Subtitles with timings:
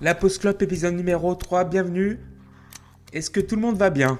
[0.00, 2.20] La Post Club épisode numéro 3, bienvenue.
[3.12, 4.16] Est-ce que tout le monde va bien?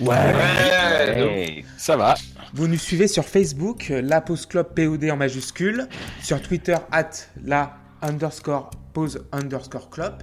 [0.00, 2.14] Ouais, ça va.
[2.54, 5.88] Vous nous suivez sur Facebook, la Pause Club POD en majuscule,
[6.22, 7.10] sur Twitter, at
[7.44, 10.22] la underscore pause underscore club,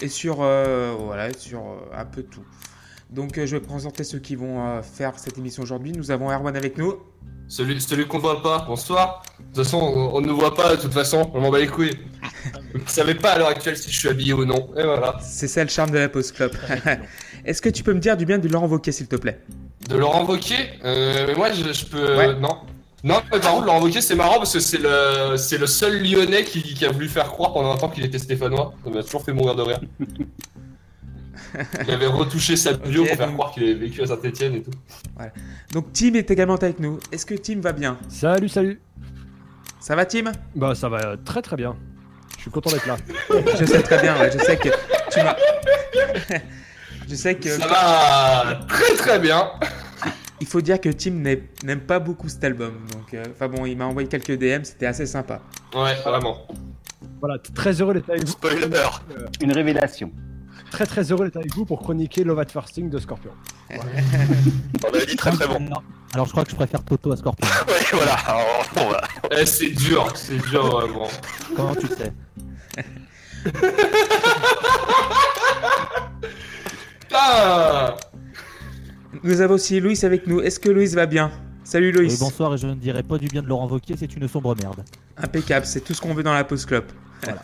[0.00, 2.44] et sur, euh, voilà, sur euh, un peu tout.
[3.10, 5.92] Donc euh, je vais présenter ceux qui vont euh, faire cette émission aujourd'hui.
[5.92, 6.94] Nous avons Erwan avec nous.
[7.48, 9.22] Celui, celui qu'on voit pas, bonsoir.
[9.38, 11.66] De toute façon, on, on ne voit pas de toute façon, on m'en bat les
[11.66, 11.98] couilles.
[12.74, 14.68] Vous ne savez pas à l'heure actuelle si je suis habillé ou non.
[14.76, 15.18] Et voilà.
[15.22, 16.52] C'est ça le charme de la Pause Club.
[17.44, 19.40] Est-ce que tu peux me dire du bien de Laurent Wauquiez, s'il te plaît?
[19.88, 20.56] De Laurent Wauquiez?
[20.84, 22.16] Euh, Mais moi, je, je peux.
[22.16, 22.28] Ouais.
[22.28, 22.56] euh, non.
[23.02, 26.02] Non, mais par contre, Laurent Wauquiez, c'est marrant parce que c'est le, c'est le seul
[26.02, 28.74] lyonnais qui, qui a voulu faire croire pendant un temps qu'il était stéphanois.
[28.84, 29.80] Ça m'a toujours fait mourir de rire.
[31.86, 34.62] Il avait retouché sa bio pour faire donc- croire qu'il avait vécu à Saint-Etienne et
[34.62, 34.70] tout.
[35.72, 37.00] Donc Tim est également avec nous.
[37.10, 37.98] Est-ce que Tim va bien?
[38.08, 38.80] Salut, salut.
[39.80, 40.30] Ça va Tim?
[40.54, 41.74] Bah ça va très très bien.
[42.40, 42.96] Je suis content d'être là.
[43.60, 44.70] Je sais très bien, ouais, je sais que
[45.10, 45.36] tu m'as...
[47.06, 47.50] je sais que...
[47.50, 49.50] Ça va très très bien.
[50.40, 52.86] Il faut dire que Tim n'aime pas beaucoup cet album.
[52.94, 55.42] Donc, euh, enfin bon, il m'a envoyé quelques DM, c'était assez sympa.
[55.74, 56.48] Ouais, vraiment.
[57.20, 58.32] Voilà, très heureux d'être avec vous.
[58.32, 58.66] Spoiler.
[59.42, 60.10] Une révélation.
[60.70, 62.46] Très très heureux d'être avec vous pour chroniquer Love at
[62.78, 63.32] de Scorpion.
[63.70, 65.68] On avait dit très très bon.
[66.12, 67.48] Alors je crois que je préfère Toto à Scorpion.
[67.68, 68.16] Ouais, voilà.
[68.74, 69.02] Bon, voilà.
[69.36, 71.08] Eh, c'est dur, c'est dur vraiment.
[71.56, 72.12] Comment tu sais?
[77.02, 77.94] Putain
[79.22, 80.40] Nous avons aussi Louis avec nous.
[80.40, 81.30] Est-ce que Louis va bien?
[81.64, 82.08] Salut Louis.
[82.08, 84.56] Oui, bonsoir et je ne dirai pas du bien de Laurent Wauquiez, c'est une sombre
[84.56, 84.82] merde.
[85.16, 86.84] Impeccable, c'est tout ce qu'on veut dans la pause club.
[87.22, 87.42] Voilà.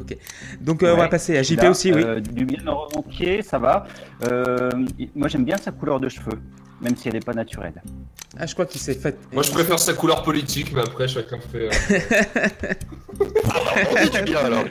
[0.00, 0.16] Ok.
[0.60, 2.02] Donc euh, on va passer à JP Là, aussi, oui.
[2.04, 3.86] euh, du bien remontier, ça va.
[4.30, 4.70] Euh,
[5.14, 6.38] moi, j'aime bien sa couleur de cheveux,
[6.80, 7.82] même si elle n'est pas naturelle.
[8.38, 9.18] Ah, je crois qu'il s'est fait.
[9.32, 11.68] Moi je préfère sa couleur politique, mais après chacun fait.
[11.68, 11.70] euh,
[13.90, 14.64] On dit du bien alors.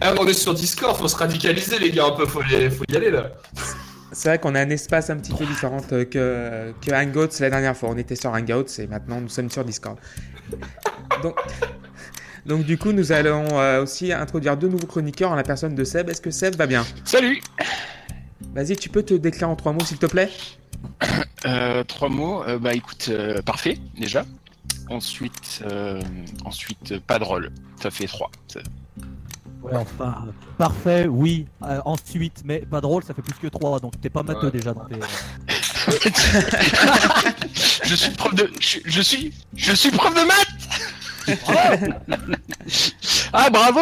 [0.00, 2.84] Ah, on est sur Discord, faut se radicaliser les gars un peu, faut y, faut
[2.88, 3.30] y aller là.
[4.14, 7.50] C'est vrai qu'on a un espace un petit peu différent euh, que, que Hangouts la
[7.50, 7.90] dernière fois.
[7.90, 9.98] On était sur Hangouts et maintenant nous sommes sur Discord.
[11.22, 11.36] Donc,
[12.46, 15.84] donc du coup, nous allons euh, aussi introduire deux nouveaux chroniqueurs en la personne de
[15.84, 16.08] Seb.
[16.10, 16.84] Est-ce que Seb va bien?
[17.04, 17.40] Salut
[18.54, 20.30] Vas-y, tu peux te déclarer en trois mots, s'il te plaît?
[21.46, 23.10] Euh, Trois mots, euh, bah écoute,
[23.44, 24.24] parfait déjà.
[24.88, 25.62] Ensuite,
[26.46, 27.50] ensuite pas drôle,
[27.82, 28.30] ça fait trois.
[28.48, 28.60] Ça-
[29.64, 30.26] Ouais, enfin,
[30.58, 31.46] parfait, oui.
[31.62, 34.50] Euh, ensuite, mais pas drôle, ça fait plus que 3, donc t'es pas matheux Ouais.
[34.52, 34.96] déjà dans tes...
[37.84, 41.26] je suis prof de, je, je suis, je suis prof de maths.
[43.32, 43.80] ah bravo.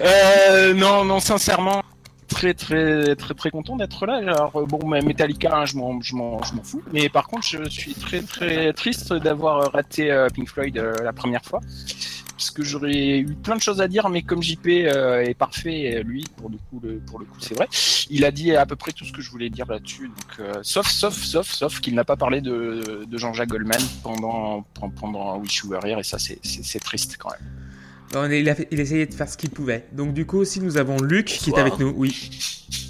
[0.00, 1.82] Euh, non, non, sincèrement,
[2.28, 4.16] très très très très content d'être là.
[4.16, 6.82] Alors euh, bon, mais Metallica, hein, je m'en je m'en je m'en fous.
[6.92, 11.12] Mais par contre, je suis très très triste d'avoir raté euh, Pink Floyd euh, la
[11.12, 11.60] première fois.
[12.38, 15.96] Parce que j'aurais eu plein de choses à dire, mais comme JP euh, est parfait,
[15.96, 17.66] euh, lui, pour le coup, le, pour le coup, c'est vrai.
[18.10, 20.06] Il a dit à peu près tout ce que je voulais dire là-dessus.
[20.06, 24.64] Donc, euh, sauf, sauf, sauf, sauf qu'il n'a pas parlé de, de Jean-Jacques Goldman pendant,
[24.74, 26.38] pendant, pendant Wish You Were Here, et ça, c'est,
[26.78, 28.32] triste quand même.
[28.32, 29.86] Il, a fait- il essayait de faire ce qu'il pouvait.
[29.92, 31.92] Donc du coup aussi, nous avons Luc qui est avec nous.
[31.96, 32.30] Oui.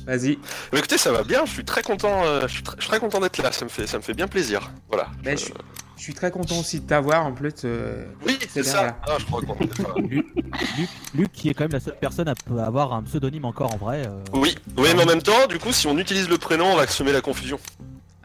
[0.06, 0.38] Vas-y.
[0.72, 1.44] Mais écoutez, ça va bien.
[1.47, 2.25] Je suis très content.
[2.25, 3.50] euh, je, suis très, je suis très content d'être là.
[3.50, 4.70] Ça me fait, ça me fait bien plaisir.
[4.88, 5.08] Voilà.
[5.25, 5.53] Ben, Je- je,
[5.98, 7.53] je suis très content aussi de t'avoir en plus.
[7.64, 8.78] euh, Oui, c'est ça.
[8.78, 8.97] voilà.
[9.06, 9.41] Ah, je crois
[9.98, 10.26] Luc,
[10.78, 13.78] Luc, Luc, qui est quand même la seule personne à avoir un pseudonyme encore en
[13.78, 14.06] vrai.
[14.06, 16.76] euh, Oui, oui, mais en même temps, du coup, si on utilise le prénom, on
[16.76, 17.58] va semer la confusion.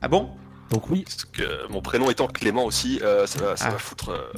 [0.02, 0.30] Ah bon?
[0.70, 3.72] Donc oui, Parce que mon prénom étant Clément aussi, euh, ça va, ça Ah.
[3.72, 4.10] va foutre.
[4.10, 4.32] euh,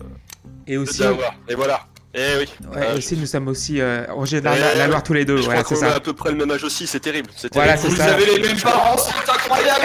[0.67, 1.03] Et aussi.
[1.47, 1.81] Et voilà.
[2.17, 2.49] Eh oui.
[2.73, 4.87] ouais, Euh, aussi nous sommes aussi euh, de la, Ouais, la.
[4.87, 5.35] Loire tous les deux.
[5.37, 7.29] je Voilà, crois qu'on a à peu près le même âge aussi, c'est terrible.
[7.35, 7.97] c'est Voilà, terrible.
[7.97, 8.15] c'est Vous ça.
[8.15, 9.83] avez les mêmes parents, c'est incroyable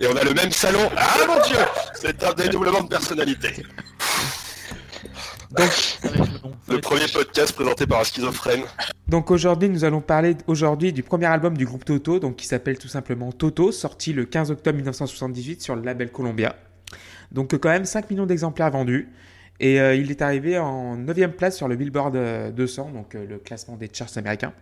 [0.00, 0.90] Et on a le même salon.
[0.96, 1.56] Ah mon dieu
[1.94, 3.62] C'est un dédoublement de personnalité.
[5.50, 5.70] Donc,
[6.68, 8.62] le premier podcast présenté par un schizophrène.
[9.06, 12.76] donc aujourd'hui, nous allons parler aujourd'hui du premier album du groupe Toto, donc qui s'appelle
[12.76, 16.56] tout simplement Toto, sorti le 15 octobre 1978 sur le label Columbia.
[17.30, 19.12] Donc euh, quand même 5 millions d'exemplaires vendus.
[19.60, 23.24] Et euh, il est arrivé en 9 place sur le Billboard euh, 200, donc euh,
[23.26, 24.52] le classement des charts américains.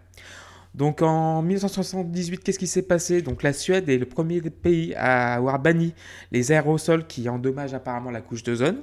[0.74, 3.20] Donc en 1978, qu'est-ce qui s'est passé?
[3.20, 5.94] Donc la Suède est le premier pays à avoir banni
[6.30, 8.78] les aérosols qui endommagent apparemment la couche d'ozone.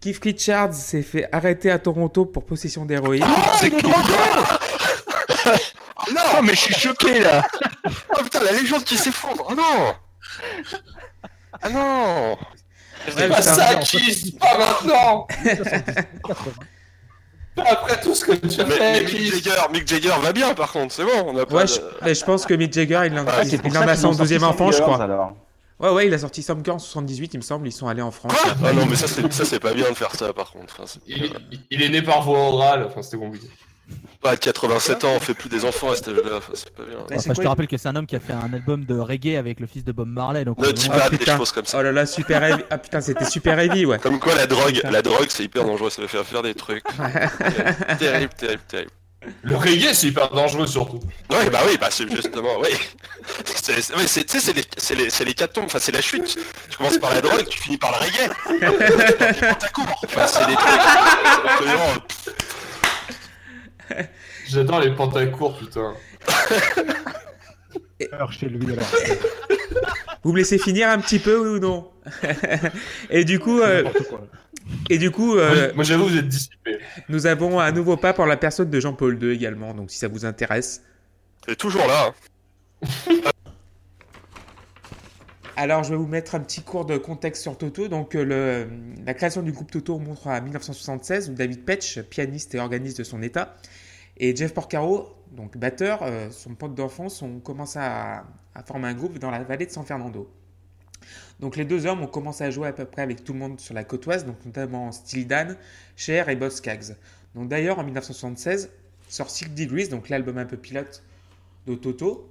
[0.00, 3.24] Keith Richards s'est fait arrêter à Toronto pour possession d'héroïne.
[3.60, 3.82] c'est cool
[6.14, 7.46] Non, mais je suis choqué là
[8.16, 9.46] Oh putain, la légende qui s'effondre.
[9.48, 9.94] Oh non
[11.62, 12.36] Ah non
[13.16, 15.80] Ouais, Pas ça, Kiss Pas maintenant 80.
[16.22, 16.34] Pas
[17.64, 20.54] après tout ce que tu as mais, mais fait, Mick Jagger, Mick Jagger va bien
[20.54, 22.72] par contre, c'est bon, on a pas Ouais, de- je, mais je pense que Mick
[22.72, 25.02] Jagger, il en, Ah, il- en a son ont sorti 12e enfant, je crois.
[25.02, 25.32] alors.
[25.78, 27.68] Ouais, ouais, il a sorti Some Girl en 78, il me semble.
[27.68, 28.32] Ils sont allés en France.
[28.32, 30.78] Quoi Ah non, mais ça, c'est ça, c'est pas bien de faire ça, par contre.
[30.82, 31.30] Enfin, il-
[31.70, 33.46] il est né par voie orale, enfin c'était compliqué.
[34.22, 36.22] Pas à 87 ans, on fait plus des enfants à cet âge-là.
[36.38, 36.96] Enfin, c'est pas bien.
[36.96, 38.84] Ouais, Enfin, c'est je te rappelle que c'est un homme qui a fait un album
[38.84, 40.44] de reggae avec le fils de Bob Marley.
[40.44, 41.36] Donc, Ne euh, dis pas des putain.
[41.36, 41.78] choses comme ça.
[41.78, 42.62] Oh là là, super heavy.
[42.70, 43.98] Ah putain, c'était super heavy, ouais.
[43.98, 45.90] Comme quoi, la drogue, la drogue, c'est hyper dangereux.
[45.90, 46.82] Ça va faire faire des trucs.
[47.98, 48.90] terrible, terrible, terrible.
[49.42, 51.00] Le reggae c'est hyper dangereux surtout.
[51.30, 52.68] Ouais, bah oui, bah c'est justement, oui.
[53.44, 55.90] C'est, c'est- ouais, c'est- tu sais, c'est les, c'est les, c'est les catombes, enfin c'est
[55.90, 56.38] la chute.
[56.70, 58.30] Tu commences par la drogue, tu finis par le reggae.
[60.04, 60.80] Enfin, c'est des trucs.
[61.44, 61.94] absolument-
[64.48, 65.94] J'adore les pantacours putain.
[68.12, 68.86] Alors chez lui alors.
[70.22, 71.90] Vous me laissez finir un petit peu ou non?
[73.10, 74.26] Et du coup, euh, quoi.
[74.90, 76.78] et du coup, euh, Moi j'avoue vous êtes dissipé.
[77.08, 79.72] nous avons un nouveau pas pour la personne de Jean-Paul II également.
[79.72, 80.82] Donc, si ça vous intéresse.
[81.46, 82.12] C'est toujours là.
[82.82, 83.30] hein.
[85.58, 87.88] Alors, je vais vous mettre un petit cours de contexte sur Toto.
[87.88, 88.66] Donc, euh,
[89.06, 93.04] la création du groupe Toto remonte à 1976, où David Petch, pianiste et organiste de
[93.04, 93.56] son état,
[94.18, 98.26] et Jeff Porcaro, donc batteur, euh, son pote d'enfance, ont commencé à,
[98.66, 100.30] former un groupe dans la vallée de San Fernando.
[101.40, 103.58] Donc, les deux hommes ont commencé à jouer à peu près avec tout le monde
[103.58, 105.56] sur la côte ouest, donc notamment Steely Dan,
[105.96, 106.96] Cher et Boss Skaggs.
[107.34, 108.68] Donc, d'ailleurs, en 1976,
[109.08, 111.02] sort Six Degrees, donc l'album un peu pilote
[111.66, 112.28] de Toto,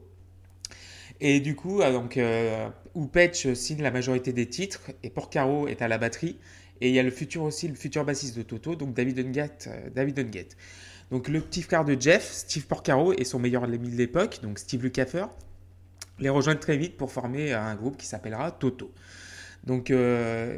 [1.19, 2.69] et du coup, euh, donc, euh,
[3.11, 6.39] Petch signe la majorité des titres et Porcaro est à la batterie.
[6.81, 9.69] Et il y a le futur aussi, le futur bassiste de Toto, donc David Ungate.
[9.71, 10.53] euh, David.
[11.11, 14.59] Donc le petit frère de Jeff, Steve Porcaro, et son meilleur ami de l'époque, donc
[14.59, 15.29] Steve Lukather,
[16.19, 18.91] les rejoignent très vite pour former un groupe qui s'appellera Toto.
[19.63, 20.57] Donc euh,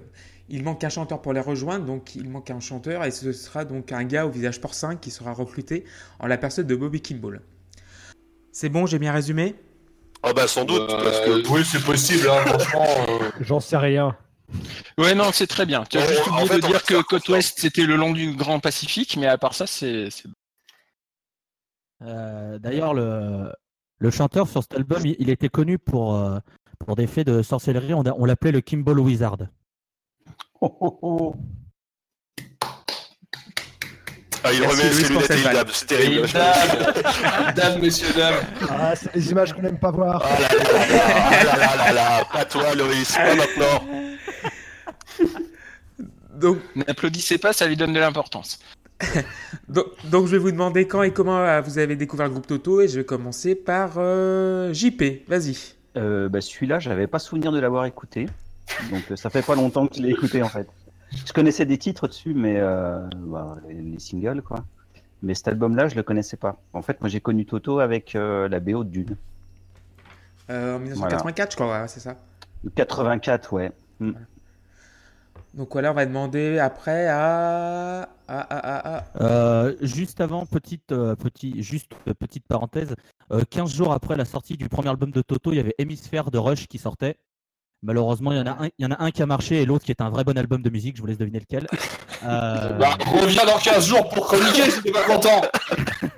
[0.49, 3.65] il manque un chanteur pour les rejoindre, donc il manque un chanteur, et ce sera
[3.65, 5.83] donc un gars au visage porcin qui sera recruté
[6.19, 7.41] en la personne de Bobby Kimball.
[8.51, 9.55] C'est bon, j'ai bien résumé?
[10.29, 12.85] Ah bah sans doute, parce que Oui c'est possible hein, franchement.
[13.09, 14.15] euh, J'en sais rien.
[14.97, 15.83] Ouais, non, c'est très bien.
[15.89, 18.11] Tu as Ouais, juste en oublié fait, de dire que côte ouest c'était le long
[18.11, 20.09] du Grand Pacifique, mais à part ça, c'est.
[22.03, 23.51] Euh, D'ailleurs, le,
[23.99, 26.39] le chanteur sur cet album, il, il était connu pour, euh,
[26.85, 27.93] pour des faits de sorcellerie.
[27.93, 29.37] On, a- on l'appelait le Kimball Wizard.
[30.61, 31.35] Oh, oh, oh.
[34.43, 35.53] Ah, il Merci, remet Louis, ses pour lunettes cette et il vanne.
[35.53, 36.27] dab, c'est terrible.
[36.33, 38.35] Dame, dame, messieurs, dames.
[38.69, 40.23] Ah, c'est des images qu'on n'aime pas voir.
[40.25, 43.83] Ah là là là là, là là là là, pas toi Loïs, pas maintenant.
[46.35, 48.59] Donc, N'applaudissez pas, ça lui donne de l'importance.
[49.69, 52.47] donc, donc, je vais vous demander quand et comment euh, vous avez découvert le groupe
[52.47, 55.27] Toto et je vais commencer par euh, JP.
[55.27, 55.57] Vas-y.
[55.97, 58.27] Euh, bah, celui-là, j'avais pas souvenir de l'avoir écouté.
[58.91, 60.67] Donc euh, ça fait pas longtemps que je l'ai écouté en fait.
[61.11, 64.65] Je connaissais des titres dessus, mais euh, bah, les, les singles quoi.
[65.23, 66.57] Mais cet album-là, je le connaissais pas.
[66.73, 69.15] En fait, moi j'ai connu Toto avec euh, la BO de Dune.
[70.49, 72.15] Euh, en 1984, je crois, ouais, c'est ça.
[72.75, 73.71] 84, ouais.
[75.53, 78.03] Donc voilà, on va demander après à.
[78.03, 82.95] à, à, à, à- Euh, juste avant, petite, euh, petit, juste euh, petite parenthèse,
[83.31, 86.29] euh, 15 jours après la sortie du premier album de Toto, il y avait Hémisphère
[86.29, 87.17] de Rush qui sortait.
[87.83, 89.65] Malheureusement, il y, en a un, il y en a un qui a marché et
[89.65, 90.95] l'autre qui est un vrai bon album de musique.
[90.97, 91.67] Je vous laisse deviner lequel.
[92.23, 95.43] Euh, Bah, reviens dans 15 jours pour chroniquer si t'es pas content.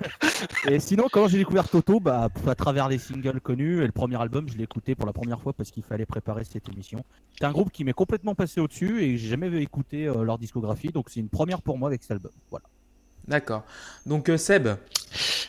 [0.68, 3.82] Et sinon, comment j'ai découvert Toto bah, À travers des singles connus.
[3.82, 6.44] Et le premier album, je l'ai écouté pour la première fois parce qu'il fallait préparer
[6.44, 7.04] cette émission.
[7.38, 10.88] C'est un groupe qui m'est complètement passé au-dessus et j'ai jamais écouté euh, leur discographie.
[10.88, 12.32] Donc c'est une première pour moi avec cet album.
[12.50, 12.64] Voilà.
[13.30, 13.62] D'accord.
[14.06, 14.66] Donc euh, Seb.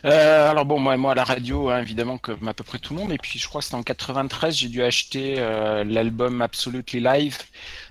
[0.06, 2.94] Euh, alors bon, moi, moi à la radio, hein, évidemment, comme à peu près tout
[2.94, 3.12] le monde.
[3.12, 7.40] Et puis je crois que c'était en 93, j'ai dû acheter euh, l'album Absolutely Live.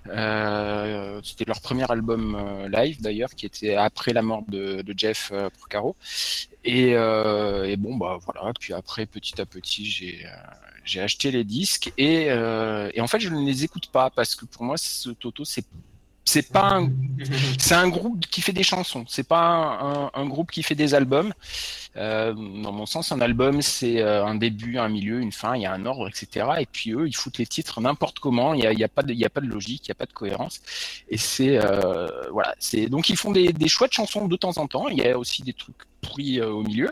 [0.04, 2.38] C'était leur premier album
[2.72, 5.96] live d'ailleurs, qui était après la mort de, Jeff Porcaro.
[6.64, 6.94] Et,
[7.76, 8.52] bon, bah voilà.
[8.60, 10.24] Puis après, petit à petit, j'ai
[10.84, 14.44] j'ai acheté les disques et, et en fait, je ne les écoute pas parce que
[14.44, 15.64] pour moi, ce Toto, c'est
[16.30, 16.90] c'est pas un,
[17.58, 19.04] c'est un groupe qui fait des chansons.
[19.08, 21.32] C'est pas un, groupe qui fait des albums.
[21.96, 25.62] Euh, dans mon sens, un album, c'est euh, un début, un milieu, une fin, il
[25.62, 26.46] y a un ordre, etc.
[26.60, 28.54] Et puis eux, ils foutent les titres n'importe comment.
[28.54, 29.92] Il y a, y a pas de, il y a pas de logique, il y
[29.92, 30.60] a pas de cohérence.
[31.08, 32.54] Et c'est euh, voilà.
[32.60, 34.88] C'est donc ils font des, des chouettes chansons de temps en temps.
[34.88, 36.90] Il y a aussi des trucs pourris euh, au milieu,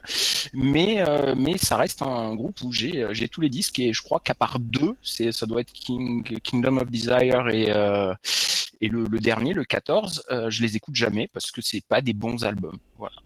[0.54, 3.92] mais euh, mais ça reste un groupe où j'ai euh, j'ai tous les disques et
[3.92, 8.14] je crois qu'à part deux, c'est ça doit être King, Kingdom of Desire et euh,
[8.80, 12.00] et le, le dernier, le 14, euh, je les écoute jamais parce que c'est pas
[12.00, 12.78] des bons albums.
[12.96, 13.16] Voilà.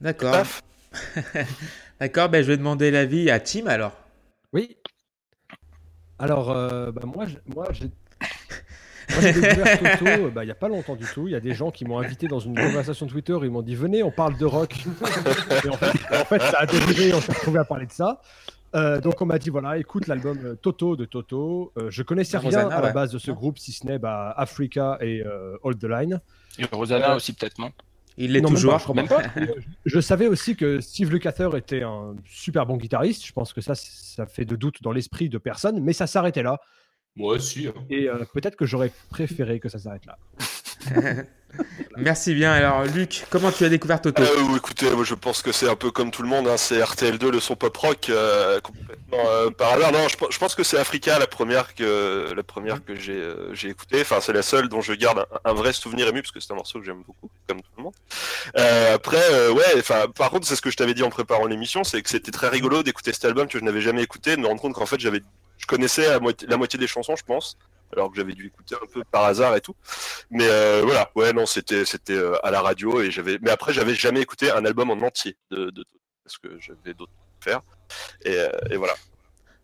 [0.00, 0.32] D'accord.
[0.32, 0.62] Paf.
[2.00, 3.92] D'accord, ben, je vais demander l'avis à Tim alors.
[4.52, 4.76] Oui.
[6.18, 7.90] Alors, euh, bah, moi, je- moi, j'ai
[9.10, 11.28] moi, j'ai découvert Toto euh, bah, il n'y a pas longtemps du tout.
[11.28, 13.36] Il y a des gens qui m'ont invité dans une conversation Twitter.
[13.42, 14.74] Ils m'ont dit Venez, on parle de rock.
[15.64, 17.12] Et en, fait, en fait, ça a dérivé.
[17.14, 18.20] On s'est retrouvé à parler de ça.
[18.74, 21.72] Euh, donc on m'a dit voilà, écoute l'album euh, Toto de Toto.
[21.78, 22.92] Euh, je connaissais rien Rosanna, à la ouais.
[22.92, 26.20] base de ce groupe, si ce n'est bah, Africa et euh, Hold the Line.
[26.58, 27.70] Et Rosanna Euh, aussi, peut-être, non?
[28.16, 28.72] Il l'est Non, même toujours.
[28.72, 29.22] pas, je crois Même pas.
[29.84, 33.24] Je savais aussi que Steve Lukather était un super bon guitariste.
[33.24, 36.42] Je pense que ça, ça fait de doute dans l'esprit de personne, mais ça s'arrêtait
[36.42, 36.60] là.
[37.16, 37.68] Moi aussi.
[37.68, 37.74] hein.
[37.90, 40.18] Et euh, peut-être que j'aurais préféré que ça s'arrête là.
[41.96, 42.50] Merci bien.
[42.52, 44.20] Alors, Luc, comment tu as découvert Toto?
[44.20, 46.80] Euh, écoutez, moi je pense que c'est un peu comme tout le monde, hein, c'est
[46.80, 49.92] RTL2, le son pop rock, euh, complètement euh, par hasard.
[49.92, 53.12] Non, je, pe- je pense que c'est Africa la première que la première que j'ai
[53.12, 54.00] euh, j'ai écoutée.
[54.00, 56.52] Enfin, c'est la seule dont je garde un, un vrai souvenir ému parce que c'est
[56.52, 57.94] un morceau que j'aime beaucoup, comme tout le monde.
[58.58, 61.46] Euh, après, euh, ouais, enfin, par contre, c'est ce que je t'avais dit en préparant
[61.46, 64.40] l'émission, c'est que c'était très rigolo d'écouter cet album que je n'avais jamais écouté, de
[64.40, 65.20] me rendre compte qu'en fait j'avais,
[65.58, 67.56] je connaissais la moitié, la moitié des chansons, je pense.
[67.92, 69.76] Alors que j'avais dû écouter un peu par hasard et tout.
[70.30, 73.38] Mais euh, voilà, ouais, non, c'était c'était euh, à la radio et j'avais.
[73.40, 75.84] Mais après, j'avais jamais écouté un album en entier de, de
[76.24, 77.60] parce que j'avais d'autres à faire.
[78.24, 78.94] Et, euh, et voilà.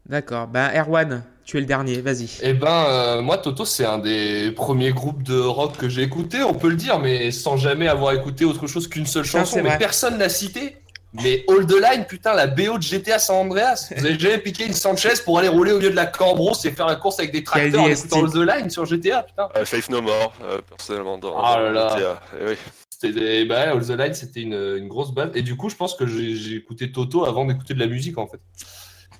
[0.07, 0.49] D'accord.
[0.49, 2.01] Ben, Erwan, tu es le dernier.
[2.01, 2.29] Vas-y.
[2.43, 6.43] Eh ben, euh, moi, Toto, c'est un des premiers groupes de rock que j'ai écouté,
[6.43, 9.57] on peut le dire, mais sans jamais avoir écouté autre chose qu'une seule chanson.
[9.63, 9.79] Mais vrai.
[9.79, 10.77] personne l'a cité.
[11.13, 13.89] Mais All the Line, putain, la BO de GTA San Andreas.
[13.97, 16.71] Vous avez jamais piqué une Sanchez pour aller rouler au milieu de la Cambros et
[16.71, 19.49] faire la course avec des tracteurs en écoutant All the Line sur GTA, putain.
[19.57, 21.97] Euh, Faith No More, euh, personnellement, dans, Ah dans là là.
[21.97, 22.21] GTA.
[22.41, 22.55] Eh oui.
[22.91, 25.31] C'était bah, All the Line, c'était une, une grosse base.
[25.35, 28.27] Et du coup, je pense que j'ai écouté Toto avant d'écouter de la musique, en
[28.29, 28.41] fait.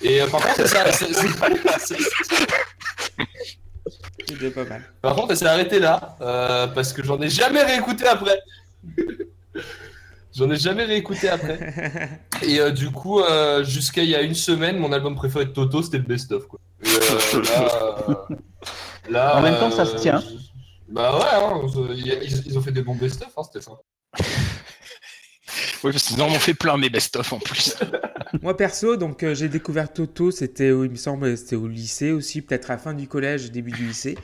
[0.03, 0.85] Et euh, par contre, ça,
[4.29, 4.83] C'était pas mal.
[5.03, 8.39] Par contre, elle s'est arrêtée là, euh, parce que j'en ai jamais réécouté après.
[10.37, 12.21] J'en ai jamais réécouté après.
[12.43, 15.51] Et euh, du coup, euh, jusqu'à il y a une semaine, mon album préféré de
[15.51, 16.47] Toto, c'était le best-of.
[16.47, 16.59] Quoi.
[16.85, 18.15] Et, euh, là, euh,
[19.11, 20.21] là, En même temps, ça se tient.
[20.21, 23.73] je- Bah ouais, hein, ils, ils ont fait des bons best-of, hein, c'était ça.
[25.83, 27.75] Oui, parce qu'ils en ont fait plein des best-of en plus.
[28.43, 32.43] Moi perso, donc euh, j'ai découvert Toto, c'était il me semble c'était au lycée aussi,
[32.43, 34.17] peut-être à la fin du collège, début du lycée.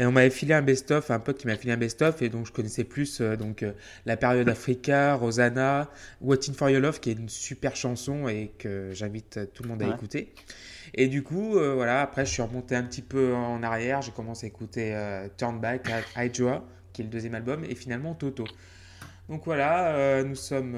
[0.00, 2.46] Et on m'avait filé un best-of, un pote qui m'a filé un best-of, et donc
[2.46, 3.72] je connaissais plus euh, donc euh,
[4.06, 5.90] la période Africa, Rosanna,
[6.20, 9.70] Waiting for Your Love, qui est une super chanson et que j'invite euh, tout le
[9.70, 9.94] monde à Ouais.
[9.94, 10.32] écouter.
[10.94, 14.12] Et du coup, euh, voilà, après je suis remonté un petit peu en arrière, j'ai
[14.12, 14.96] commencé à écouter
[15.36, 18.44] Turn Back, Hydra, qui est le deuxième album, et finalement Toto.
[19.28, 20.74] Donc voilà, nous sommes,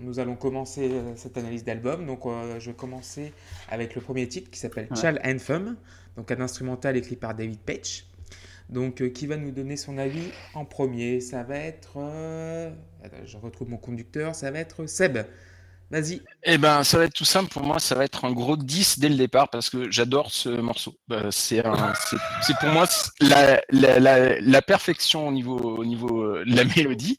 [0.00, 2.06] nous allons commencer cette analyse d'album.
[2.06, 2.20] Donc
[2.60, 3.32] je vais commencer
[3.68, 4.96] avec le premier titre qui s'appelle Ouais.
[4.96, 5.76] Child Anthem,
[6.16, 8.06] donc un instrumental écrit par David Page.
[8.68, 11.20] Donc euh, qui va nous donner son avis en premier?
[11.20, 12.70] Ça va être, euh,
[13.24, 15.18] je retrouve mon conducteur, ça va être Seb.
[15.92, 16.22] Vas-y.
[16.44, 18.98] Eh ben, ça va être tout simple pour moi, ça va être un gros 10
[18.98, 20.94] dès le départ parce que j'adore ce morceau.
[21.10, 21.62] Euh, c'est
[22.60, 22.86] pour moi
[23.20, 23.60] la,
[24.40, 27.18] la perfection au niveau, au niveau euh, de la mélodie.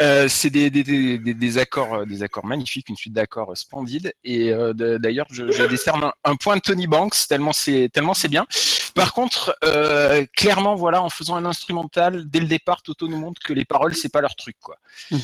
[0.00, 3.56] Euh, c'est des, des, des, des- des accords, euh, des accords magnifiques, une suite d'accords
[3.56, 4.12] splendides.
[4.24, 8.14] Et euh, d'ailleurs, je, je décerne un, un point de Tony Banks tellement c'est tellement
[8.14, 8.46] c'est bien.
[8.94, 13.40] Par contre, euh, clairement, voilà, en faisant un instrumental dès le départ, Toto nous montre
[13.42, 14.76] que les paroles c'est pas leur truc, quoi.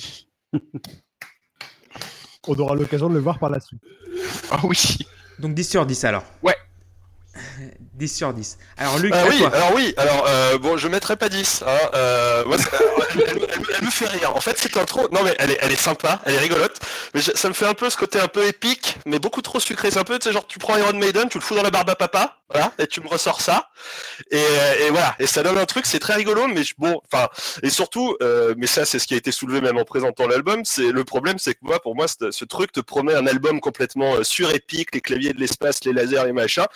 [2.46, 3.82] On aura l'occasion de le voir par la suite.
[4.50, 4.98] Ah oui.
[5.38, 6.24] Donc 10 sur 10 alors.
[6.42, 6.56] Ouais.
[7.94, 8.58] 10 sur 10.
[8.76, 9.54] Alors Luc, Ah oui, toi.
[9.54, 11.62] alors oui, alors euh, bon, je mettrai pas 10.
[11.66, 14.34] Hein, euh, moi, c'est- elle, elle- elle- elle me fait rire.
[14.36, 16.78] En fait, cette intro, non mais elle est, elle est sympa, elle est rigolote,
[17.14, 19.60] mais je- ça me fait un peu ce côté un peu épique, mais beaucoup trop
[19.60, 19.90] sucré.
[19.90, 21.70] C'est un peu, tu sais, genre tu prends Iron Maiden, tu le fous dans la
[21.70, 23.68] barbe à papa, voilà, et tu me ressors ça,
[24.30, 27.00] et, euh, et voilà, et ça donne un truc, c'est très rigolo, mais je- bon,
[27.12, 27.28] enfin,
[27.62, 30.64] et surtout, euh, mais ça, c'est ce qui a été soulevé même en présentant l'album.
[30.64, 34.14] C'est le problème, c'est que moi, pour moi, ce, truc te promet un album complètement
[34.16, 36.66] euh, surépique, les claviers de l'espace, les lasers, les machins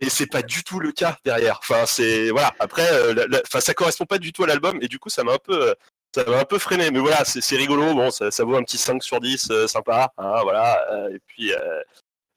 [0.00, 1.58] et c'est pas du tout le cas derrière.
[1.62, 2.52] Enfin, c'est voilà.
[2.58, 5.08] Après, euh, la- la- enfin, ça correspond pas du tout à l'album et du coup,
[5.10, 5.74] ça m'a un peu, euh,
[6.14, 6.90] ça m'a un peu freiné.
[6.90, 7.94] Mais voilà, c'est c'est rigolo.
[7.94, 10.12] Bon, ça, ça vaut un petit 5 sur 10, euh, sympa.
[10.18, 10.78] hein, voilà.
[10.92, 11.80] euh, et puis, euh,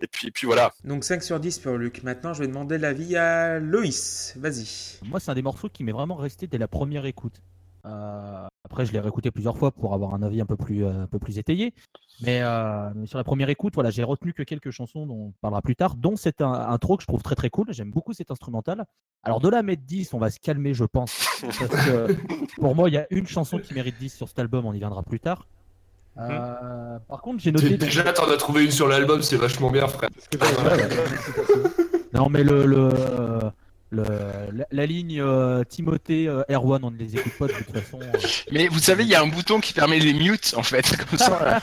[0.02, 0.72] et puis, et puis voilà.
[0.84, 2.04] Donc 5 sur 10 pour Luc.
[2.04, 4.34] Maintenant, je vais demander l'avis à Loïs.
[4.38, 5.00] Vas-y.
[5.04, 7.36] Moi, c'est un des morceaux qui m'est vraiment resté dès la première écoute.
[7.86, 11.04] Euh, après, je l'ai réécouté plusieurs fois pour avoir un avis un peu plus, euh,
[11.04, 11.74] un peu plus étayé.
[12.22, 15.34] Mais, euh, mais sur la première écoute, voilà, j'ai retenu que quelques chansons dont on
[15.42, 17.68] parlera plus tard, dont cette un- intro que je trouve très très cool.
[17.72, 18.86] J'aime beaucoup cet instrumental.
[19.24, 21.26] Alors, de à mettre 10, on va se calmer, je pense.
[21.42, 22.16] Parce que
[22.56, 24.80] pour moi, il y a une chanson qui mérite 10 sur cet album, on y
[24.80, 25.46] viendra plus tard.
[26.18, 27.72] Euh, par contre, j'ai noté.
[27.72, 30.10] donc- Déjà, t'en as trouvé une sur l'album, c'est vachement bien, frère.
[32.14, 32.90] Non, mais le, le,
[33.94, 34.04] le-
[34.58, 38.00] la, la ligne euh, Timothée euh, Erwan, on ne les écoute pas de toute façon.
[38.02, 38.12] euh.
[38.52, 41.18] Mais vous savez, il y a un bouton qui permet les mutes en fait, comme
[41.20, 41.62] ça.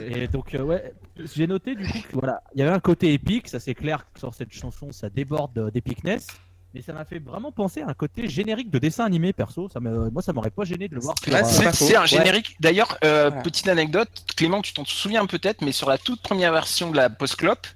[0.00, 0.92] Et donc, euh, ouais,
[1.34, 4.06] j'ai noté du coup que voilà, il y avait un côté épique, ça c'est clair
[4.12, 6.26] que sur cette chanson, ça déborde euh, d'épicness.
[6.74, 9.68] mais ça m'a fait vraiment penser à un côté générique de dessin animé perso.
[9.72, 11.14] Ça me- moi, ça m'aurait pas gêné de le voir.
[11.28, 12.06] euh, c'est un Ouais.
[12.06, 12.56] générique.
[12.60, 13.42] D'ailleurs, euh, Voilà.
[13.42, 17.10] petite anecdote, Clément, tu t'en souviens peut-être, mais sur la toute première version de la
[17.10, 17.66] Post-Clop,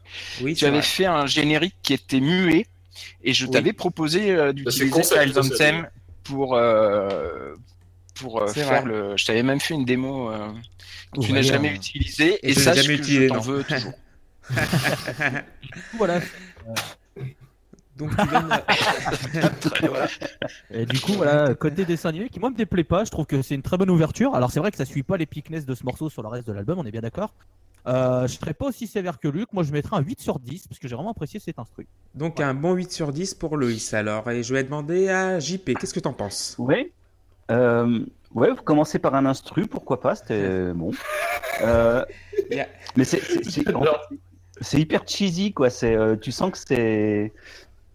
[0.43, 0.87] Oui, tu avais vrai.
[0.87, 2.67] fait un générique qui était muet,
[3.23, 3.50] et je Oui.
[3.52, 5.88] t'avais proposé euh, d'utiliser Child ça, ça, Anthem
[6.25, 7.55] pour euh,
[8.17, 8.83] pour euh, faire vrai.
[8.85, 9.17] le.
[9.17, 10.49] Je t'avais même fait une démo euh,
[11.14, 13.40] que tu n'as jamais utilisée, et et, je l'ai sache jamais que utilisé, je t'en
[13.40, 13.93] veux toujours.
[15.99, 16.21] Voilà.
[17.97, 18.52] Donc tu viens de-
[20.71, 23.43] Et du coup, voilà, côté dessin animé qui moi me déplaît pas, je trouve que
[23.43, 24.35] c'est une très bonne ouverture.
[24.37, 26.47] Alors c'est vrai que ça suit pas les pickness de ce morceau sur le reste
[26.47, 27.35] de l'album, on est bien d'accord.
[27.88, 30.68] Euh, je serais pas aussi sévère que Luc, moi je mettrais un 8 sur 10
[30.68, 31.87] parce que j'ai vraiment apprécié cet instru.
[32.14, 34.30] Donc un bon 8 sur 10 pour Loïs alors.
[34.30, 36.54] Et je vais demander à JP, qu'est-ce que t'en penses?
[36.59, 36.92] Ouais.
[37.50, 38.00] Euh,
[38.35, 40.90] ouais, vous commencez par un instru, pourquoi pas, c'était bon.
[41.62, 42.04] Euh,
[42.50, 42.66] Yeah.
[42.97, 43.88] Mais c'est- c'est c'est- en fait,
[44.61, 45.68] c'est hyper cheesy, quoi.
[45.71, 47.33] C'est, euh, tu sens que c'est.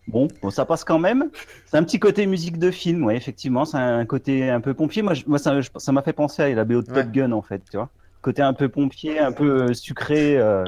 [0.08, 1.30] Bon, bon, ça passe quand même.
[1.66, 3.64] C'est un petit côté musique de film, ouais, effectivement.
[3.66, 5.02] C'est un côté un peu pompier.
[5.02, 7.04] Moi, je- moi ça je- ça m'a fait penser à la BO de Ouais.
[7.04, 7.90] Top Gun, en fait, tu vois.
[8.24, 10.64] Côté un peu pompier, un peu euh, sucré, euh,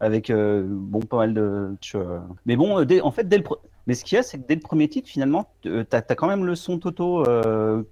[0.00, 1.76] avec euh, bon, pas mal de.
[1.80, 2.26] tu vois.
[2.46, 3.44] Mais bon, dès- en fait, dès le.
[3.86, 6.26] Mais ce qu'il y a, c'est que dès le premier titre, finalement, t'as as quand
[6.26, 7.84] même le son Toto euh,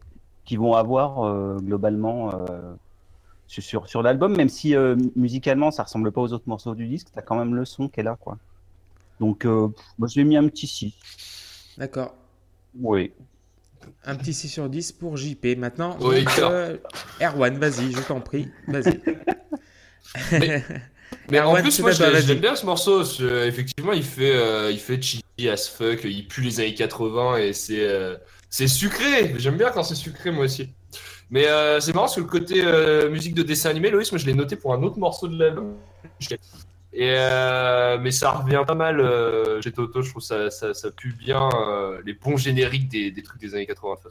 [0.44, 2.32] qu'ils vont avoir globalement
[3.46, 4.74] sur, sur, l'album, même si
[5.14, 8.00] musicalement ça ressemble pas aux autres morceaux du disque, t'as quand même le son qui
[8.00, 8.38] est là, quoi.
[9.20, 11.74] Donc, moi j'ai mis un petit 6.
[11.78, 12.14] D'accord.
[12.80, 13.12] Oui.
[14.04, 15.56] Un petit 6 sur 10 pour JP.
[15.58, 16.76] Maintenant, Oui, euh,
[17.20, 18.48] Erwan, vas-y, je t'en prie.
[18.68, 19.00] Vas-y.
[20.32, 20.64] Mais-
[21.30, 23.02] Mais en Erwan, plus, moi, j'aime bien ce morceau.
[23.02, 26.00] que, euh, effectivement, il fait, euh, il fait cheesy as fuck.
[26.04, 28.16] Il pue les années 80 et c'est, euh,
[28.50, 29.34] c'est sucré.
[29.38, 30.68] J'aime bien quand c'est sucré, moi aussi.
[31.30, 34.18] Mais euh, c'est marrant parce que le côté euh, musique de dessin animé, Loïs, moi,
[34.18, 35.76] je l'ai noté pour un autre morceau de l'album.
[36.94, 40.02] Et euh, mais ça revient pas mal euh, chez Toto.
[40.02, 43.66] Je trouve ça, ça, pue bien euh, les bons génériques des, des trucs des années
[43.66, 44.10] 80 de.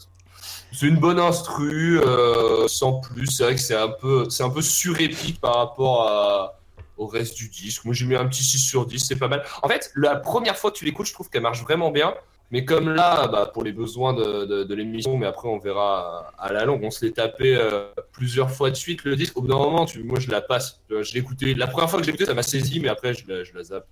[0.72, 3.28] C'est une bonne instru, euh, sans plus.
[3.28, 6.56] C'est vrai que c'est un peu, c'est un peu surépique par rapport
[6.98, 7.86] au reste du disque.
[7.86, 9.44] Moi, j'ai mis un petit 6 sur 10, c'est pas mal.
[9.62, 12.15] En fait, la première fois que tu l'écoutes, je trouve qu'elle marche vraiment bien.
[12.52, 16.32] Mais comme là, bah, pour les besoins de, de, de l'émission, mais après on verra
[16.38, 19.38] à la longue, on se l'est tapé euh, plusieurs fois de suite le disque.
[19.38, 20.82] Au bout d'un moment, tu, moi je la passe.
[20.90, 21.54] Je l'ai écouté.
[21.56, 23.64] La première fois que j'ai écouté, ça m'a saisi, mais après je la, je la
[23.64, 23.88] zappe.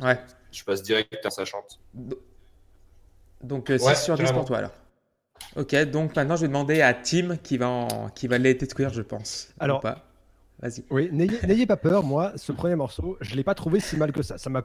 [0.00, 0.18] Ouais.
[0.52, 1.80] Je passe direct à sa chante.
[3.42, 4.38] Donc euh, 6 Ouais, sur 10 carrément.
[4.38, 4.70] pour toi alors.
[5.56, 8.08] Ok, donc maintenant je vais demander à Tim qui va, en...
[8.10, 9.48] qui va les détruire, je pense.
[9.60, 9.98] Ou Alors- pas.
[10.60, 10.84] Vas-y.
[10.88, 14.12] Oui, n'ayez n'ayez pas peur, moi, ce premier morceau, je l'ai pas trouvé si mal
[14.12, 14.38] que ça.
[14.38, 14.62] Ça m'a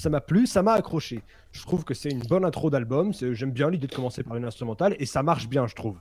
[0.00, 1.22] ça m'a plu, ça m'a accroché.
[1.52, 4.44] Je trouve que c'est une bonne intro d'album, j'aime bien l'idée de commencer par une
[4.44, 5.96] instrumentale et ça marche bien, je trouve.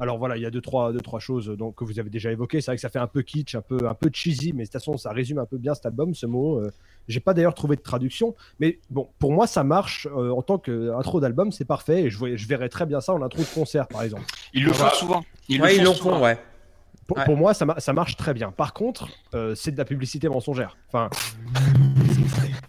[0.00, 2.32] Alors voilà, il y a deux trois, deux, trois choses donc, que vous avez déjà
[2.32, 2.60] évoquées.
[2.60, 4.66] C'est vrai que ça fait un peu kitsch, un peu, un peu cheesy, mais de
[4.66, 6.58] toute façon, ça résume un peu bien cet album, ce mot.
[6.58, 6.72] Euh,
[7.06, 10.58] J'ai pas d'ailleurs trouvé de traduction, mais bon, pour moi, ça marche euh, en tant
[10.58, 13.54] qu'intro d'album, c'est parfait et je, voyais- je verrais très bien ça en intro de
[13.54, 14.24] concert, par exemple.
[14.52, 15.24] Ils le font souvent.
[15.48, 16.16] Ils ouais, le font souvent.
[16.16, 16.38] font, ouais.
[17.06, 17.24] Pour, Ouais.
[17.24, 18.50] pour moi, ça, ma- ça marche très bien.
[18.50, 20.76] Par contre, euh, c'est de la publicité mensongère.
[20.88, 21.10] Enfin,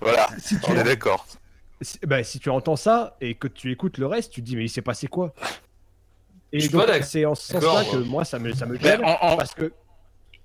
[0.01, 1.25] Voilà, si tu, on est d'accord.
[1.81, 4.55] si, bah, si tu entends ça et que tu écoutes le reste, tu te dis
[4.55, 5.33] mais il s'est passé quoi?
[6.51, 8.23] Et Je suis donc, pas d'accord, c'est en ce sens-là que moi.
[8.25, 9.71] ça me, ça me Ben, gêne en- en- parce que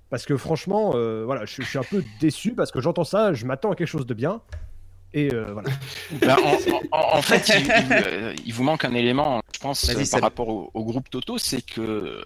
[0.09, 3.33] parce que franchement, euh, voilà, je, je suis un peu déçu parce que j'entends ça,
[3.33, 4.41] je m'attends à quelque chose de bien
[5.13, 5.69] et euh, voilà.
[6.21, 6.37] Ben,
[6.91, 10.47] en, en- en fait, il, il, il vous manque un élément, je pense, par rapport
[10.49, 12.23] au, au groupe Toto, c'est que euh,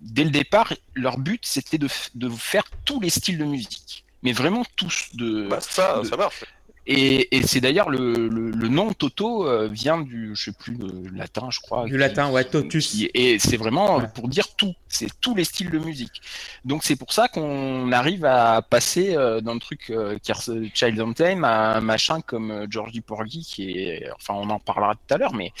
[0.00, 4.32] dès le départ, leur but c'était de, de faire tous les styles de musique, mais
[4.32, 5.10] vraiment tous.
[5.14, 6.44] De, Bah, ça, ça marche.
[6.90, 10.74] Et et c'est d'ailleurs le, le, le nom Toto euh, vient du, je sais plus,
[10.76, 11.84] le latin, je crois.
[11.84, 12.86] Du qui- latin, ouais, totus.
[12.88, 14.08] qui- et c'est vraiment Ouais.
[14.14, 16.20] pour dire tout, c'est tous les styles de musique.
[16.64, 20.74] Donc c'est pour ça qu'on arrive à passer euh, dans le truc euh, qui est
[20.74, 24.94] Child Anthem à un machin comme euh, Georgie Porgy qui est, enfin on en parlera
[24.94, 25.52] tout à l'heure, mais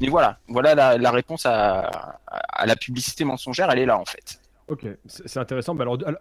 [0.00, 4.04] mais voilà, voilà la, la réponse à, à la publicité mensongère, elle est là en
[4.04, 4.40] fait.
[4.68, 5.74] Ok, c'est intéressant.
[5.74, 6.20] Bah, alors, alors,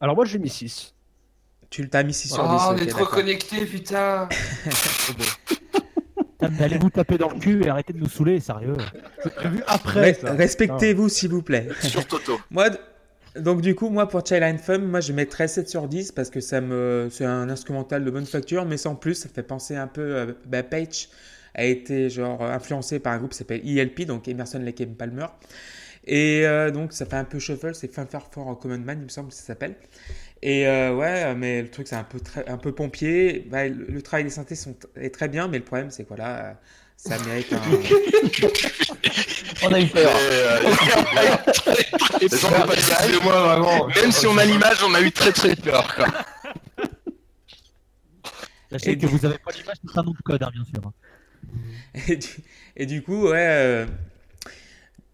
[0.00, 0.94] alors moi j'ai mis 6.
[1.74, 2.50] Tu t'as mis 6 sur 10.
[2.52, 3.10] Oh, on est trop d'accord.
[3.10, 4.28] connectés, putain.
[6.60, 8.76] Allez vous taper dans le cul et arrêtez de nous saouler, sérieux.
[9.66, 10.12] Après.
[10.12, 10.36] Re-.
[10.36, 11.66] Respectez-vous, s'il vous plaît.
[11.82, 12.38] Sur Toto.
[12.52, 12.66] Moi,
[13.34, 16.38] donc du coup, moi pour Child Anthem, moi je mettrais 7 sur 10 parce que
[16.38, 19.88] ça me, c'est un instrumental de bonne facture, mais sans plus, ça fait penser un
[19.88, 20.00] peu.
[20.00, 21.08] euh, bah, Page
[21.56, 25.26] a été genre influencé par un groupe qui s'appelle ELP, donc Emerson Lake and Palmer.
[26.06, 29.08] Et euh, donc ça fait un peu shuffle, c'est Fanfare for Common Man, il me
[29.08, 29.74] semble que ça s'appelle.
[30.46, 33.46] Et euh, ouais, mais le truc c'est un peu un peu pompier.
[33.50, 36.08] Bah, le, le travail des synthés sont, est très bien, mais le problème c'est que
[36.08, 36.52] voilà, euh,
[36.96, 37.62] ça mérite un.
[39.66, 40.12] On a eu peur.
[43.96, 45.94] Même si on a l'image, on a eu très très peur.
[45.94, 46.06] Quoi.
[48.70, 50.64] Sachez Et que du- vous avez pas l'image, c'est un nom de code, hein, bien
[50.64, 50.92] sûr.
[52.08, 52.28] Et du,
[52.76, 53.36] et du coup, ouais.
[53.36, 53.86] euh,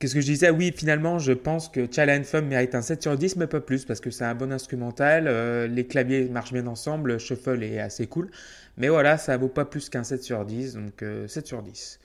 [0.01, 0.49] Qu'est-ce que je disais?
[0.49, 3.85] Oui, finalement, je pense que Child Fun mérite un 7 sur 10, mais pas plus,
[3.85, 5.27] parce que c'est un bon instrumental.
[5.29, 8.31] euh, les claviers marchent bien ensemble, le shuffle est assez cool.
[8.79, 12.01] Mais voilà, ça vaut pas plus qu'un 7 sur 10, donc euh, 7 sur 10.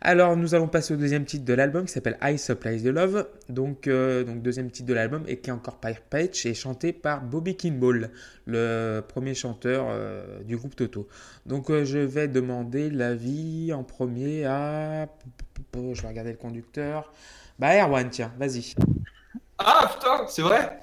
[0.00, 3.26] Alors, nous allons passer au deuxième titre de l'album qui s'appelle I Supply the Love.
[3.48, 6.92] Donc, euh, donc, deuxième titre de l'album et qui est encore par Page et chanté
[6.92, 8.10] par Bobby Kimball,
[8.46, 11.08] le premier chanteur euh, du groupe Toto.
[11.46, 15.08] Donc, euh, je vais demander l'avis en premier à.
[15.74, 17.12] Je vais regarder le conducteur.
[17.58, 18.74] Bah, Erwan, tiens, vas-y.
[19.58, 20.78] Ah putain, c'est vrai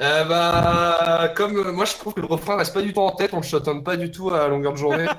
[0.00, 3.10] euh, bah, comme euh, moi je trouve que le refrain reste pas du tout en
[3.12, 5.06] tête, on le chantonne pas du tout à longueur de journée.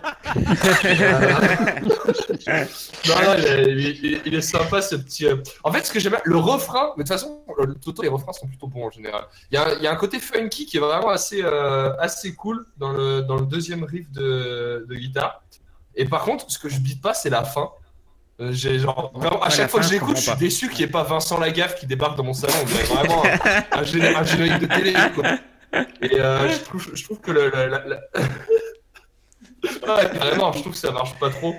[2.48, 2.66] Euh,
[3.08, 5.26] non, non, il est, il est- il est sympa ce petit.
[5.26, 8.02] euh, En fait, ce que j'aime bien, le refrain, mais de toute façon, le Toto,
[8.02, 9.26] les refrains sont plutôt bons en général.
[9.52, 12.34] Il y a, il y a un côté funky qui est vraiment assez, euh, assez
[12.36, 15.42] cool dans le, dans le deuxième riff de, de guitare.
[15.96, 17.70] Et par contre, ce que je bite pas, c'est la fin.
[18.40, 20.70] Euh, J'ai genre vraiment, à chaque fois que fin, je je l'écoute, je suis déçu
[20.70, 22.54] qu'il n'y ait pas Vincent Lagaffe qui débarque dans mon salon.
[22.62, 24.94] On dirait vraiment un, un géné- un générique de télé.
[25.16, 25.24] Quoi.
[26.02, 27.50] Et euh, je, trouve, je trouve que le.
[27.50, 28.00] le- la- la-
[29.96, 31.56] ouais, carrément, je trouve que ça marche pas trop.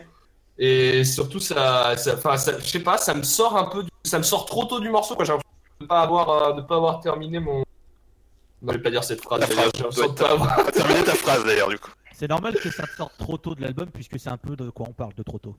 [0.56, 3.90] Et surtout, ça, ça, enfin, ça- je sais pas, ça me sort un peu, du-
[4.04, 5.14] ça me sort trop tôt du morceau.
[5.16, 5.24] quoi.
[5.24, 7.58] J'ai l'impression de pas avoir, euh, de pas avoir terminé mon.
[8.62, 9.44] Non, je vais pas dire cette phrase.
[9.48, 10.64] J'ai l'impression de pas avoir.
[10.72, 11.90] Terminer ta phrase d'ailleurs, du coup.
[12.12, 14.70] C'est normal que ça te sorte trop tôt de l'album puisque c'est un peu de
[14.70, 15.54] quoi on parle de trop tôt.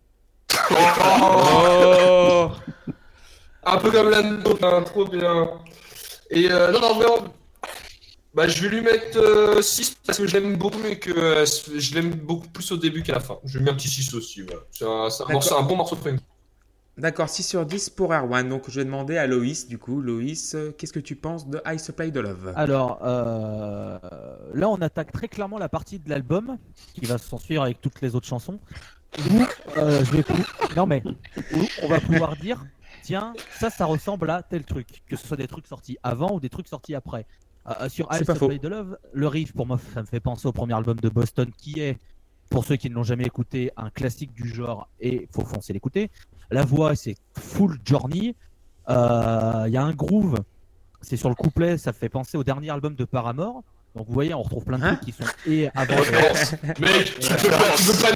[0.71, 2.49] Oh
[3.63, 5.49] Un peu comme l'anneau, hein, trop bien.
[6.29, 7.33] Et euh, non, non, vraiment.
[8.33, 11.95] Bah, je vais lui mettre 6 parce que je l'aime beaucoup, mais que euh, je
[11.95, 13.37] l'aime beaucoup plus au début qu'à la fin.
[13.43, 14.43] Je lui mets un petit 6 aussi.
[14.43, 14.61] Voilà.
[14.71, 15.33] C'est un, c'est un D'accord.
[15.33, 16.17] morceau- un bon morceau de funk.
[16.97, 18.47] D'accord, 6 sur 10 pour Erwan.
[18.47, 20.01] Donc, je vais demander à Loïs, du coup.
[20.01, 22.53] Loïs, euh, qu'est-ce que tu penses de I Supply the Love?
[22.55, 23.97] Alors euh,
[24.53, 26.57] là, on attaque très clairement la partie de l'album
[26.93, 28.59] qui va s'en suivre avec toutes les autres chansons.
[29.17, 30.33] Où euh, je vais pou-
[30.75, 31.01] non mais
[31.53, 32.63] où on va pouvoir dire
[33.01, 36.39] tiens ça ça ressemble à tel truc que ce soit des trucs sortis avant ou
[36.39, 37.25] des trucs sortis après.
[37.67, 40.19] Euh, sur C'est I pas Supply the Love, le riff pour moi ça me fait
[40.19, 41.97] penser au premier album de Boston qui est
[42.49, 46.09] pour ceux qui ne l'ont jamais écouté un classique du genre et faut foncer l'écouter.
[46.51, 48.35] La voix c'est full Journey.
[48.89, 50.37] Euh, Il y a un groove
[51.01, 53.63] c'est sur le couplet, ça fait penser au dernier album de Paramore.
[53.99, 55.93] Donc vous voyez, on retrouve plein de Hein trucs qui sont et avant.
[55.97, 58.07] Mec, tu peux pas, tu peux pas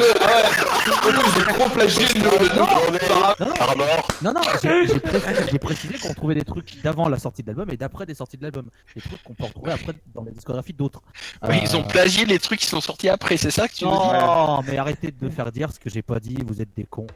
[1.36, 4.08] j'ai trop plagié le Non, non, Par mort.
[4.22, 7.48] non, non, j'ai j'ai précisé, j'ai précisé qu'on trouvait des trucs d'avant la sortie de
[7.48, 8.70] l'album et d'après des sorties de l'album.
[8.96, 11.02] Des trucs qu'on peut retrouver après dans la discographie d'autres.
[11.50, 13.84] Oui, ils Euh, ont plagié les trucs qui sont sortis après, c'est ça que tu
[13.84, 14.00] veux dire?
[14.00, 16.86] Non, mais arrêtez de me faire dire ce que j'ai pas dit, vous êtes des
[16.86, 17.08] cons.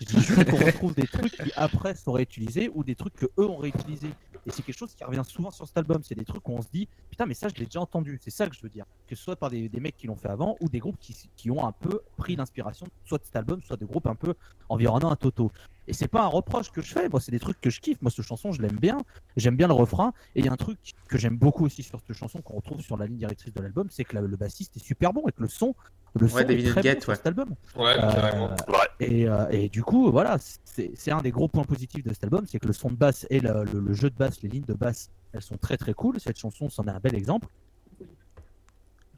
[0.00, 3.26] Je dis juste qu'on retrouve des trucs qui après sont réutilisés ou des trucs que
[3.38, 4.12] eux ont réutilisés.
[4.46, 6.02] Et c'est quelque chose qui revient souvent sur cet album.
[6.02, 8.18] C'est des trucs où on se dit putain, mais ça je l'ai déjà entendu.
[8.22, 8.84] C'est ça que je veux dire.
[9.06, 11.16] Que ce soit par des, des mecs qui l'ont fait avant ou des groupes qui,
[11.36, 14.34] qui ont un peu pris l'inspiration soit de cet album, soit de groupes un peu
[14.68, 15.50] environnant un Toto.
[15.88, 17.08] Et c'est pas un reproche que je fais.
[17.08, 18.00] Moi, c'est des trucs que je kiffe.
[18.02, 18.98] Moi, cette chanson, je l'aime bien.
[19.36, 20.12] J'aime bien le refrain.
[20.34, 22.80] Et il y a un truc que j'aime beaucoup aussi sur cette chanson qu'on retrouve
[22.80, 25.32] sur la ligne directrice de l'album, c'est que la- le bassiste est super bon et
[25.32, 25.74] que le son,
[26.18, 27.16] le son Ouais, est très bon sur ouais.
[27.16, 27.54] cet album.
[27.76, 28.56] Ouais, Euh,
[29.00, 32.24] et, euh, et du coup, voilà, c'est c'est un des gros points positifs de cet
[32.24, 34.48] album, c'est que le son de basse et le, le- le jeu de basse, les
[34.48, 36.18] lignes de basse, elles sont très très cool.
[36.20, 37.48] Cette chanson, c'en est un bel exemple.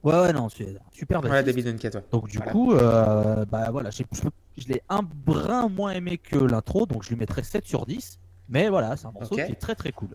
[0.03, 1.45] Ouais, ouais, non, c'est un super bassiste.
[1.47, 2.05] David Uncat, ouais.
[2.13, 2.53] Donc du Voilà.
[2.53, 4.23] coup, euh, bah voilà, j'ai- je,
[4.63, 8.19] je l'ai un brin moins aimé que l'intro, donc je lui mettrais 7 sur 10.
[8.49, 10.09] Mais voilà, c'est un morceau qui est très très cool.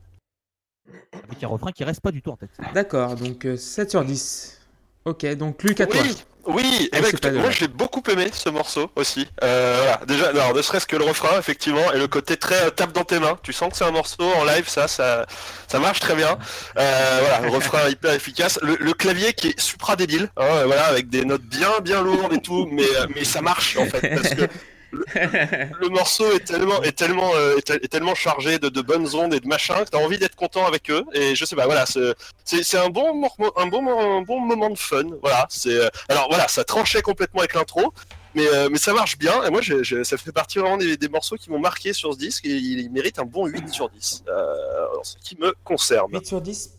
[1.24, 2.50] Avec un refrain qui reste pas du tout en tête.
[2.74, 4.60] D'accord, donc euh, 7 sur 10.
[5.06, 6.02] Ok, donc Luc, à toi.
[6.02, 9.28] Oui, oui, Ah, et bah, écoute, moi je l'ai beaucoup aimé ce morceau aussi.
[9.44, 12.70] Euh, voilà, déjà, alors, ne serait-ce que le refrain, effectivement, et le côté très euh,
[12.70, 13.38] tape dans tes mains.
[13.44, 15.26] Tu sens que c'est un morceau en live, ça, ça,
[15.68, 16.38] ça marche très bien.
[16.78, 18.60] Euh, voilà, le refrain hyper efficace.
[18.62, 22.34] Le, le clavier qui est supra débile, hein, voilà, avec des notes bien, bien lourdes
[22.34, 24.48] et tout, mais, euh, mais ça marche en fait, parce que
[25.16, 29.34] le morceau est tellement, est tellement, euh, est, est tellement chargé de, de bonnes ondes
[29.34, 31.04] et de machin que t'as envie d'être content avec eux.
[31.14, 33.28] Et je sais pas, voilà, c'est, un bon,
[33.58, 35.04] un bon, un bon moment de fun.
[35.22, 37.94] Voilà, c'est, euh, alors voilà, ça tranchait complètement avec l'intro.
[38.36, 40.98] Mais, euh, mais ça marche bien, et moi j'ai- j'ai- ça fait partie vraiment des,
[40.98, 43.70] des morceaux qui m'ont marqué sur ce disque, et il, il mérite un bon 8
[43.70, 44.56] sur 10, euh,
[45.04, 46.12] ce qui me concerne.
[46.12, 46.72] 8 sur 10.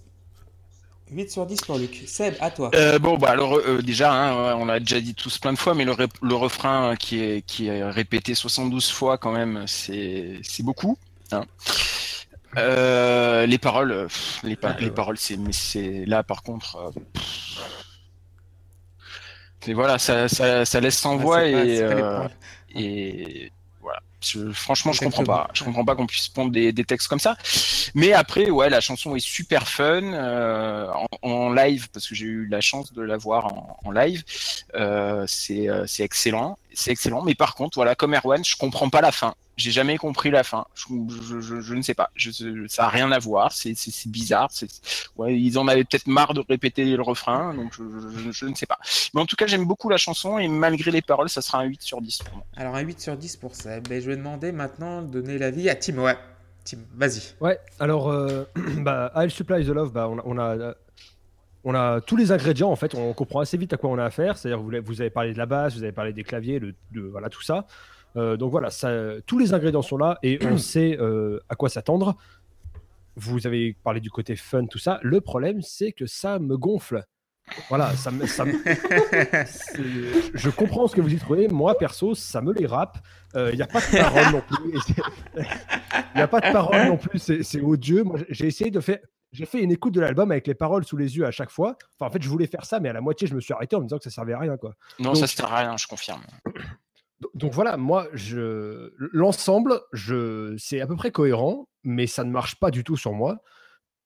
[1.15, 2.03] 8 sur 10 pour Luc.
[2.07, 2.71] Seb, à toi.
[2.75, 5.75] Euh, bon, bah alors euh, déjà, hein, on l'a déjà dit tous plein de fois,
[5.75, 10.99] mais le, refrain euh, qui est, qui est répété 72 fois quand même, c'est beaucoup.
[11.33, 11.45] hein.
[12.57, 16.77] Euh, les paroles, pff, les, pa- les paroles, c'est mais là par contre.
[16.77, 16.91] euh.
[19.67, 22.29] Et voilà, ça, ça, ça laisse sans Ouais, voix et, pas.
[24.27, 25.49] Je- franchement, je comprends pas.
[25.55, 27.37] Je comprends pas qu'on puisse pondre des, des textes comme ça.
[27.95, 30.89] Mais après, ouais, la chanson est super fun euh,
[31.23, 34.23] en, en live parce que j'ai eu la chance de la voir en, en live.
[34.75, 37.23] Euh, c'est euh, c'est excellent c'est excellent.
[37.23, 39.35] Mais par contre, voilà, comme Erwan, je comprends pas la fin.
[39.57, 40.67] J'ai jamais compris la fin.
[40.75, 40.87] Je,
[41.23, 42.11] je, je, je ne sais pas.
[42.17, 42.31] Je,
[42.69, 43.53] ça a rien à voir.
[43.53, 44.49] C'est c'est bizarre.
[44.51, 44.69] C'est
[45.17, 47.55] ouais, ils en avaient peut-être marre de répéter le refrain.
[47.55, 48.79] Donc je, je, ne sais pas.
[49.15, 51.65] Mais en tout cas, j'aime beaucoup la chanson et malgré les paroles, ça sera un
[51.65, 52.47] 8 sur 10 pour moi.
[52.57, 53.81] Alors un 8 sur 10 pour ça.
[53.81, 55.99] Ben, je vais demander maintenant de donner l'avis à Tim.
[55.99, 56.19] Ouais.
[56.65, 57.21] Tim, vas-y.
[57.41, 57.59] Ouais.
[57.79, 58.45] Alors, euh,
[58.79, 60.75] bah, I'll Supply the Love, bah, on a, on a
[61.65, 64.05] on a tous les ingrédients en fait, on comprend assez vite à quoi on a
[64.05, 64.37] affaire.
[64.37, 67.01] C'est-à-dire vous, vous avez parlé de la basse, vous avez parlé des claviers, le, de,
[67.01, 67.67] voilà tout ça.
[68.17, 68.91] Euh, donc voilà, ça,
[69.27, 72.17] tous les ingrédients sont là et on sait euh, à quoi s'attendre.
[73.17, 75.01] Vous avez parlé du côté fun, tout ça.
[75.03, 77.05] Le problème, c'est que ça me gonfle.
[77.69, 78.53] Voilà, ça me, ça me...
[80.35, 81.47] je comprends ce que vous y trouvez.
[81.47, 82.99] Moi, perso, ça me les rappe.
[83.37, 84.79] Il n'y a pas de parole non plus.
[85.37, 87.19] Il n'y a pas de parole non plus.
[87.19, 88.03] C'est odieux.
[88.03, 88.99] Moi, j'ai essayé de faire
[89.35, 91.77] j'ai fait une écoute de l'album avec les paroles sous les yeux à chaque fois.
[91.99, 93.75] Enfin, en fait, je voulais faire ça, mais à la moitié, je me suis arrêté
[93.75, 94.57] en me disant que ça servait à rien.
[94.57, 94.75] Quoi.
[95.01, 96.23] Non, ça sert à rien, je confirme.
[97.35, 98.93] Donc voilà, moi, je...
[98.97, 100.55] l'ensemble, je...
[100.57, 103.43] c'est à peu près cohérent, mais ça ne marche pas du tout sur moi.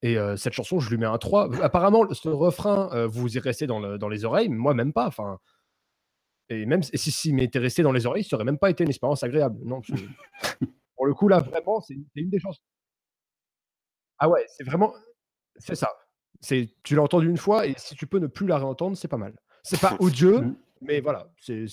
[0.00, 1.62] Et euh, cette chanson, je lui mets un 3.
[1.62, 3.98] Apparemment, ce refrain, euh, vous y restez dans, le...
[3.98, 5.06] dans, les oreilles, mais moi, même pas.
[5.06, 5.38] Enfin,
[6.48, 8.90] et même si s'il m'était resté dans les oreilles, ça aurait même pas été une
[8.90, 9.58] expérience agréable.
[9.64, 9.82] Non,
[10.96, 12.62] pour le coup, là, vraiment, c'est une des chansons.
[14.18, 14.94] Ah ouais, c'est vraiment.
[15.58, 15.90] C'est ça.
[16.40, 19.08] C'est, tu l'as entendu une fois et si tu peux ne plus la réentendre, c'est
[19.08, 19.34] pas mal.
[19.62, 21.66] C'est pas odieux, mais voilà, c'est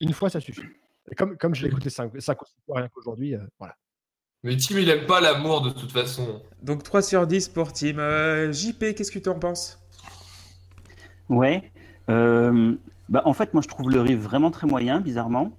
[0.00, 0.62] une fois ça suffit.
[1.10, 3.76] Et comme, comme je l'ai écouté 5 fois rien qu'aujourd'hui, euh, voilà.
[4.42, 6.42] Mais Tim, il aime pas l'amour de toute façon.
[6.62, 7.98] Donc 3 sur 10 pour Tim.
[7.98, 9.80] Euh, JP, qu'est-ce que tu en penses?
[11.28, 11.70] Ouais.
[12.10, 12.74] Euh,
[13.08, 15.56] bah, en fait, moi, je trouve le riff vraiment très moyen, bizarrement.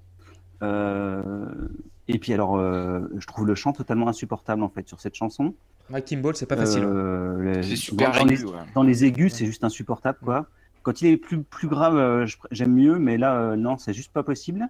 [0.62, 5.56] et puis, alors, je trouve le chant totalement insupportable, en fait, sur cette chanson.
[5.92, 6.84] Ouais, Kimball, c'est pas facile.
[6.84, 6.88] Hein.
[6.88, 8.60] Euh, c'est super dans, aigu, les, ouais.
[8.74, 10.48] dans, les, aigus, c'est juste insupportable, quoi.
[10.84, 14.12] Quand il est plus, plus grave, euh, j'aime mieux, mais là, euh, non, c'est juste
[14.14, 14.68] pas possible.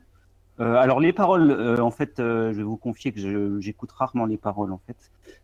[0.62, 4.38] Euh, alors les paroles, euh, en fait, je vais vous confier que j'écoute rarement les
[4.38, 4.96] paroles, en fait.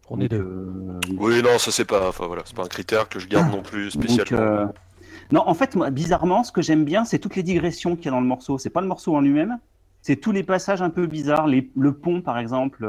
[0.09, 0.99] On est deux.
[1.17, 3.61] oui, non, ça c'est pas, enfin voilà, c'est pas un critère que je garde non
[3.61, 4.65] plus spécialement.
[4.65, 4.75] Donc,
[5.31, 8.07] non, en fait, moi, bizarrement, ce que j'aime bien, c'est toutes les digressions qu'il y
[8.09, 8.57] a dans le morceau.
[8.57, 9.59] C'est pas le morceau en lui-même,
[10.01, 12.85] c'est tous les passages un peu bizarres, les, le pont par exemple.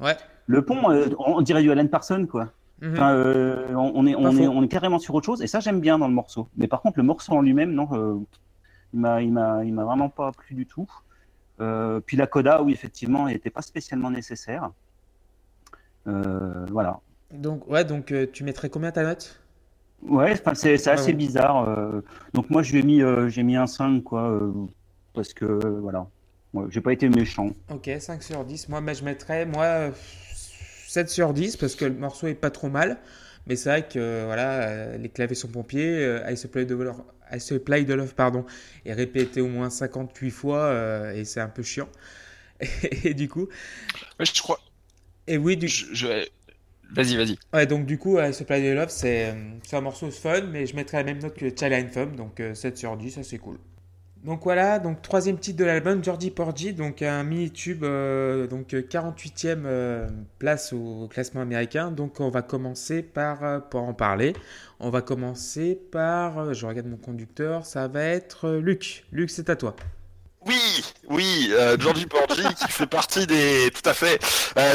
[0.00, 0.16] ouais.
[0.48, 2.50] Le pont, euh, on dirait du Alan Parson, quoi.
[2.80, 2.96] Mhm.
[2.98, 5.98] Euh, on, est, on, est, on est carrément sur autre chose, et ça j'aime bien
[5.98, 6.48] dans le morceau.
[6.56, 10.66] Mais par contre, le morceau en lui-même, non, euh, il m'a, vraiment pas plu du
[10.66, 10.88] tout.
[12.06, 14.70] puis la coda, oui, effectivement, n'était pas spécialement nécessaire.
[16.06, 17.00] voilà.
[17.30, 19.42] Donc, ouais, donc tu mettrais combien ta note?
[20.02, 21.66] Ouais, c'est, c'est assez bizarre.
[22.32, 24.40] donc moi, j'ai mis, j'ai mis un 5, quoi,
[25.12, 25.44] parce que
[25.82, 26.06] voilà.
[26.70, 27.50] j'ai pas été méchant.
[27.70, 28.70] Ok, 5 sur 10.
[28.70, 29.90] Moi, mais je mettrais, moi,
[30.88, 32.98] 7 sur 10 parce que le morceau est pas trop mal.
[33.46, 36.04] Mais c'est vrai que voilà, euh, les claviers sont pompiers.
[36.04, 37.38] Euh, I Supply the Love, I
[37.84, 38.44] the Love pardon,
[38.84, 41.88] est répété au moins 58 fois euh, et c'est un peu chiant.
[43.04, 43.48] Et, du coup.
[44.18, 44.58] je crois.
[45.26, 46.26] Et oui, du je,
[46.90, 47.38] Vas-y, vas-y.
[47.52, 49.34] Ouais, donc du coup, I Supply the Love, c'est
[49.72, 52.96] un morceau fun, mais je mettrais la même note que Child Fum, donc 7 sur
[52.96, 53.58] 10, ça c'est cool.
[54.24, 59.62] Donc voilà, donc troisième titre de l'album, Georgie Porgy, donc un mini-tube, euh, donc 48e
[59.64, 60.08] euh,
[60.40, 61.92] place au classement américain.
[61.92, 64.34] Donc on va commencer par, euh, pour en parler,
[64.80, 69.04] on va commencer par, je regarde mon conducteur, ça va être Luc.
[69.12, 69.76] Luc, c'est à toi.
[70.46, 74.20] Oui, oui, Georgie Porgy qui fait partie des, tout à fait,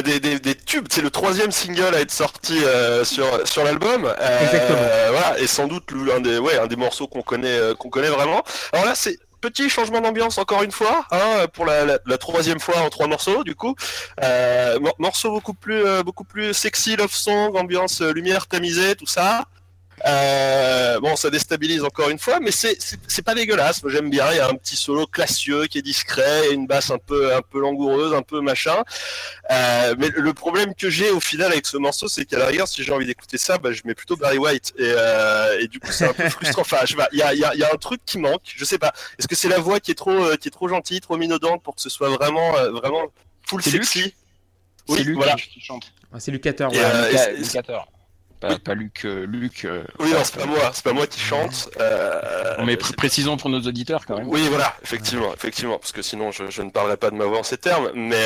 [0.03, 0.87] des, des, tubes.
[0.89, 2.59] C'est le troisième single à être sorti
[3.03, 4.13] sur sur l'album.
[4.41, 4.77] Exactement.
[5.09, 8.43] Voilà, et sans doute un des, ouais, un des morceaux qu'on connaît, qu'on connaît vraiment.
[8.73, 12.89] Alors là, c'est petit changement d'ambiance encore une fois, hein, pour la, troisième fois en
[12.89, 13.75] trois morceaux du coup.
[14.23, 19.05] Euh, morceau beaucoup plus, euh, beaucoup plus sexy, love song, ambiance euh, lumière tamisée, tout
[19.05, 19.45] ça.
[20.05, 23.81] Euh, bon, ça déstabilise encore une fois, mais c'est pas dégueulasse.
[23.83, 24.29] Moi, j'aime bien.
[24.31, 27.41] Il y a un petit solo classieux qui est discret, une basse un peu un
[27.41, 28.83] peu langoureuse, un peu machin.
[29.51, 32.83] Euh, mais le problème que j'ai au final avec ce morceau, c'est qu'à l'arrière, si
[32.83, 34.73] j'ai envie d'écouter ça, bah, je mets plutôt Barry White.
[34.77, 36.61] Et, euh, et du coup, c'est un peu frustrant.
[36.61, 37.07] Enfin, je sais pas.
[37.13, 38.41] Il y a, y, a, y a, un truc qui manque.
[38.45, 38.93] Je sais pas.
[39.17, 41.63] Est-ce que c'est la voix qui est trop euh, qui est trop gentille, trop minaudante
[41.63, 43.05] pour que ce soit vraiment euh, vraiment
[43.47, 44.13] full sexy?
[44.89, 45.35] Oui, c'est Luc voilà.
[45.35, 45.93] qui chante.
[46.19, 46.71] c'est Lucateur.
[46.71, 47.31] Voilà.
[47.31, 47.87] Lucateur
[48.63, 49.05] pas, Luc.
[49.05, 51.69] Euh, Luc euh, oui, non, c'est pas moi, c'est pas moi qui chante.
[51.79, 52.21] Euh,
[52.65, 54.27] mais précisons pour nos auditeurs quand même.
[54.27, 57.39] Oui, voilà, effectivement, effectivement, parce que sinon je, je, ne parlerai pas de ma voix
[57.39, 57.91] en ces termes.
[57.93, 58.25] Mais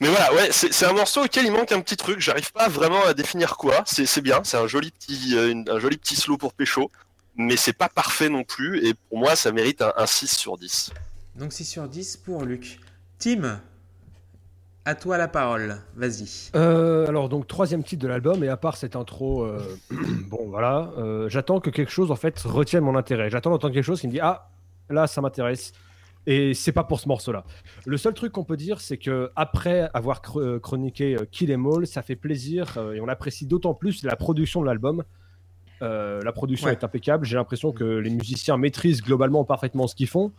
[0.00, 2.20] mais voilà, ouais, c'est un morceau auquel il manque un petit truc.
[2.20, 3.82] J'arrive pas vraiment à définir quoi.
[3.86, 5.36] C'est bien, c'est un joli petit
[5.68, 6.90] un joli petit slow pour pécho,
[7.36, 8.86] mais c'est pas parfait non plus.
[8.86, 10.92] Et pour moi, ça mérite un, un 6 sur 10.
[11.36, 12.80] Donc 6 sur 10 pour Luc.
[13.18, 13.60] Tim,
[14.88, 16.50] à toi la parole, vas-y.
[16.56, 19.60] Euh, alors donc troisième titre de l'album et à part cette intro, euh,
[20.30, 23.28] bon voilà, euh, j'attends que quelque chose en fait retienne mon intérêt.
[23.28, 24.48] J'attends d'entendre quelque chose qui me dit ah
[24.88, 25.72] là ça m'intéresse.
[26.26, 27.44] Et c'est pas pour ce morceau-là.
[27.86, 31.86] Le seul truc qu'on peut dire, c'est que après avoir chr- chroniqué Kill Em All,
[31.86, 35.04] ça fait plaisir euh, et on apprécie d'autant plus la production de l'album.
[35.80, 36.72] Euh, la production Ouais.
[36.72, 37.24] est impeccable.
[37.24, 40.32] J'ai l'impression que les musiciens maîtrisent globalement parfaitement ce qu'ils font.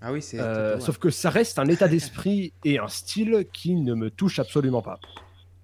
[0.00, 0.40] Ah oui, c'est.
[0.40, 0.78] Euh.
[0.78, 4.82] Sauf que ça reste un état d'esprit et un style qui ne me touche absolument
[4.82, 4.98] pas.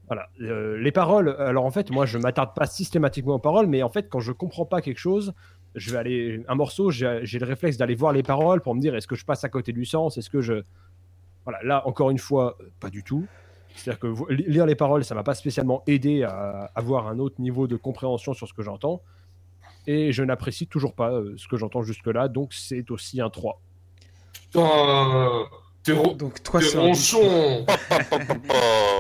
[0.07, 0.29] Voilà.
[0.41, 3.89] Euh, les paroles, alors en fait, moi je m'attarde pas systématiquement aux paroles, mais en
[3.91, 5.33] fait, quand je comprends pas quelque chose,
[5.75, 6.45] je vais aller.
[6.49, 9.25] Un morceau, j'ai le réflexe d'aller voir les paroles pour me dire est-ce que je
[9.25, 10.19] passe à côté du sens?
[10.19, 10.63] Est-ce que je.
[11.45, 13.27] Voilà, là, encore une fois, euh, pas du tout.
[13.75, 17.67] C'est-à-dire que lire les paroles, ça m'a pas spécialement aidé à avoir un autre niveau
[17.67, 19.03] de compréhension sur ce que j'entends.
[19.87, 23.61] Et je n'apprécie toujours pas euh, ce que j'entends jusque-là, donc c'est aussi un 3.
[24.53, 25.45] Putain,
[25.85, 26.87] t'es ro- Donc 3 t'es sur 10.
[26.89, 27.67] ronchon.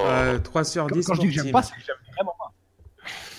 [0.06, 1.06] Euh, 3 sur Quand, 10.
[1.06, 2.50] quand je dis que j'aime pas, c'est que j'aime vraiment pas.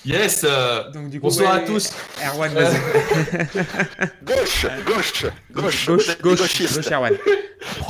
[0.06, 0.43] Yes.
[0.43, 1.91] euh, Donc, du coup, Bonsoir ouais, à tous.
[2.26, 2.76] Erwan, vas-y.
[4.23, 7.13] Gauche, gauche, gauche, Gauche, gauche, gauche, Erwan.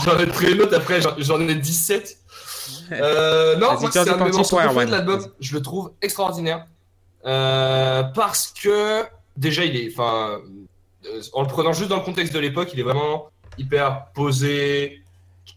[0.05, 1.15] J'en ai pris une autre après, j'en-
[1.47, 2.17] ai 17.
[2.91, 5.25] Euh, non, moi, c'est un de mes de l'album.
[5.39, 6.65] Je le trouve extraordinaire.
[7.25, 9.03] Euh, parce que,
[9.37, 9.91] déjà, il est.
[9.91, 10.39] Enfin,
[11.05, 15.01] euh, en le prenant juste dans le contexte de l'époque, il est vraiment hyper posé,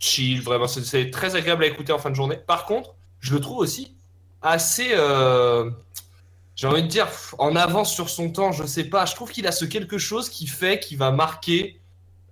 [0.00, 0.66] chill, vraiment.
[0.66, 2.36] C'est- très agréable à écouter en fin de journée.
[2.36, 3.94] Par contre, je le trouve aussi
[4.42, 4.90] assez.
[4.92, 5.70] euh,
[6.54, 9.04] j'ai envie de dire, en avance sur son temps, je sais pas.
[9.06, 11.80] Je trouve qu'il a ce quelque chose qui fait qu'il va marquer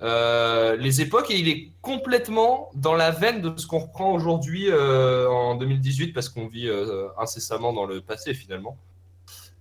[0.02, 4.68] euh, les époques et il est complètement dans la veine de ce qu'on reprend aujourd'hui
[4.70, 6.70] euh, en 2018 parce qu'on vit
[7.18, 8.76] incessamment dans le passé finalement.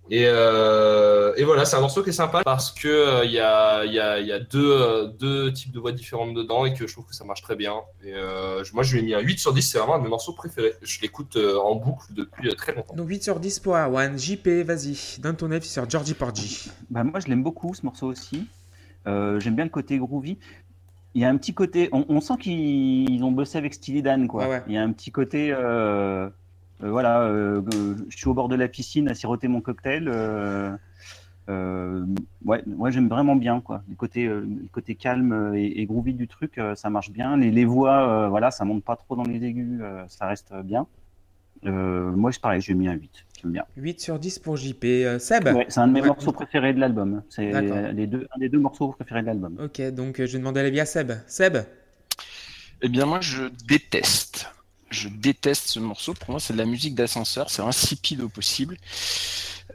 [0.10, 3.40] Et, euh, et voilà, c'est un morceau qui est sympa parce que euh, il y,
[3.40, 6.66] a, il y, a, il y a deux, euh, deux types de voix différentes dedans
[6.66, 7.76] et que je trouve que ça marche très bien.
[8.04, 10.04] Et euh, moi, je lui ai mis un 8 sur 10, c'est vraiment un de
[10.04, 10.74] mes morceaux préférés.
[10.82, 12.94] Je l'écoute euh, en boucle depuis euh, très longtemps.
[12.96, 14.20] Donc 8 sur 10 pour Erwan.
[14.20, 15.20] JP, vas-y.
[15.22, 16.70] Donne ton avis sur Georgie Porgy.
[16.90, 18.48] Bah, moi, je l'aime beaucoup, ce morceau aussi.
[19.08, 20.38] Euh, J'aime bien le côté groovy.
[21.16, 21.88] Il y a un petit côté.
[21.94, 24.50] On, on sent qu'ils ils ont bossé avec Steely Dan, quoi.
[24.50, 24.64] Ouais.
[24.68, 25.54] Il y a un petit côté.
[26.82, 27.62] Euh, voilà, euh,
[28.10, 30.08] je suis au bord de la piscine à siroter mon cocktail.
[30.08, 30.72] euh,
[31.50, 32.06] euh,
[32.46, 33.84] ouais, ouais j'aime vraiment bien, quoi.
[33.90, 37.36] Le côté, euh, le côté calme et, et groovy du truc, euh, ça marche bien.
[37.38, 40.54] Les, les voix, euh, voilà, ça monte pas trop dans les aigus, euh, ça reste
[40.64, 40.88] bien.
[41.66, 43.12] Euh, moi, c'est pareil, j'ai mis un 8.
[43.42, 43.66] J'aime bien.
[43.78, 44.84] 8 sur 10 pour JP.
[44.86, 46.08] Euh, Seb Ouais, c'est un de mes Ouais.
[46.08, 47.24] morceaux préférés de l'album.
[47.30, 47.78] C'est D'accord.
[47.94, 49.58] les deux, un des deux morceaux préférés de l'album.
[49.64, 51.12] Ok, donc euh, je vais demander l'avis à Seb.
[51.28, 51.58] Seb
[52.82, 54.50] Eh bien, moi, je déteste.
[54.94, 56.14] Je déteste ce morceau.
[56.14, 57.50] Pour moi, c'est de la musique d'ascenseur.
[57.50, 58.78] C'est insipide au possible.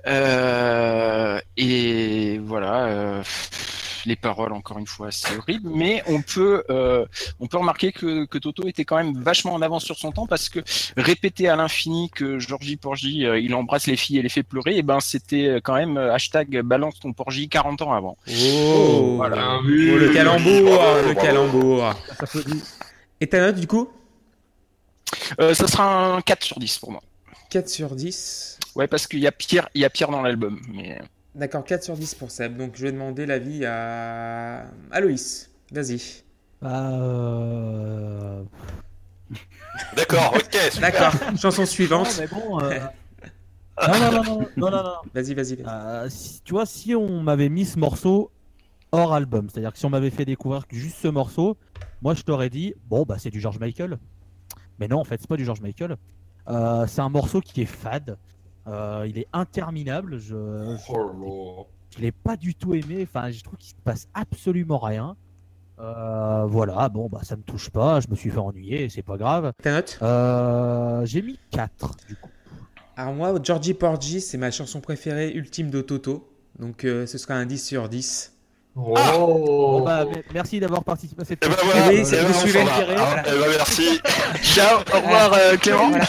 [0.06, 2.84] Euh, et voilà.
[2.86, 3.22] euh,
[4.06, 5.68] les paroles, encore une fois, c'est horrible.
[5.74, 7.04] Mais on peut, euh,
[7.40, 10.26] on peut remarquer que, que Toto était quand même vachement en avance sur son temps
[10.26, 10.60] parce que
[10.96, 14.78] répéter à l'infini que Georgie Porgy, euh, il embrasse les filles et les fait pleurer,
[14.78, 18.16] et ben c'était quand même hashtag balance ton Porgy 40 ans avant.
[18.28, 19.58] Oh, Voilà, voilà.
[19.64, 21.94] Oh, le calembour, Bravo, le calembour.
[23.20, 23.90] Et ta note du coup?
[25.40, 27.00] Euh, ça sera un 4 sur 10 pour moi.
[27.50, 28.58] 4 sur 10.
[28.74, 30.60] Ouais, parce qu'il y a pire, il y a pire dans l'album.
[30.72, 31.00] Mais
[31.34, 32.56] D'accord, 4 sur 10 pour Seb.
[32.56, 35.50] Donc je vais demander l'avis à Aloïs.
[35.72, 36.00] Vas-y.
[36.60, 38.42] Bah, euh,
[39.96, 40.58] D'accord, ok.
[40.80, 42.08] D'accord, chanson Non, suivante.
[42.20, 42.60] mais bon.
[42.62, 42.78] euh,
[43.86, 44.94] Non, non, non, non, non, non, non.
[45.14, 45.56] Vas-y, vas-y.
[45.56, 45.64] vas-y.
[45.66, 48.30] Euh, si- tu vois, si on m'avait mis ce morceau
[48.90, 51.56] hors album, c'est-à-dire que si on m'avait fait découvrir juste ce morceau,
[52.02, 53.98] moi je t'aurais dit, bon, bah c'est du George Michael.
[54.78, 55.96] Mais non, en fait, c'est pas du George Michael.
[56.48, 58.16] Euh, c'est un morceau qui est fade.
[58.66, 60.18] Euh, il est interminable.
[60.18, 63.00] Je, je, Oh je l'ai pas du tout aimé.
[63.02, 65.16] Enfin, je trouve qu'il se passe absolument rien.
[65.80, 68.00] Euh, voilà, bon, bah ça me touche pas.
[68.00, 69.52] Je me suis fait ennuyer, c'est pas grave.
[69.62, 72.30] Ta note Euh, J'ai mis 4 du coup.
[72.96, 76.32] Alors moi, Georgie Porgy, c'est ma chanson préférée ultime de Toto.
[76.58, 78.37] Donc euh, ce sera un 10 sur 10.
[78.80, 78.94] Oh.
[78.94, 81.70] Bon, bah, me- merci d'avoir participé à cette Eh ben émission.
[81.72, 83.22] voilà, oui, eh c'est- ben, tirer, Ah, voilà.
[83.26, 84.00] eh ben, merci.
[84.42, 85.88] ciao, au revoir euh, Clément.
[85.90, 86.04] Voilà.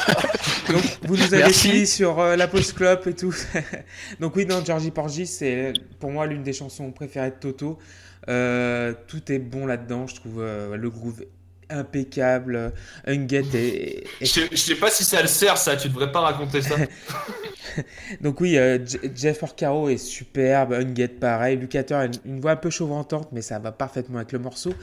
[0.70, 3.34] Donc vous nous avez suivis sur euh, la Post Club et tout.
[4.20, 7.80] Donc oui, non, Georgie Porgy, c'est pour moi l'une des chansons préférées de Toto.
[8.28, 11.24] Euh, tout est bon là-dedans, je trouve euh, le groove
[11.70, 12.74] impeccable,
[13.06, 15.76] Unget et, et- Je sais, je sais pas si ça le sert, ça.
[15.78, 16.76] Tu devrais pas raconter ça.
[18.22, 22.52] donc oui, euh, Je- Jeff Porcaro est superbe, Unget pareil, Lucater a une, une voix
[22.52, 24.74] un peu chauvantante, mais ça va parfaitement avec le morceau.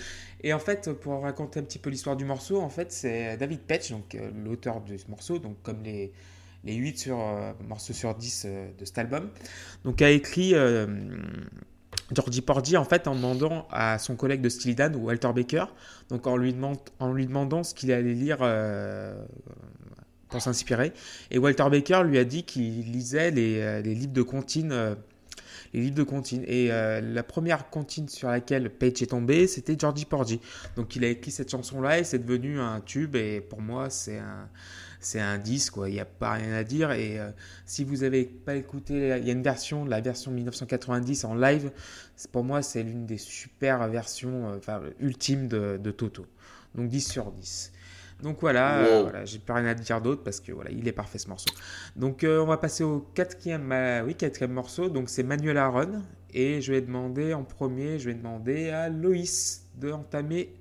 [0.43, 3.61] Et en fait, pour raconter un petit peu l'histoire du morceau, en fait, c'est David
[3.61, 6.12] Petch, donc euh, l'auteur de ce morceau, donc comme les
[6.64, 9.30] les 8 sur, euh, morceaux sur 10 euh, de cet album,
[9.84, 10.53] donc a écrit
[12.12, 15.66] Georgie Porgy en fait en demandant à son collègue de Steely Dan, Walter Baker,
[16.09, 16.54] donc en lui,
[17.00, 19.14] en lui demandant ce qu'il allait lire euh,
[20.28, 20.92] pour s'inspirer.
[21.30, 24.94] Et Walter Baker lui a dit qu'il lisait les, euh, les livres de comptines euh,
[25.74, 26.44] les livres de comptines.
[26.46, 30.40] Et la première comptine sur laquelle Page est tombé, c'était Georgie Porgy.
[30.76, 33.16] Donc il a écrit cette chanson-là et c'est devenu un tube.
[33.16, 34.48] Et pour moi, c'est un,
[35.07, 35.88] c'est un disque, quoi.
[35.88, 36.92] Il n'y a pas rien à dire.
[36.92, 37.30] Et euh,
[37.64, 41.70] si vous avez pas écouté, il y a une version, la version 1990 en live.
[42.32, 46.26] Pour moi, c'est l'une des super versions, euh, enfin, ultimes de, de Toto.
[46.74, 47.72] Donc 10 sur 10.
[48.22, 48.86] Donc voilà, Wow.
[48.86, 51.28] euh, voilà j'ai pas rien à dire d'autre parce que voilà, il est parfait ce
[51.28, 51.50] morceau.
[51.96, 54.88] Donc euh, on va passer au quatrième, euh, oui, quatrième morceau.
[54.88, 56.02] Donc c'est Manuel Aaron
[56.32, 60.54] et je vais demander en premier, je vais demander à Loïs de entamer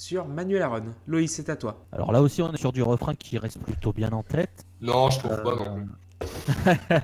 [0.00, 0.94] sur Manuel Aaron.
[1.06, 1.84] Loïs, c'est à toi.
[1.92, 4.64] Alors là aussi, on est sur du refrain qui reste plutôt bien en tête.
[4.80, 5.88] Non, je trouve pas, non.
[6.66, 7.00] Euh,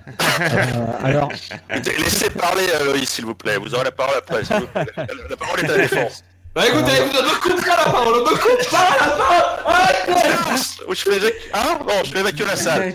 [1.03, 1.31] alors,
[1.69, 3.59] Laissez parler euh, Loïs, s'il vous plaît.
[3.59, 4.45] Vous aurez la parole après.
[4.45, 6.25] s'il vous la parole est à la défense.
[6.57, 11.03] Bah écoutez, écoutez, ne coupe pas la parole, ne coupe pas la parole Oui, je
[11.03, 12.95] fais évac- Ah non, je fais évacuer la salle.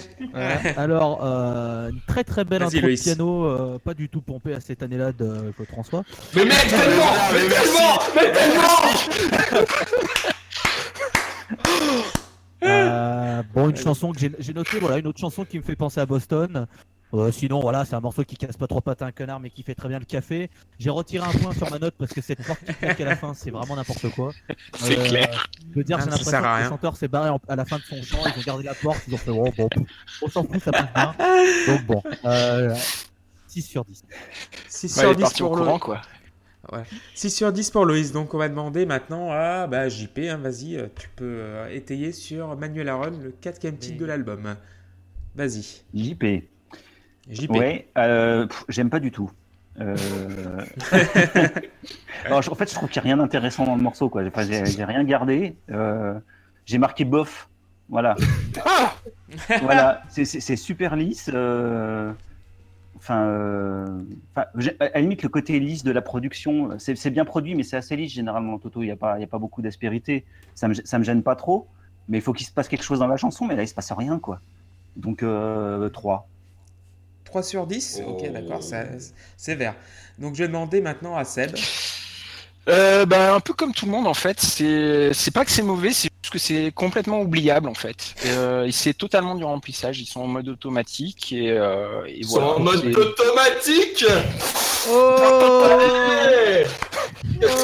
[0.78, 3.04] alors euh, une très très belle intro de Loïs.
[3.04, 6.04] piano, euh, pas du tout pompée à cette année-là de Claude François.
[6.36, 9.68] Mais mec, tellement Mais tellement Mais tellement
[12.64, 15.76] Euh, bon, une chanson que j'ai j'ai notée, voilà, une autre chanson qui me fait
[15.76, 16.66] penser à Boston.
[17.14, 19.64] Euh, sinon, voilà, c'est un morceau qui casse pas trop patin un connard, mais qui
[19.64, 20.50] fait très bien le café.
[20.80, 23.16] J'ai retiré un point sur ma note parce que cette porte qui claque à la
[23.18, 24.32] fin, c'est vraiment n'importe quoi.
[24.76, 25.48] C'est Euh, clair.
[25.72, 27.66] Je veux dire, j'ai ça l'impression sert à que le chanteur s'est barré à la
[27.66, 29.70] fin de son chant, ils ont gardé la porte, ils ont fait, oh, bon,
[30.22, 31.16] on s'en fout, ça passe bien.
[31.68, 32.76] Donc bon, euh,
[33.48, 34.04] 6 sur 10.
[34.70, 35.80] 6 Ouais, sur il est 10 parti au pour courant, Loïs.
[35.80, 36.02] quoi.
[37.16, 38.12] 6 sur 10 pour Loïs.
[38.14, 42.12] Donc on va demander maintenant à bah, JP, hein, vas-y, euh, tu peux euh, étayer
[42.14, 44.56] sur Manuel Aaron, le quatrième titre de l'album.
[45.36, 46.26] Vas-y, JP.
[47.32, 47.52] JP.
[47.52, 49.32] Ouais, euh, j'aime pas du tout.
[49.80, 49.96] Euh...
[52.26, 54.10] Alors, en fait, je trouve qu'il n'y a rien d'intéressant dans le morceau.
[54.10, 54.24] quoi.
[54.26, 55.56] Enfin, j'ai rien gardé.
[55.72, 56.14] Euh,
[56.66, 57.50] J'ai marqué bof.
[57.90, 58.16] Voilà.
[59.62, 60.04] voilà.
[60.10, 61.30] C'est- super lisse.
[61.34, 62.12] euh,
[62.98, 64.04] Enfin,
[64.36, 64.46] à
[64.94, 68.12] la limite, le côté lisse de la production, c'est bien produit, mais c'est assez lisse
[68.14, 68.60] généralement.
[68.60, 70.24] Toto, il n'y a, pas- y a pas beaucoup d'aspérité.
[70.54, 71.68] Ça me, ça me gêne pas trop,
[72.10, 73.74] mais il faut qu'il se passe quelque chose dans la chanson, mais là, il se
[73.74, 74.40] passe rien, quoi.
[74.98, 76.28] Donc, euh, 3.
[77.32, 78.60] 3 sur 10 Ok, d'accord,
[79.38, 79.74] c'est vert.
[80.20, 81.56] Donc je vais demander maintenant à Seb.
[82.70, 85.64] Euh, bah, un peu comme tout le monde en fait, c'est c'est pas que c'est
[85.64, 88.14] mauvais, c'est juste que c'est complètement oubliable en fait.
[88.26, 92.40] Euh, c'est totalement du remplissage, ils sont en mode automatique et, euh, et Ils sont
[92.40, 92.56] voilà.
[92.56, 94.06] en mode automatique
[94.90, 95.16] Oh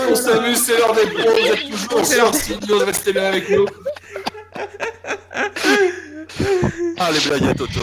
[0.10, 3.66] On s'amuse, c'est l'heure des pros, vous êtes toujours sur Studios, restez bien avec nous.
[7.00, 7.82] Ah, les blagues à Toto.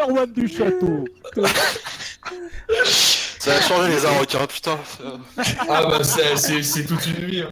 [0.00, 1.04] Erwan du château.
[3.38, 4.78] Ça a changé les Arocains, putain.
[5.68, 7.42] Ah bah c'est- toute une vie.
[7.42, 7.50] hein.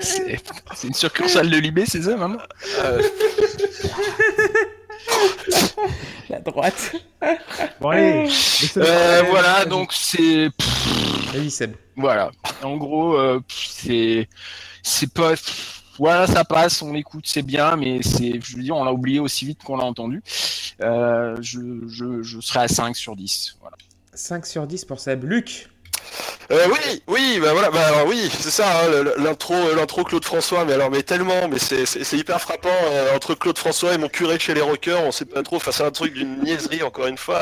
[0.00, 2.42] C'est une succursale de Libé, c'est ça maintenant
[2.80, 3.02] Euh,
[6.28, 6.92] La droite.
[7.80, 8.28] Bon, allez,
[8.76, 9.22] euh.
[9.28, 10.48] Voilà, donc c'est
[11.32, 11.74] Vas-y Seb.
[11.96, 12.30] Voilà.
[12.62, 14.28] En gros, euh, c'est
[14.82, 15.34] c'est pas
[16.00, 19.20] voilà, ça passe, on l'écoute, c'est bien, mais c'est je veux dire, on l'a oublié
[19.20, 20.22] aussi vite qu'on l'a entendu.
[20.80, 23.58] Euh, je, je, je serais à 5 sur 10.
[23.60, 23.76] Voilà.
[24.14, 25.24] 5 sur 10 pour Seb.
[25.24, 25.68] Luc?
[26.50, 30.72] Euh, oui, oui, bah voilà, bah oui, c'est ça, hein, l'intro, l'intro Claude François, mais
[30.72, 34.40] alors mais tellement, mais c'est, hyper frappant euh, entre Claude François et mon curé de
[34.40, 37.18] chez les rockers, on sait pas trop, enfin c'est un truc d'une niaiserie encore une
[37.18, 37.40] fois.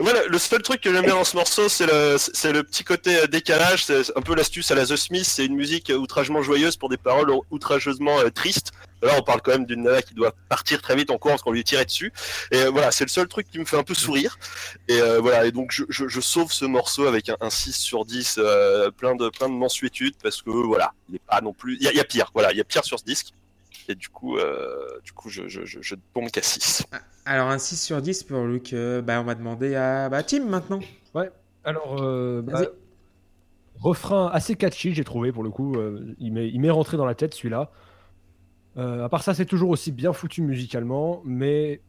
[0.00, 3.26] Voilà, le seul truc que j'aime bien dans ce morceau, c'est le, petit côté euh,
[3.26, 6.76] décalage, c'est un peu l'astuce à la The Smith, c'est une musique euh, outragement joyeuse
[6.76, 8.72] pour des paroles outrageusement euh, tristes.
[9.02, 11.42] Là, on parle quand même d'une nana qui doit partir très vite en courant parce
[11.42, 12.12] qu'on lui tiré dessus.
[12.50, 14.38] Et euh, voilà, c'est le seul truc qui me fait un peu sourire.
[14.88, 17.72] Et euh, voilà, et donc je, je, je sauve ce morceau avec un, un 6
[17.76, 21.52] sur 10, euh, plein de plein de mensuétude parce que voilà, il est pas non
[21.52, 21.76] plus.
[21.76, 23.32] Il y, a- il y a pire, voilà, il y a pire sur ce disque.
[23.90, 26.84] Et du coup, euh, du coup, je, je, je, je tombe qu'à 6.
[27.24, 28.72] Alors un 6 sur 10 pour Luc.
[28.72, 30.80] Euh, bah, on va demander à bah, Tim maintenant.
[31.64, 32.58] Alors, euh, bah,
[33.80, 35.76] refrain assez catchy, j'ai trouvé pour le coup.
[35.76, 37.70] euh, il m'est il m'est rentré dans la tête celui-là.
[38.78, 41.80] Euh, à part ça, c'est toujours aussi bien foutu musicalement, mais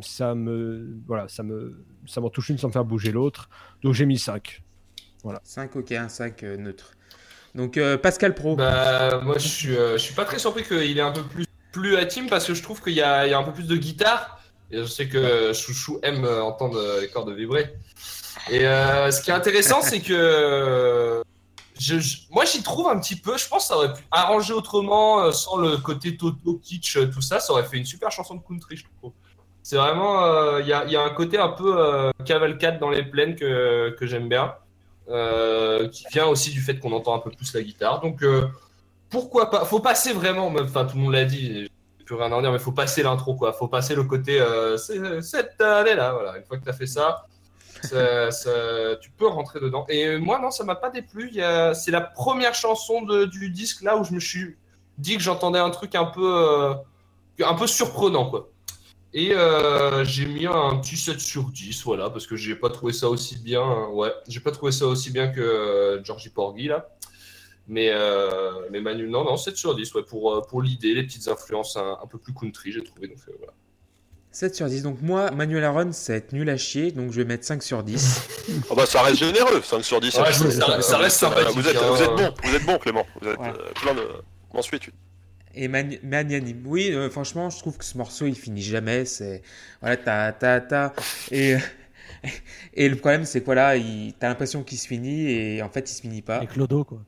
[0.00, 3.48] ça me, voilà, ça me, ça m'en touche une sans me faire bouger l'autre.
[3.82, 4.62] Donc j'ai mis 5.
[5.42, 6.92] 5, ok, un 5 euh, neutre.
[7.54, 8.56] Donc euh, Pascal Pro.
[8.56, 11.46] Bah moi je suis, euh, je suis pas très surpris qu'il ait un peu plus
[11.72, 13.52] plus à team parce que je trouve qu'il y a, il y a un peu
[13.52, 14.40] plus de guitare.
[14.70, 17.74] Et je sais que Chouchou aime entendre les cordes vibrer.
[18.50, 21.22] Et euh, ce qui est intéressant, c'est que euh,
[22.30, 23.36] moi j'y trouve un petit peu.
[23.36, 27.06] Je pense que ça aurait pu arranger autrement euh, sans le côté Toto kitsch, euh,
[27.06, 27.40] tout ça.
[27.40, 29.12] Ça aurait fait une super chanson de country, je trouve.
[29.62, 33.02] C'est vraiment, euh, il il y a un côté un peu euh, cavalcade dans les
[33.02, 34.54] plaines que, j'aime bien,
[35.08, 38.00] euh, qui vient aussi du fait qu'on entend un peu plus la guitare.
[38.00, 38.46] Donc euh,
[39.08, 39.64] pourquoi pas?
[39.64, 41.70] Faut passer vraiment, enfin tout le monde l'a dit,
[42.04, 43.54] plus rien en dire, mais faut passer l'intro quoi.
[43.54, 46.36] Faut passer le côté euh, cette année là, voilà.
[46.36, 47.24] Une fois que t'as fait ça,
[47.90, 49.86] tu peux rentrer dedans.
[49.88, 51.32] Et euh, moi, non, ça m'a pas déplu.
[51.74, 54.56] C'est la première chanson du disque là où je me suis
[54.98, 56.74] dit que j'entendais un truc un peu, euh,
[57.44, 58.32] un peu surprenant.
[59.12, 62.92] Et euh, j'ai mis un petit 7 sur 10, voilà, parce que j'ai pas trouvé
[62.92, 63.86] ça aussi bien.
[63.88, 66.88] ouais, j'ai pas trouvé ça aussi bien que euh, Georgie Porgy là.
[67.66, 67.90] Mais,
[68.70, 71.98] mais Manu, non, non, 7 sur 10, ouais, pour, pour l'idée, les petites influences un,
[72.02, 73.08] un peu plus country, j'ai trouvé.
[73.08, 73.54] Donc, voilà.
[74.34, 74.82] 7 sur 10.
[74.82, 77.62] Donc moi, Manuel Aaron, ça va être nul à chier, donc je vais mettre 5
[77.62, 78.22] sur 10.
[78.68, 80.16] Oh bah ça reste généreux, 5 sur 10.
[80.18, 80.50] Ouais, je trouve.
[80.50, 81.88] ça- ça reste sympathique, Vous êtes, hein.
[81.90, 83.06] vous êtes bon, vous êtes bon Clément.
[83.22, 83.48] Vous êtes Ouais.
[83.48, 84.02] euh, plein de
[84.52, 84.92] mensuétude.
[85.54, 86.62] Et Man- Magnanime.
[86.66, 89.04] Oui, euh, franchement, je trouve que ce morceau, il finit jamais.
[89.04, 89.42] C'est
[89.80, 90.92] voilà, ta ta ta.
[91.30, 91.54] Et
[92.74, 94.14] et le problème, c'est que voilà, il...
[94.18, 96.38] t'as l'impression qu'il se finit et en fait, il se finit pas.
[96.38, 96.98] Avec Clodo, quoi.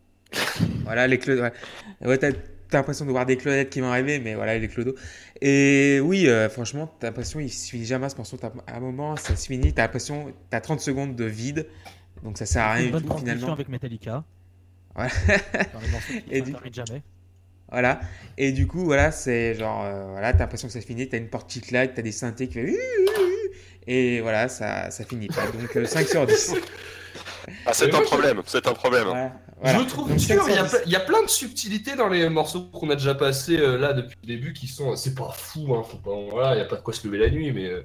[0.85, 1.43] Voilà, les clodos.
[1.43, 1.53] Ouais,
[2.03, 2.19] Ouais,
[2.69, 4.95] t'as l'impression de voir des clodettes qui vont arriver, mais voilà, les clodos.
[5.41, 8.37] Et oui, euh, franchement, t'as l'impression il se finit jamais ce morceau.
[8.37, 9.73] T'as- À un moment, ça se finit.
[9.73, 11.67] T'as l'impression, t'as 30 secondes de vide,
[12.23, 13.53] donc ça sert à rien Une du bonne tout transition finalement.
[13.55, 14.25] avec Metallica.
[14.97, 15.09] Ouais.
[15.75, 17.03] Dans les morceaux qui Et du- s'arrêtent jamais.
[17.71, 18.01] Voilà.
[18.39, 21.19] Et du coup, voilà, c'est genre, euh, voilà, t'as l'impression que ça se finit, t'as
[21.19, 22.77] une porte qui claque, t'as des synthés qui fait
[23.89, 25.47] et voilà, ça, ça finit pas.
[25.53, 26.55] Donc euh, 5 sur 10.
[27.67, 29.05] Ah, c'est un problème, c'est un problème.
[29.05, 29.33] Voilà.
[29.59, 29.79] Je Voilà.
[29.81, 30.27] le trouve Donc, dur.
[30.43, 30.71] 5 Il y, a, 10.
[30.75, 33.79] ple- il y a plein de subtilités dans les morceaux qu'on a déjà passés euh,
[33.79, 34.95] là depuis le début qui sont.
[34.97, 37.19] C'est pas fou, hein, faut pas, voilà, il y a pas de quoi se lever
[37.19, 37.67] la nuit, mais.
[37.67, 37.81] euh,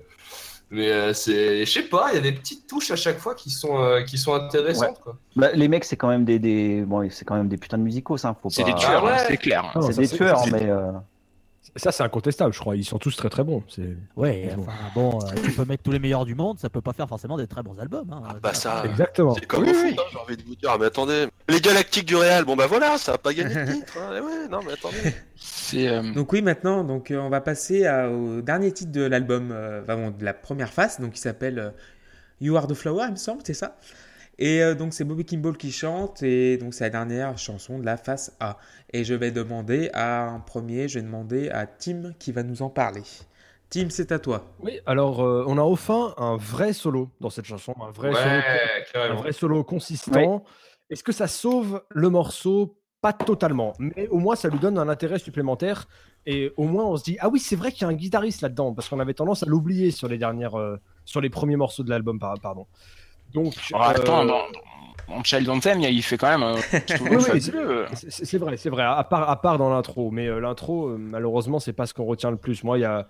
[0.70, 3.36] Mais euh, c'est, je sais pas, il y a des petites touches à chaque fois
[3.36, 5.00] qui sont, euh, qui sont intéressantes.
[5.02, 5.18] Quoi.
[5.36, 6.82] Bah, les mecs, c'est quand même des, des...
[6.84, 8.70] Bon, c'est quand même des putains de musicos, hein, faut C'est pas...
[8.72, 9.12] des tueurs, Ah ouais.
[9.12, 9.72] hein, c'est clair.
[9.82, 10.92] C'est ça, des tueurs, mais euh,
[11.76, 12.76] Ça, c'est incontestable, je crois.
[12.76, 13.64] Ils sont tous très très bons.
[13.70, 13.96] C'est...
[14.18, 14.64] Ouais, Bon.
[14.64, 17.08] enfin bon, euh, tu peux mettre tous les meilleurs du monde, ça peut pas faire
[17.08, 18.12] forcément des très bons albums.
[18.12, 18.24] Hein.
[18.28, 19.36] Ah, bah ça, Exactement.
[19.36, 19.96] c'est comme Oui, au foot, oui.
[19.98, 20.70] hein, j'ai envie de vous dire.
[20.74, 23.72] Ah, mais attendez, les Galactiques du Real, bon bah voilà, ça a pas gagné de
[23.74, 23.94] titre.
[24.00, 24.10] hein.
[24.18, 24.98] Eh ouais, non mais attendez.
[25.38, 29.04] C'est euh, Donc oui, maintenant, donc euh, on va passer à- au dernier titre de
[29.04, 31.70] l'album, euh, enfin, bon, de la première face, donc qui s'appelle euh,
[32.42, 33.78] You Are the Flower, il me semble, c'est ça?
[34.42, 37.86] Et euh, donc c'est Bobby Kimball qui chante et donc c'est la dernière chanson de
[37.86, 38.58] la face A.
[38.92, 42.64] Et je vais demander à un premier, je vais demander à Tim qui va nous
[42.64, 43.04] en parler.
[43.70, 44.52] Tim, c'est à toi.
[44.60, 48.42] Oui, alors euh, on a enfin un vrai solo dans cette chanson, un vrai solo,
[48.96, 50.44] un vrai solo consistant.
[50.90, 52.78] Est-ce que ça sauve le morceau?
[53.00, 55.88] Pas totalement, mais au moins ça lui donne un intérêt supplémentaire.
[56.28, 58.42] Et au moins on se dit ah oui c'est vrai qu'il y a un guitariste
[58.42, 61.84] là-dedans parce qu'on avait tendance à l'oublier sur les dernières, euh, sur les premiers morceaux
[61.84, 62.68] de l'album par- pardon.
[63.34, 64.42] Donc oh, attends, euh, dans,
[65.16, 66.44] dans Child Anthem, il fait quand même.
[66.44, 66.56] euh,
[67.02, 67.86] Oui, oui, fabuleux.
[67.94, 68.84] C'est vrai, c'est vrai.
[68.84, 72.06] À part, à part dans l'intro, mais euh, l'intro, euh, malheureusement, c'est pas ce qu'on
[72.06, 72.64] retient le plus.
[72.64, 73.08] Moi, il y a,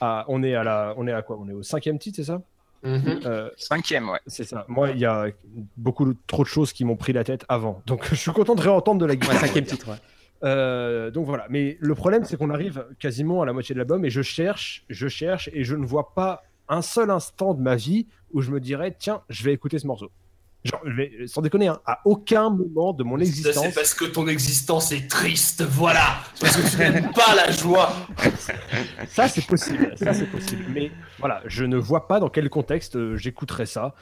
[0.00, 1.38] ah, on est à la, on est à quoi?
[1.40, 2.40] On est au cinquième titre, c'est ça?
[2.84, 3.20] Mhm.
[3.26, 4.20] Euh, Cinquième, ouais.
[4.28, 4.64] C'est ça.
[4.68, 5.26] Moi, il y a
[5.76, 7.82] beaucoup de- trop de choses qui m'ont pris la tête avant.
[7.86, 9.40] Donc, je suis content de réentendre de la Ouais, guitare.
[9.40, 9.88] cinquième titre.
[9.88, 9.96] ouais.
[10.44, 11.46] Euh, donc voilà.
[11.50, 14.84] Mais le problème, c'est qu'on arrive quasiment à la moitié de l'album et je cherche,
[14.88, 18.50] je cherche et je ne vois pas un seul instant de ma vie où je
[18.50, 20.10] me dirais tiens, je vais écouter ce morceau.
[20.64, 20.82] Genre,
[21.26, 23.64] sans déconner, hein, à aucun moment de mon Ça, existence.
[23.64, 26.18] c'est parce que ton existence est triste, voilà.
[26.34, 27.92] C'est parce que tu n'aimes pas la joie.
[29.08, 29.94] Ça, c'est possible.
[29.96, 30.64] Ça, c'est possible.
[30.70, 33.94] Mais voilà, je ne vois pas dans quel contexte euh, j'écouterais ça.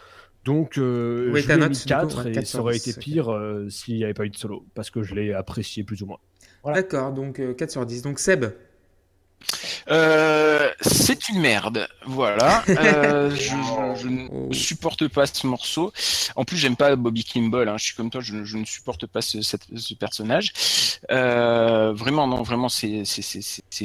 [0.45, 2.47] Donc, euh, Oui, je ta lui ai note, mis du coup, 4 ouais, et 4
[2.47, 4.64] ça aurait 10, été pire euh, s'il n'y avait pas eu de solo.
[4.74, 6.18] Parce que je l'ai apprécié plus ou moins.
[6.62, 6.81] Voilà.
[6.81, 8.01] D'accord, donc euh, 4 sur 10.
[8.03, 8.47] Donc Seb,
[9.89, 12.62] Euh, c'est une merde, voilà.
[12.68, 14.53] Euh, je, je- je ne Oh.
[14.53, 15.93] supporte pas ce morceau.
[16.34, 17.68] En plus, j'aime pas Bobby Kimball.
[17.68, 17.76] Hein.
[17.78, 20.53] Je suis comme toi, je, je ne supporte pas ce, cette- ce personnage.
[21.11, 23.05] Euh, vraiment, non, vraiment, c'est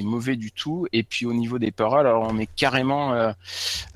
[0.03, 0.87] mauvais du tout.
[0.93, 3.31] Et puis au niveau des paroles, alors on est carrément euh,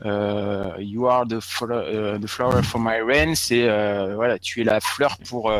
[0.05, 3.33] euh, You are the, flo- the flower for my rain.
[3.35, 5.51] C'est euh, voilà, tu es la fleur pour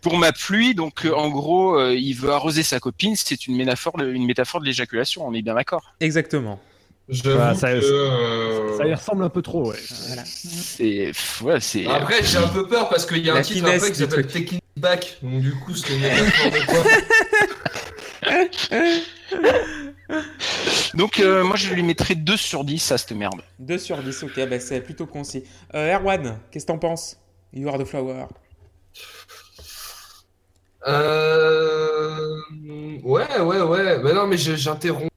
[0.00, 0.74] pour ma pluie.
[0.74, 3.14] Donc en gros, il veut arroser sa copine.
[3.16, 5.26] C'est une métaphore, de- une métaphore de l'éjaculation.
[5.26, 5.61] On est bien d'accord.
[6.00, 6.60] Exactement.
[7.08, 9.78] J'avoue Bah, ça- que, euh, Ça y ressemble un peu trop, ouais.
[10.06, 10.22] Voilà.
[10.24, 13.68] C'est ouais, c'est Après, j'ai un peu peur parce qu'il y a La un titre
[13.68, 14.26] après qui s'appelle.
[14.26, 15.18] Taking It Back.
[15.22, 15.92] Donc, du coup, c'est
[20.94, 23.40] Donc euh, moi je lui mettrais 2 sur 10 à cette merde.
[23.58, 25.44] 2 sur 10, ok, bah, c'est plutôt concis.
[25.74, 27.18] Euh, Erwan, qu'est-ce que t'en penses
[27.52, 28.26] You are the flower?
[30.86, 32.36] Euh...
[33.02, 33.98] Ouais, ouais, ouais.
[34.02, 35.08] Mais non, mais je- j'interromps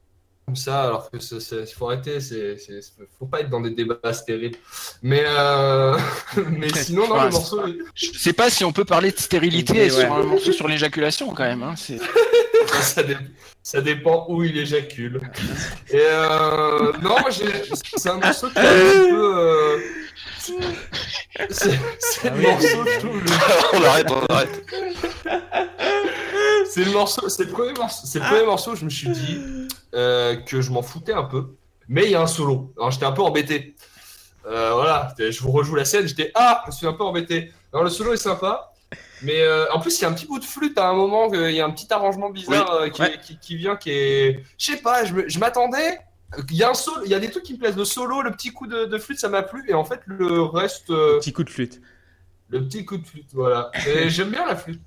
[0.46, 2.20] comme ça, alors que c'est- c'est- faut arrêter.
[2.20, 2.80] C'est, c'est-
[3.18, 4.54] faut pas être dans des débats stériles.
[5.02, 5.98] Mais, euh...
[6.50, 7.62] mais sinon, non, Ouais, le morceau.
[7.96, 9.90] Je sais pas si on peut parler de stérilité Ouais.
[9.90, 11.64] sur un morceau sur l'éjaculation quand même.
[11.64, 11.74] Hein.
[12.80, 13.16] ça, dé-
[13.62, 15.20] ça dépend où il éjacule.
[15.90, 16.92] Et euh...
[17.02, 17.46] non, moi, j'ai...
[17.96, 19.38] c'est un morceau qui est un peu.
[19.38, 19.78] euh,
[21.50, 23.20] C'est, c'est le morceau, je trouve,
[23.72, 24.64] on arrête, on arrête.
[26.70, 29.08] C'est le morceau, c'est le premier morceau, c'est le premier morceau où je me suis
[29.08, 29.38] dit
[29.94, 31.54] euh, que je m'en foutais un peu,
[31.88, 32.72] mais il y a un solo.
[32.76, 33.74] Alors j'étais un peu embêté.
[34.46, 37.52] Euh, voilà, je vous rejoue la scène, j'étais ah, je suis un peu embêté.
[37.72, 38.72] Alors le solo est sympa,
[39.22, 41.32] mais euh, en plus il y a un petit bout de flûte à un moment,
[41.32, 43.18] il y a un petit arrangement bizarre euh, qui, Ouais.
[43.24, 45.98] qui, qui vient, qui est, je sais pas, je m'attendais.
[46.50, 47.76] Il y a un solo, il y a des trucs qui me plaisent.
[47.76, 50.42] Le solo, le petit coup de, de flûte, ça m'a plu, et en fait le
[50.42, 51.80] reste, euh, Petit coup de flûte.
[52.50, 53.70] le petit coup de flûte, voilà.
[53.86, 54.82] Et j'aime bien la flûte.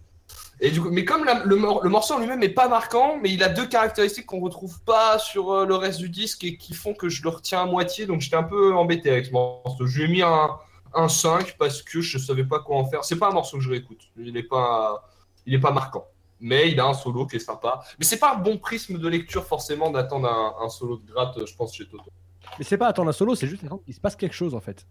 [0.62, 3.18] Et du coup, mais comme la- le, mor- le morceau en lui-même n'est pas marquant,
[3.22, 6.58] mais il a deux caractéristiques qu'on retrouve pas sur euh, le reste du disque et
[6.58, 9.32] qui font que je le retiens à moitié, donc j'étais un peu embêté avec ce
[9.32, 9.86] morceau.
[9.88, 10.50] Je lui ai mis un,
[10.94, 13.06] un 5 parce que je savais pas quoi en faire.
[13.06, 14.02] C'est pas un morceau que je réécoute.
[14.18, 15.08] Il est pas,
[15.46, 16.06] il est pas marquant.
[16.42, 17.82] Mais il a un solo qui est sympa.
[17.98, 21.46] Mais c'est pas un bon prisme de lecture forcément d'attendre un, un solo de gratte,
[21.46, 22.10] je pense, chez Toto.
[22.58, 24.60] Mais c'est pas attendre un solo, c'est juste attendre qu'il se passe quelque chose en
[24.60, 24.86] fait.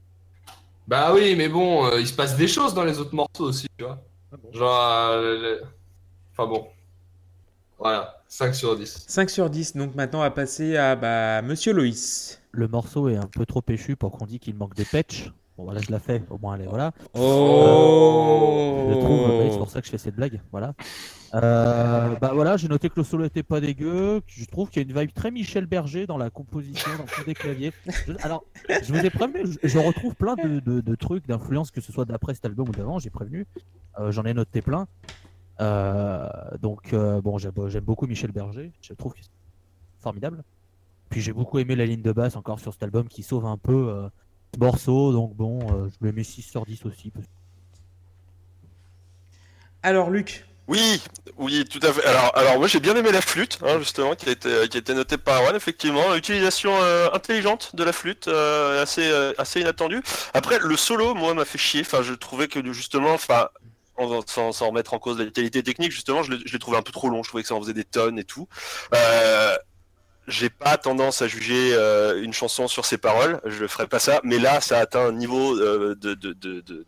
[0.86, 3.66] Bah oui, mais bon, euh, il se passe des choses dans les autres morceaux aussi,
[3.76, 3.98] tu vois.
[4.32, 4.52] Ah bon.
[4.52, 5.10] Genre.
[5.12, 5.62] euh, le-
[6.32, 6.68] Enfin bon.
[7.78, 9.04] Voilà, 5 sur 10.
[9.06, 12.40] 5 sur 10, donc maintenant on va passer à bah, Monsieur Loïs.
[12.50, 15.30] Le morceau est un peu trop péchu pour qu'on dise qu'il manque des patchs.
[15.59, 16.22] Bon, voilà, je la fais.
[16.30, 16.92] Au moins, est voilà.
[17.14, 20.40] Oh Je trouve, bah, c'est pour ça que je fais cette blague.
[20.52, 20.72] Voilà.
[21.34, 24.22] Euh, bah voilà, j'ai noté que le solo était pas dégueu.
[24.26, 27.09] Je trouve qu'il y a une vibe très Michel Berger dans la composition, dans le
[27.11, 27.72] son des claviers.
[28.06, 31.70] Je- alors, je vous ai prévenu, je, je retrouve plein de, de- de trucs, d'influences,
[31.70, 33.46] que ce soit d'après cet album ou d'avant, j'ai prévenu.
[33.98, 34.86] Euh, J'en ai noté plein.
[35.61, 36.28] Euh,
[36.62, 38.72] donc, euh, bon, j'aime beaucoup Michel Berger.
[38.80, 39.28] Je trouve que c'est
[40.00, 40.44] formidable.
[41.11, 43.56] Puis j'ai beaucoup aimé la ligne de basse encore sur cet album qui sauve un
[43.59, 44.09] peu euh,
[44.57, 45.12] morceau.
[45.12, 47.11] Donc bon, euh, je ai mis 6 sur 10 aussi.
[47.11, 47.30] parce que
[49.82, 51.03] Alors Luc, Oui,
[51.38, 52.05] oui, tout à fait.
[52.05, 54.80] Alors, alors moi j'ai bien aimé la flûte, hein, justement, qui a été, qui a
[54.80, 56.14] été notée par Erwan, effectivement.
[56.14, 60.03] Utilisation euh, intelligente de la flûte, euh, assez, euh, assez inattendue.
[60.34, 61.80] Après, le solo, moi, m'a fait chier.
[61.82, 63.49] Enfin, je trouvais que justement, enfin,
[63.96, 66.76] en- sans, sans remettre en cause la qualité technique, justement, je l'ai je l'ai trouvé
[66.76, 67.22] un peu trop long.
[67.22, 68.46] Je trouvais que ça en faisait des tonnes et tout.
[68.94, 69.57] Euh,
[70.28, 74.20] j'ai pas tendance à juger euh, une chanson sur ses paroles, je ferai pas ça,
[74.22, 76.86] mais là ça a atteint un niveau euh, de, de, de, de,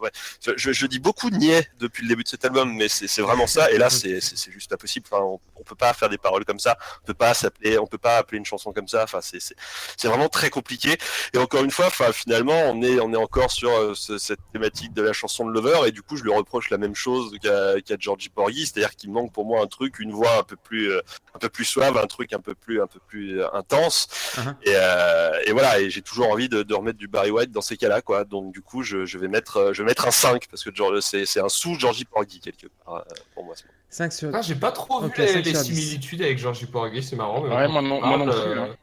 [0.00, 0.10] ouais.
[0.56, 3.46] Je, je dis beaucoup de niais depuis le début de cet album, mais c'est vraiment
[3.46, 4.20] ça, et là c'est
[4.50, 5.06] juste pas possible.
[5.10, 7.86] Enfin, on, on peut pas faire des paroles comme ça, on peut pas s'appeler, on
[7.86, 9.04] peut pas appeler une chanson comme ça.
[9.04, 10.96] Enfin, c'est vraiment très compliqué.
[11.34, 14.40] Et encore une fois, enfin finalement, on est on est encore sur euh, ce- cette
[14.52, 17.36] thématique de la chanson de Lover, et du coup je lui reproche la même chose
[17.42, 20.56] qu'à qu'à Georgie Porgy, c'est-à-dire qu'il manque pour moi un truc, une voix un peu
[20.56, 21.00] plus euh,
[21.34, 24.08] un peu plus suave, un truc un peu plus un peu plus euh, intense.
[24.34, 24.54] Uh-huh.
[24.64, 27.60] Et, euh, et voilà, et j'ai toujours envie de, de remettre du Barry White dans
[27.60, 28.24] ces cas-là, quoi.
[28.24, 30.70] Donc du coup, je, je vais mettre euh, je vais mettre un 5 parce que
[31.00, 33.54] c'est c'est un sous Georgie Porgy quelque part euh, pour moi.
[33.90, 37.42] 5 sur Ah, j'ai pas trop vu les, similitudes avec Georgie Porgy, c'est marrant.
[37.42, 38.58] Mais Ouais, maintenant moi non, que moi t'en non parles, plus.
[38.60, 38.76] euh, hein.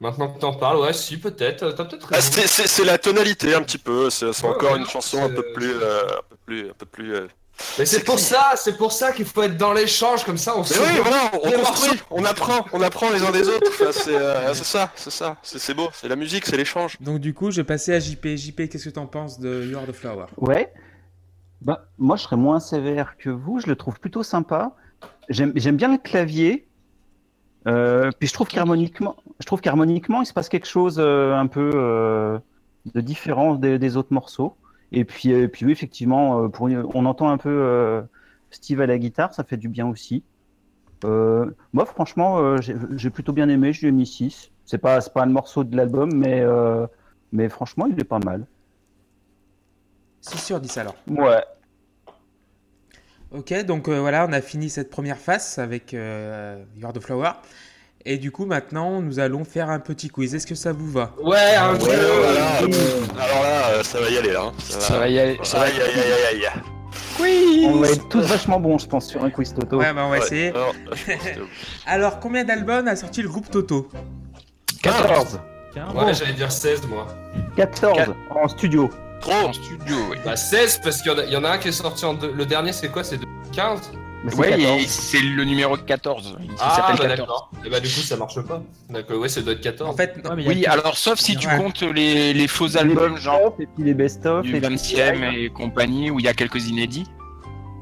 [0.00, 1.72] Maintenant que t'en parles, ouais, si, peut-être.
[1.72, 4.10] T'as peut-être Ah, c'est- c'est c'est la tonalité un petit peu.
[4.10, 6.74] C'est c'est Ouais, encore ouais, une chanson un peu plus euh, un peu plus un
[6.74, 7.14] peu plus.
[7.14, 7.26] euh,
[7.78, 10.64] Mais c'est pour ça, c'est pour ça qu'il faut être dans l'échange, comme ça on
[10.64, 13.68] se oui, voilà, on construit, apprend, on apprend les uns des autres.
[13.68, 16.96] Enfin, c'est euh, c'est ça, c'est ça, c'est beau, c'est la musique, c'est l'échange.
[17.00, 18.36] Donc du coup, je vais passer à JP.
[18.36, 20.26] JP, qu'est-ce que t'en penses de You Are the Flower?
[20.36, 20.72] Ouais.
[21.60, 23.60] Bah, moi, je serais moins sévère que vous.
[23.60, 24.76] Je le trouve plutôt sympa.
[25.28, 26.68] J'aime j'aime bien le clavier.
[27.66, 31.46] Euh, puis je trouve qu'harmoniquement, je trouve qu'harmoniquement, il se passe quelque chose euh, un
[31.48, 32.38] peu euh,
[32.94, 34.56] de différent des, des autres morceaux.
[34.92, 38.02] Et puis, euh, puis oui, effectivement, euh, pour on entend un peu euh,
[38.50, 40.22] Steve à la guitare, ça fait du bien aussi.
[41.04, 43.72] Moi, franchement, j'ai j'ai plutôt bien aimé.
[43.72, 44.50] Je lui ai mis 6.
[44.64, 46.44] C'est pas, c'est pas un morceau de l'album, mais,
[47.32, 48.46] mais franchement, il est pas mal.
[50.22, 50.96] 6 sur 10 alors.
[51.06, 51.44] Ouais.
[53.30, 57.00] Ok, donc euh, voilà, on a fini cette première face avec euh, You Are the
[57.00, 57.32] Flower.
[58.04, 60.34] Et du coup, maintenant, nous allons faire un petit quiz.
[60.34, 61.12] Est-ce que ça vous va?
[61.22, 64.42] Ouais, un Ouais, voilà, pff, alors là, euh, ça va y aller là.
[64.46, 64.52] hein.
[64.58, 65.38] Ça va y aller.
[65.42, 67.66] Ça va Aïe, aïe, aïe, aïe, aïe.
[67.66, 69.76] On va être tous vachement bons, je pense, sur un quiz Toto.
[69.78, 70.48] Ouais, bah on va Ouais, essayer.
[70.50, 70.74] alors,
[71.86, 73.88] Alors, combien d'albums a sorti le groupe Toto?
[74.82, 75.40] 14.
[75.72, 77.06] Tiens, Ouais, j'allais dire 16 moi.
[77.56, 78.88] 14 en studio.
[79.20, 79.32] Trop.
[79.48, 80.16] En studio, oui.
[80.24, 82.04] Bah 16 parce qu'il y, en a- il y en a un qui est sorti
[82.04, 82.32] en deux.
[82.32, 83.02] Le dernier c'est quoi?
[83.02, 83.18] C'est
[83.52, 83.80] 15
[84.28, 84.82] Mais c'est Ouais, 14.
[84.82, 86.36] et c'est le numéro 14.
[86.40, 87.18] Il Ah s'appelle bah 14.
[87.18, 87.50] d'accord.
[87.64, 88.62] Et bah du coup ça marche pas.
[88.90, 89.90] D'accord, ouais ça doit être 14.
[89.90, 91.56] En fait, non, mais Oui, alors sauf si tu Ouais.
[91.58, 94.42] comptes les, les faux Les albums, genre Et puis les best-of.
[94.42, 97.04] du et puis- 20ème et compagnie, où il y a quelques inédits.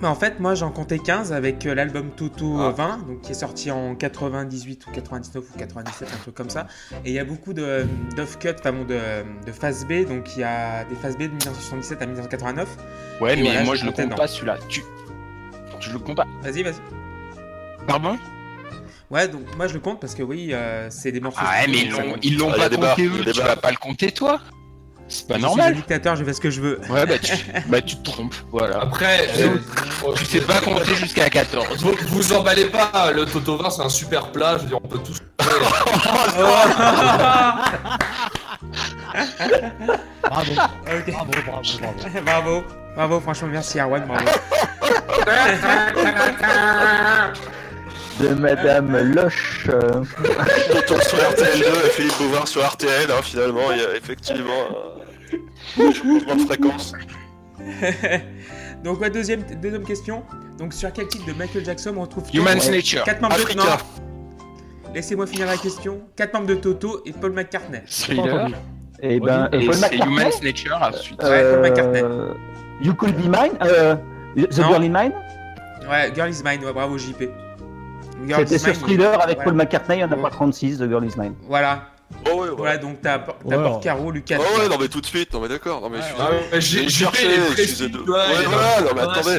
[0.03, 2.67] mais en fait, moi j'en comptais 15 avec euh, l'album Toto Ah.
[2.67, 6.51] euh, 20, donc qui est sorti en 98 ou 99 ou 97, un truc comme
[6.51, 6.67] ça.
[7.07, 8.99] Et il y a beaucoup de d'off cut, enfin bon, de,
[9.47, 12.69] de phase B, donc il y a des phases B de 1977 à 1989.
[13.23, 14.17] Ouais, Et mais voilà, moi je comptais compte dedans.
[14.17, 14.59] pas celui-là.
[14.69, 14.83] Tu...
[15.81, 16.27] Je le compte pas.
[16.43, 16.75] Vas-y, vas-y.
[17.87, 18.17] Pardon?
[19.11, 21.39] Ouais, donc moi je le compte parce que oui, euh, c'est des morceaux.
[21.41, 22.19] Ah ouais, mais ils l'ont, compte.
[22.25, 24.41] ils l'ont Ah, pas compté eux, tu vas pas le compter toi?
[25.09, 25.75] C'est pas Je suis normal.
[25.77, 26.81] dictateur, je fais ce que je veux.
[26.91, 27.33] Ouais, bah tu,
[27.69, 28.81] bah tu te trompes, voilà.
[28.81, 29.59] Après, euh,
[30.17, 31.77] Tu sais pas compter jusqu'à 14.
[31.85, 34.89] vous, vous emballez pas, le Toto 20 c'est un super plat, je veux dire on
[34.89, 35.23] peut tous.
[40.23, 41.11] Bravo, Ok.
[41.13, 42.21] bravo, bravo, bravo.
[42.25, 42.65] bravo.
[42.97, 44.25] Bravo, franchement, merci Arwan, bravo.
[48.21, 49.67] De Madame Loche.
[49.69, 50.03] euh,
[50.73, 54.69] Toto sur RTL2 et Philippe Bouvard sur RTL, hein, finalement, il y a effectivement
[55.79, 56.93] un changement de fréquence.
[58.85, 60.23] Donc, ouais, deuxième, deuxième question.
[60.59, 63.05] Donc, sur quel titre de Michael Jackson on retrouve Human's Nature.
[63.05, 63.63] quatre membres de Africa.
[63.63, 64.93] non.
[64.95, 66.01] Laissez-moi finir la question.
[66.17, 67.81] Quatre membres de Toto et Paul McCartney.
[67.87, 68.49] Thriller.
[69.03, 70.15] Et ben, Et Paul c'est McCartney.
[70.17, 71.23] Human's Nature ensuite.
[71.23, 72.03] Ouais, Paul McCartney.
[72.83, 73.53] You Could Be Mine.
[73.63, 73.97] euh,
[74.37, 74.69] The Non.
[74.69, 75.13] Girl in Mine.
[75.89, 77.29] Ouais, Girl is Mine, ouais, bravo JP.
[78.29, 79.45] C'était is sur Thriller avec voilà.
[79.45, 80.03] Paul McCartney.
[80.05, 80.23] En a Ouais.
[80.23, 80.79] pas 36.
[80.79, 81.35] The Girl is Mine.
[81.49, 81.89] Voilà,
[82.25, 82.55] Oh ouais, ouais.
[82.57, 83.57] voilà, donc t'as t'as Ouais.
[83.63, 84.39] Porcaro, Lucas.
[84.41, 86.15] Oh ouais, non mais tout de suite, non mais d'accord, non mais je suis...
[86.19, 89.39] Ah j'ai les je précis, de- Ouais, voilà, non, mais attendez.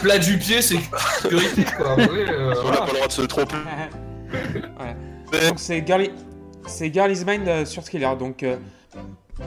[0.00, 0.76] Plat du pied, c'est
[1.22, 1.96] sécurité, quoi.
[1.96, 3.56] Ouais, euh, On n'a pas le droit de se tromper.
[4.76, 4.94] Voilà.
[5.32, 6.04] Mais- Donc c'est Girl,
[6.66, 8.16] c'est Girl is Mine euh, sur Thriller.
[8.16, 8.56] Donc, euh,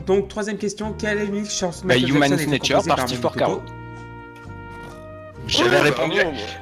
[0.06, 2.88] donc troisième question, quelle est l'unique chanson de Bah, Michael Human's Jackson est Nature composée
[2.90, 3.62] par par Steve Toto Porcaro.
[5.50, 6.18] J'avais répondu.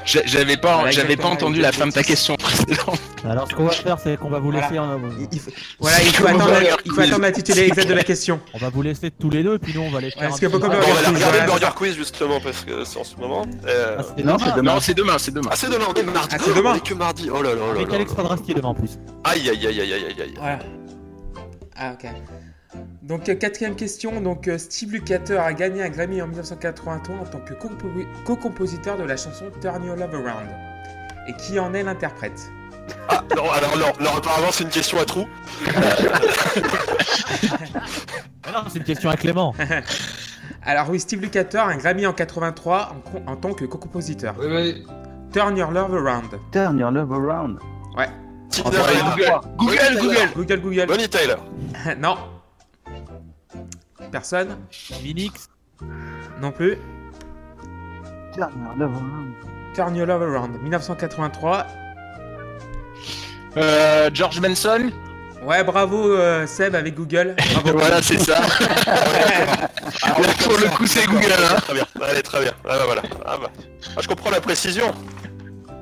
[0.05, 3.01] J'avais pas, Voilà, j'avais pas entendu la fin de ta question précédente.
[3.27, 4.83] Alors, ce qu'on va faire, c'est qu'on va vous laisser, Voilà.
[4.83, 5.49] hein, Il- il faut-
[5.79, 6.51] Voilà, il faut attendre,
[6.85, 8.39] il faut attendre l'intitulé exact de la question.
[8.53, 10.21] on va vous laisser tous les deux, puis nous, on va les faire.
[10.29, 11.75] parce un qu'il faut petit- pas Bon, Burger on va Quiz, regarder Burger.
[11.75, 13.47] Quiz justement parce que c'est en ce moment.
[13.67, 14.45] Euh, Ah, c'est Non, demain.
[14.45, 14.73] c'est demain.
[14.75, 15.49] Non, c'est demain, c'est demain.
[15.51, 16.29] Ah c'est demain, on est mardi.
[16.31, 16.71] Ah, c'est demain.
[16.73, 17.29] On est que mardi.
[17.33, 18.13] Oh là là là Avec Alex.
[18.13, 18.99] Padraski demain en plus.
[19.23, 20.33] Aïe aïe aïe aïe aïe aïe aïe.
[20.37, 20.59] Voilà.
[21.75, 22.07] Ah, ok.
[23.01, 24.19] Donc, euh, quatrième question.
[24.21, 27.87] Donc, euh, Steve Lukather a gagné un Grammy en 1983 en tant que compo-
[28.25, 30.49] co-compositeur de la chanson Turn Your Love Around.
[31.27, 32.49] Et qui en est l'interprète?
[33.09, 35.27] Ah non, alors non, non, apparemment c'est une question à trous.
[38.43, 39.53] Ah non, c'est une question à Clément.
[40.67, 42.95] Alors, oui, Steve Lukather a un Grammy en 83
[43.27, 44.35] en, en tant que co-compositeur.
[44.39, 44.75] Ouais, ouais.
[45.31, 46.39] Turn Your Love Around.
[46.51, 47.59] Turn your love around.
[48.49, 49.41] Cinderella.
[49.57, 50.17] Google, Google.
[50.35, 50.85] Google, Google.
[50.87, 51.35] Bonnie Tyler.
[51.99, 52.15] non.
[54.11, 54.57] Personne
[55.03, 55.49] Minix.
[56.41, 56.77] Non plus.
[58.33, 59.55] Turn your love around.
[59.75, 60.61] Turn Your Love Around.
[60.61, 61.67] 1983.
[63.57, 64.89] Euh, George Benson.
[65.45, 67.35] Ouais, bravo euh, Seb avec Google.
[67.53, 67.77] Bravo.
[67.77, 68.39] Voilà, c'est ça.
[68.39, 68.47] Là,
[70.43, 71.33] pour le coup, c'est Google.
[71.33, 71.55] Hein.
[71.61, 71.85] Très bien.
[72.01, 72.51] Allez, très bien.
[72.63, 73.01] Ah bah voilà.
[73.25, 73.51] Ah bah.
[73.95, 74.93] Ah, je comprends la précision.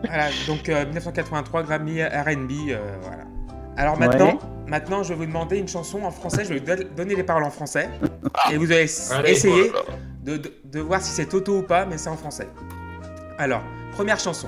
[0.05, 3.23] Voilà, donc euh, 1983 Grammy R&B, euh, voilà.
[3.77, 4.39] Alors maintenant, Ouais.
[4.67, 6.45] maintenant, je vais vous demander une chanson en français.
[6.45, 7.89] Je vais vous don- donner les paroles en français
[8.51, 8.83] et vous allez
[9.25, 9.71] essayer
[10.23, 12.47] de, de- de voir si c'est Toto ou pas, mais c'est en français.
[13.37, 13.61] Alors,
[13.93, 14.47] première chanson.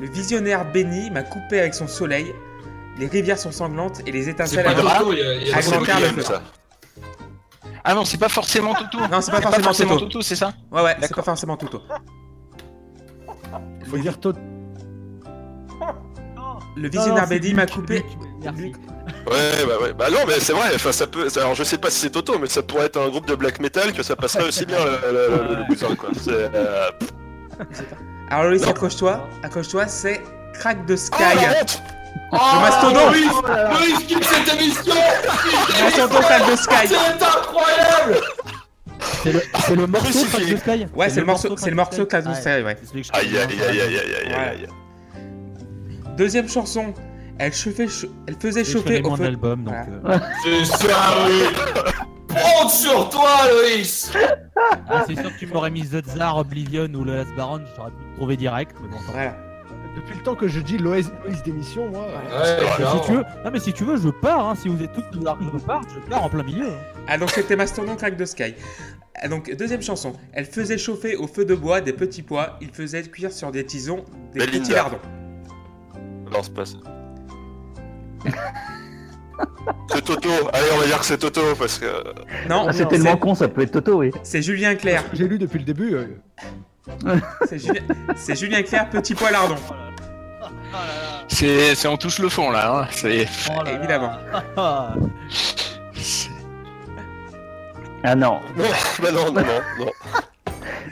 [0.00, 2.34] Le visionnaire béni m'a coupé avec son soleil.
[2.98, 6.42] Les rivières sont sanglantes et les C'est étincelles pas à Ah, Le ça.
[7.84, 8.98] Ah non, c'est pas forcément Toto.
[9.10, 10.20] Non, c'est pas forcément Toto.
[10.22, 10.52] c'est ça?
[10.70, 11.80] Ouais, ouais, c'est pas forcément Toto.
[13.90, 14.38] Faut dire Toto.
[16.76, 18.04] Le c'est béni m'a coupé.
[18.42, 18.72] Merci.
[19.30, 19.92] Ouais, bah ouais.
[19.92, 20.70] Bah non, mais c'est vrai.
[20.74, 21.28] Enfin, ça peut.
[21.36, 23.60] Alors, je sais pas si c'est Toto, mais ça pourrait être un groupe de black
[23.60, 26.10] metal que ça passerait aussi bien le, le, le, le bousin, quoi.
[26.20, 26.30] C'est.
[26.30, 26.90] Euh...
[28.30, 29.28] Alors Loïs, accroche-toi.
[29.42, 30.20] Accroche-toi, c'est
[30.54, 31.14] Crack the Sky.
[31.20, 31.82] Oh, honte
[32.32, 33.12] Oh, mastodonte.
[33.14, 33.28] Loïs
[33.78, 34.94] Loïs, quitte cette émission
[35.84, 36.88] Mastodonte Crack the Sky.
[36.88, 38.20] C'est incroyable
[39.22, 40.24] C'est le, le morceau.
[40.24, 42.34] Crack the Sky Ouais, c'est le morceau, c'est le morceau Crack Ouais.
[42.34, 42.76] Sky, ouais.
[43.12, 44.68] Aïe aïe aïe aïe aïe aïe aïe.
[46.16, 46.92] Deuxième chanson.
[47.38, 49.24] Elle, chauffait, ch- elle faisait chauffer au mon feu.
[49.24, 49.74] album, donc.
[50.02, 50.16] Voilà.
[50.46, 51.42] euh, C'est ça, oui
[52.28, 54.10] Compte sur toi, Loïs
[54.88, 57.90] ah, c'est sûr que tu m'aurais mis The Tsar, Oblivion ou le Last Baron, j'aurais
[57.90, 58.74] pu te trouver direct.
[58.82, 59.10] Mais bon, tant pis.
[59.12, 59.36] Voilà.
[59.96, 62.06] Depuis le temps que je dis Loïs Loïs d'émission, moi.
[62.06, 63.02] Ouais, Mais clairement.
[63.02, 64.48] si tu veux, non mais si tu veux, je pars.
[64.48, 66.68] Hein, si vous êtes tous là, je pars, je pars en plein milieu.
[66.68, 67.02] hein.
[67.08, 68.54] Ah, donc c'était Mastodon Crack the Sky.
[69.16, 70.14] Ah, donc, deuxième chanson.
[70.32, 72.56] Elle faisait chauffer au feu de bois des petits pois.
[72.62, 74.58] Il faisait cuire sur des tisons des Belinda.
[74.60, 74.98] petits lardons.
[76.32, 76.76] Non, c'est pas ça.
[79.92, 80.28] C'est Toto.
[80.52, 81.86] Allez, on va dire que c'est Toto parce que.
[82.48, 84.10] Non, Ah, c'est non, tellement con, ça peut être Toto, oui.
[84.22, 85.04] c'est Julien Clerc.
[85.12, 85.94] J'ai lu depuis le début.
[85.94, 86.06] euh,
[87.48, 87.80] C'est Julien...
[88.16, 89.54] c'est Julien Clerc, petit pois lardon.
[91.28, 92.80] C'est, c'est on touche le fond là.
[92.82, 92.86] Hein.
[92.90, 93.78] C'est, Oh là là.
[93.78, 94.12] Évidemment.
[94.56, 94.94] Ah,
[95.94, 96.28] c'est-
[98.04, 98.40] Ah non.
[98.56, 98.64] Non,
[99.02, 99.90] bah non, non, non, non.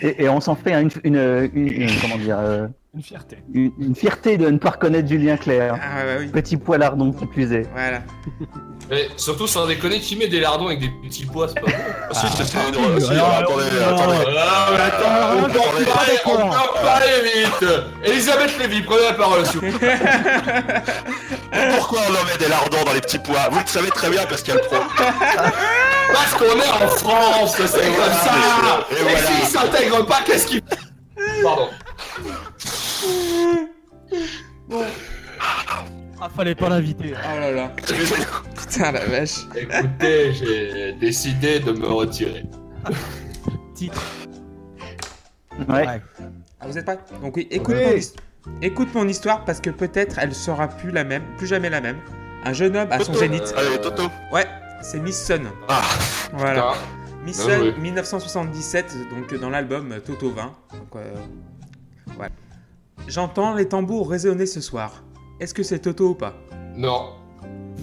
[0.01, 3.38] Et, et on s'en fait une, une, une- une- comment dire, euh, Une fierté.
[3.55, 5.76] une, une fierté de ne pas reconnaître Julien Clerc.
[5.80, 6.26] Ah, ouais, ouais, oui.
[6.32, 7.68] Petit poilardon qui plus est.
[7.72, 8.01] Voilà.
[8.91, 11.72] Mais surtout, sans déconner, qui met des lardons avec des petits pois, c'est pas bon.
[12.11, 14.16] Ensuite, Ah, attendez, attendez.
[14.36, 17.70] Ah, mais attends, on peut en parler, on peut en parler vite
[18.03, 19.97] Elisabeth Lévy, prenez la parole, s'il vous plaît.
[21.76, 23.49] Pourquoi on en met des lardons dans les petits pois?
[23.53, 24.76] Vous le savez très bien parce qu'il y a le pro.
[26.12, 29.18] Parce qu'on est en France, c'est comme ça Et Et, voilà.
[29.20, 30.61] s'ils s'intègrent pas, qu'est-ce qu'ils...
[31.45, 31.68] Pardon.
[36.20, 37.14] Ah, fallait pas l'inviter.
[37.16, 37.72] Oh là là.
[37.76, 39.46] Putain la vache.
[39.55, 42.44] Écoutez, j'ai décidé de me retirer.
[43.74, 44.03] Titre.
[45.68, 46.01] Ouais.
[46.61, 46.98] Ah, vous êtes prêts?
[47.22, 48.12] Donc oui, écoute, Oui.
[48.46, 51.80] mon écoute mon histoire parce que peut-être elle sera plus la même, plus jamais la
[51.80, 51.98] même.
[52.44, 53.53] Un jeune homme à son zénith.
[53.57, 54.05] Allez, Toto.
[54.32, 54.46] Ouais,
[54.82, 55.42] c'est Miss Sun.
[55.68, 55.82] Ah,
[56.32, 56.72] Voilà.
[56.72, 56.74] Putain.
[57.24, 57.72] Miss Ah Sun, ouais.
[57.78, 60.42] 1977, donc dans l'album euh, Toto 20.
[60.44, 60.53] Donc,
[60.96, 61.14] euh,
[62.18, 62.28] ouais.
[63.09, 65.03] J'entends les tambours résonner ce soir.
[65.40, 66.34] Est-ce que c'est Toto ou pas?
[66.76, 67.11] Non.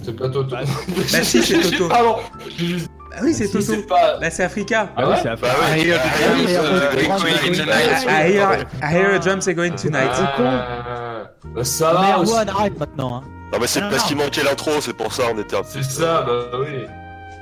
[0.04, 0.50] C'est pas Toto.
[0.50, 0.60] Bah,
[1.12, 1.88] bah si, c'est Toto.
[1.88, 2.16] Pardon.
[2.56, 3.64] J'ai juste- Ah oui, c'est Si, Toto.
[3.64, 4.18] c'est pas.
[4.20, 4.90] Bah c'est Africa.
[4.96, 5.16] Ah ouais?
[5.22, 5.80] C'est bah oui.
[5.80, 8.08] I hear the Ah, drums, oui, uh, euh, the the.
[8.08, 10.10] I hear, I hear a drum say going tonight.
[10.12, 12.34] Ah, bah ça Mais va aussi.
[12.48, 13.16] Arrête maintenant.
[13.16, 13.22] Hein.
[13.52, 14.08] Non, mais c'est Non, parce non.
[14.08, 16.84] qu'il manquait l'intro, c'est pour ça, on était un C'est ça, bah oui.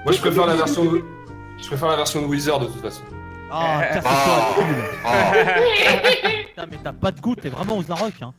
[0.04, 0.84] Moi je préfère la version.
[1.60, 3.02] Je préfère la version de Wizard de toute façon.
[3.50, 4.48] Ah, Euh, casse-toi, Ah.
[4.54, 4.64] cool.
[5.04, 5.32] Ah,
[6.56, 8.22] Putain, mais t'as pas de goût, t'es vraiment aux Arocs.
[8.22, 8.32] Hein.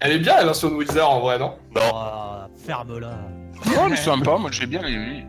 [0.00, 1.56] Elle est bien la version de Wizard en vrai, non?
[1.76, 1.80] Non.
[1.94, 3.10] Ah, Ferme-la.
[3.86, 5.26] Elle est sympa, moi j'ai bien aimé.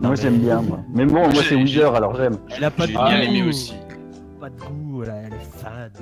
[0.00, 0.78] Non, Moi mais- j'aime bien, moi.
[0.88, 2.38] Mais bon, moi J'ai- c'est Weezer, alors j'aime.
[2.56, 3.04] Elle a pas de J'ai goût.
[3.04, 3.74] bien aimé aussi.
[4.40, 5.98] Pas de goût, elle, elle est fade.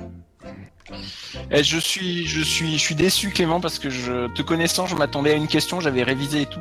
[1.51, 4.95] Et je suis, je suis, je suis déçu Clément parce que je te connaissant, je
[4.95, 6.59] m'attendais à une question, j'avais révisé et tout.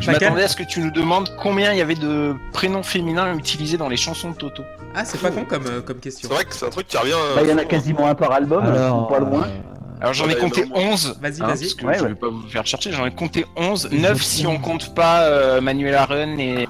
[0.00, 3.34] Je m'attendais à ce que tu nous demandes combien il y avait de prénoms féminins
[3.36, 4.62] utilisés dans les chansons de Toto.
[4.94, 6.28] Ah, c'est pas con comme, euh, comme question.
[6.28, 7.12] C'est vrai que c'est un truc qui revient.
[7.34, 7.68] Bah, il y en a souvent.
[7.68, 9.42] quasiment un par album, Alors, pas loin.
[9.44, 10.90] euh, Alors j'en ai Ouais, compté vraiment.
[10.92, 11.18] 11.
[11.20, 11.60] Vas-y, hein, vas-y.
[11.60, 12.08] parce que Ouais, je ouais.
[12.10, 13.88] vais pas vous faire chercher, j'en ai compté 11.
[13.92, 16.68] 9 si on compte pas euh, Manuela Run et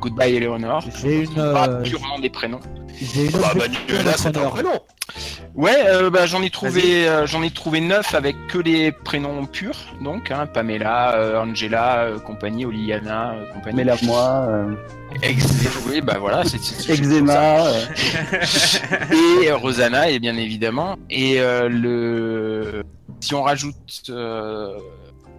[0.00, 0.84] Goodbye Eleanor.
[1.00, 2.60] J'ai une, Pas euh, purement des prénoms.
[3.00, 4.70] j'ai une Bah, objection Manuela, c'est un prénom.
[5.54, 9.46] Ouais, euh, bah, j'en ai trouvé, euh, j'en ai trouvé 9 avec que les prénoms
[9.46, 13.76] purs, donc hein, Pamela, euh, Angela, euh, compagnie, Oliana, euh, compagnie.
[13.76, 14.74] Mais là, moi, euh,
[15.22, 15.46] Ex-
[15.88, 17.58] oui, bah voilà, c'est c'est- c'est- Eczéma,
[19.42, 20.96] et euh, Rosanna, et bien évidemment.
[21.10, 22.82] Et euh, le
[23.20, 23.74] si on rajoute
[24.10, 24.76] euh,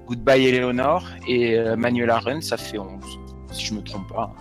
[0.08, 2.88] Goodbye Eleanor et euh, Manuela Run, ça fait 11,
[3.56, 4.34] si je me trompe pas.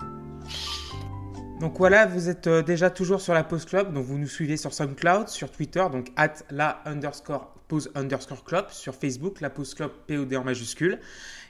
[1.61, 4.57] Donc voilà, vous êtes euh, déjà toujours sur la Pause Club, donc vous nous suivez
[4.57, 9.73] sur SoundCloud, sur Twitter, donc at la underscore pause underscore club, sur Facebook, la Pause
[9.73, 10.99] Club POD en majuscule.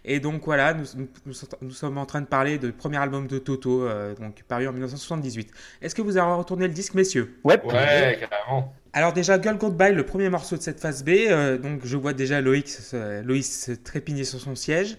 [0.06, 3.38] Et donc voilà, nous, nous- nous sommes- en train de parler du premier album de
[3.40, 5.52] Toto, euh, donc paru en 1978.
[5.82, 7.38] Est-ce que vous avez retourné le disque, messieurs?
[7.44, 7.60] Ouais.
[7.66, 8.74] Ouais, carrément.
[8.94, 12.14] Alors déjà, Girl Goodbye, le premier morceau de cette phase B, euh, donc je vois
[12.14, 14.98] déjà Loïs, euh, Loïs trépigner sur son siège.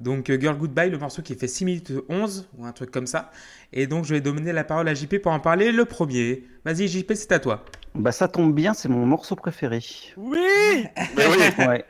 [0.00, 3.06] Donc euh, Girl Goodbye, le morceau qui fait 6 minutes 11, ou un truc comme
[3.06, 3.30] ça.
[3.72, 6.44] Et donc je vais donner la parole à JP pour en parler le premier.
[6.64, 7.64] Vas-y JP, c'est à toi.
[7.94, 9.80] Bah, ça tombe bien, c'est mon morceau préféré.
[10.16, 10.38] Oui
[11.16, 11.66] Mais oui.
[11.66, 11.84] Ouais.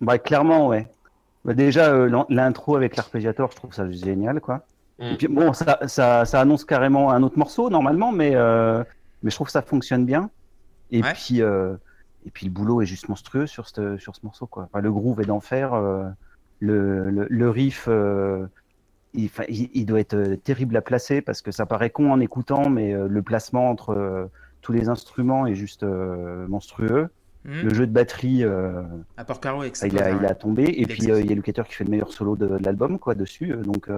[0.00, 0.86] Bah, clairement, ouais.
[1.44, 4.66] Bah, déjà, euh, l'in- l'intro avec l'arpégiateur, je trouve ça génial, quoi.
[4.98, 5.04] Mm.
[5.04, 8.84] Et puis, bon, ça, ça, ça annonce carrément un autre morceau, normalement, mais, euh,
[9.22, 10.30] mais je trouve que ça fonctionne bien.
[10.90, 11.12] Et, Ouais.
[11.14, 11.74] puis, euh,
[12.26, 14.64] et puis, le boulot est juste monstrueux sur ce, sur ce morceau, quoi.
[14.64, 15.72] Enfin, le groove est d'enfer.
[16.60, 18.46] Le, le, le riff, euh,
[19.14, 22.94] il, doit être euh, terrible à placer parce que ça paraît con en écoutant, mais
[22.94, 24.28] euh, le placement entre
[24.62, 27.08] tous les instruments est juste monstrueux.
[27.44, 28.42] Hmm Le jeu de batterie,
[29.16, 29.88] À Porcaro, ah, etc.
[29.92, 30.64] il, a, il a tombé.
[30.64, 32.98] Et Il puis, il y a Lucater qui fait le meilleur solo de, de l'album,
[32.98, 33.54] quoi, dessus.
[33.54, 33.88] Donc,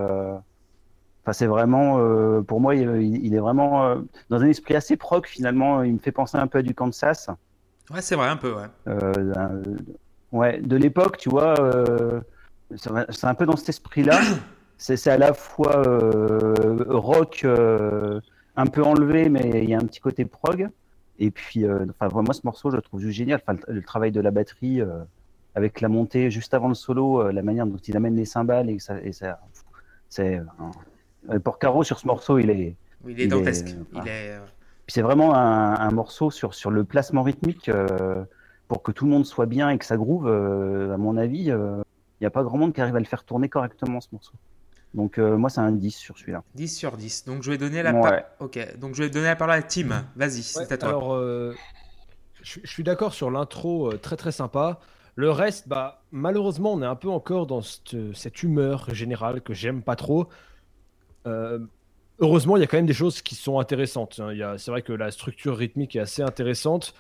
[1.29, 2.89] enfin, c'est vraiment, euh, pour moi, il,
[3.25, 3.97] il est vraiment euh,
[4.31, 5.83] dans un esprit assez proc, finalement.
[5.83, 7.29] Il me fait penser un peu à du Kansas.
[7.91, 8.55] Ouais, c'est vrai, un peu.
[8.87, 9.13] Euh,
[10.33, 11.55] ouais, de l'époque, tu vois.
[12.77, 14.21] C'est un peu dans cet esprit-là.
[14.81, 18.21] C'est à la fois euh, rock, euh,
[18.55, 20.69] un peu enlevé, mais il y a un petit côté prog.
[21.19, 23.41] Et puis, euh, enfin, moi, ce morceau, je le trouve juste génial.
[23.45, 24.81] Enfin, le, le travail de la batterie
[25.57, 28.79] avec la montée juste avant le solo, la manière dont il amène les cymbales et
[28.79, 29.41] ça, et ça
[30.09, 30.41] c'est.
[31.29, 32.77] Euh, Porcaro sur ce morceau, il est.
[33.05, 33.67] Il est Il dantesque.
[33.71, 34.39] est- Il est...
[34.87, 38.23] c'est vraiment un, un morceau sur, sur le placement rythmique euh,
[38.69, 40.29] pour que tout le monde soit bien et que ça groove.
[40.29, 41.51] euh, à mon avis,
[42.21, 44.33] il n'y a pas grand monde qui arrive à le faire tourner correctement ce morceau.
[44.95, 46.43] Donc euh, moi, c'est un 10 sur celui-là.
[46.55, 47.25] 10 sur 10.
[47.27, 48.25] Donc je vais donner la Ouais.
[48.41, 50.05] Ok, donc je vais donner la parole à Tim.
[50.17, 50.89] Vas-y, c'est Ouais, à toi.
[50.89, 51.55] Alors, euh,
[52.43, 54.81] je, je suis d'accord sur l'intro, euh, très très sympa.
[55.15, 59.53] Le reste, bah, malheureusement, on est un peu encore dans cette, cette humeur générale que
[59.53, 60.29] j'aime pas trop.
[61.27, 61.59] Euh,
[62.21, 64.21] heureusement, il y a quand même des choses qui sont intéressantes.
[64.21, 64.33] hein.
[64.33, 66.95] Il y a- C'est vrai que la structure rythmique est assez intéressante.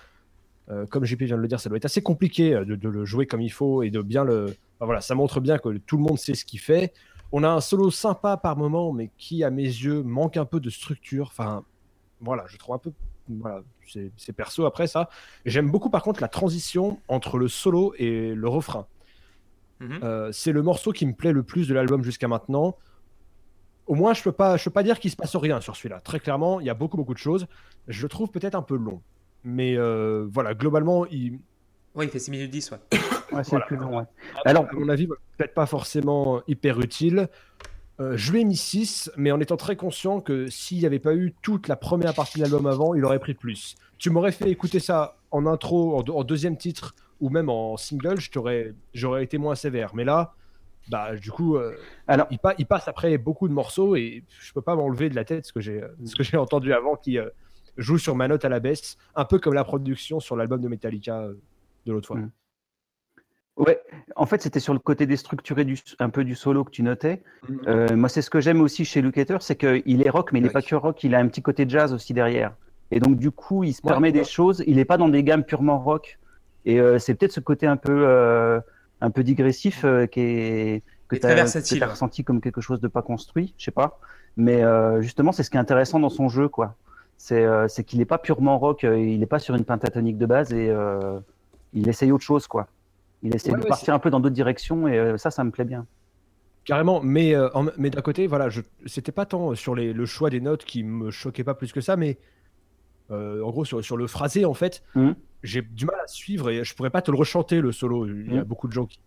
[0.70, 3.04] Euh, comme JP vient de le dire, ça doit être assez compliqué de, de le
[3.06, 4.54] jouer comme il faut et de bien le.
[4.78, 6.92] Enfin, voilà, ça montre bien que tout le monde sait ce qu'il fait.
[7.32, 10.60] On a un solo sympa par moment, mais qui, à mes yeux, manque un peu
[10.60, 11.26] de structure.
[11.26, 11.64] Enfin,
[12.20, 12.92] voilà, je trouve un peu.
[13.28, 13.62] Voilà,
[14.16, 15.10] c'est perso après ça.
[15.44, 18.86] J'aime beaucoup par contre la transition entre le solo et le refrain.
[19.80, 20.00] Mhm.
[20.02, 22.76] Euh, c'est le morceau qui me plaît le plus de l'album jusqu'à maintenant.
[23.86, 26.00] Au moins, je peux pas, je peux pas dire qu'il se passe rien sur celui-là.
[26.00, 27.46] Très clairement, il y a beaucoup beaucoup de choses.
[27.86, 29.02] Je le trouve peut-être un peu long,
[29.44, 31.38] mais euh, voilà, globalement, il,
[31.94, 32.98] Ouais, il fait 6 minutes 10, ouais.
[33.32, 33.66] Ouais, c'est Voilà.
[33.66, 34.04] plus long, ouais.
[34.44, 37.28] Alors, à mon avis, peut-être pas forcément hyper utile.
[38.00, 41.00] Euh, je lui ai mis 6, mais en étant très conscient que s'il n'y avait
[41.00, 43.74] pas eu toute la première partie de l'album avant, il aurait pris plus.
[43.98, 47.76] Tu m'aurais fait écouter ça en intro, en, deux- en deuxième titre, ou même en
[47.76, 48.18] single,
[48.94, 49.94] j'aurais été moins sévère.
[49.96, 50.34] Mais là,
[50.88, 51.74] bah, du coup, euh,
[52.06, 55.16] Alors, il, pa- il passe après beaucoup de morceaux et je peux pas m'enlever de
[55.16, 55.82] la tête ce que j'ai
[56.20, 57.28] j'ai entendu avant qui euh,
[57.76, 60.68] joue sur ma note à la baisse, un peu comme la production sur l'album de
[60.68, 61.34] Metallica euh,
[61.84, 62.16] de l'autre fois.
[62.18, 62.30] Mm.
[63.58, 63.80] Ouais,
[64.16, 67.22] en fait, c'était sur le côté déstructuré du, un peu du solo que tu notais.
[67.48, 67.56] Mm.
[67.66, 70.42] Euh, moi, c'est ce que j'aime aussi chez Luke c'est qu'il est rock, mais il
[70.42, 70.52] n'est Ouais.
[70.52, 72.52] pas que rock, il a un petit côté jazz aussi derrière.
[72.90, 74.12] Et donc, du coup, il se Ouais, permet ouais.
[74.12, 76.18] des choses, il n'est pas dans des gammes purement rock.
[76.64, 78.60] Et euh, c'est peut-être ce côté un peu, euh,
[79.00, 83.54] un peu digressif qui est, que tu as, ressenti comme quelque chose de pas construit,
[83.58, 83.98] je sais pas.
[84.36, 84.62] Mais
[85.00, 86.74] justement, c'est ce qui est intéressant dans son jeu, quoi.
[87.16, 90.72] C'est qu'il n'est pas purement rock, il n'est pas sur une pentatonique de base et
[91.72, 92.68] il essaye autre chose, quoi.
[93.22, 95.42] Il essaie Ouais, de ouais, partir un peu dans d'autres directions et euh, ça, ça
[95.44, 95.86] me plaît bien.
[96.64, 100.06] Carrément, mais, euh, en- mais d'un côté, voilà, je, c'était pas tant sur les, le
[100.06, 102.18] choix des notes qui me choquait pas plus que ça, mais
[103.10, 105.14] euh, en gros, sur, sur le phrasé, en fait, Mhm.
[105.42, 108.06] j'ai du mal à suivre et je pourrais pas te le rechanter, le solo.
[108.06, 108.44] Il y a Mhm.
[108.44, 108.98] beaucoup de gens qui.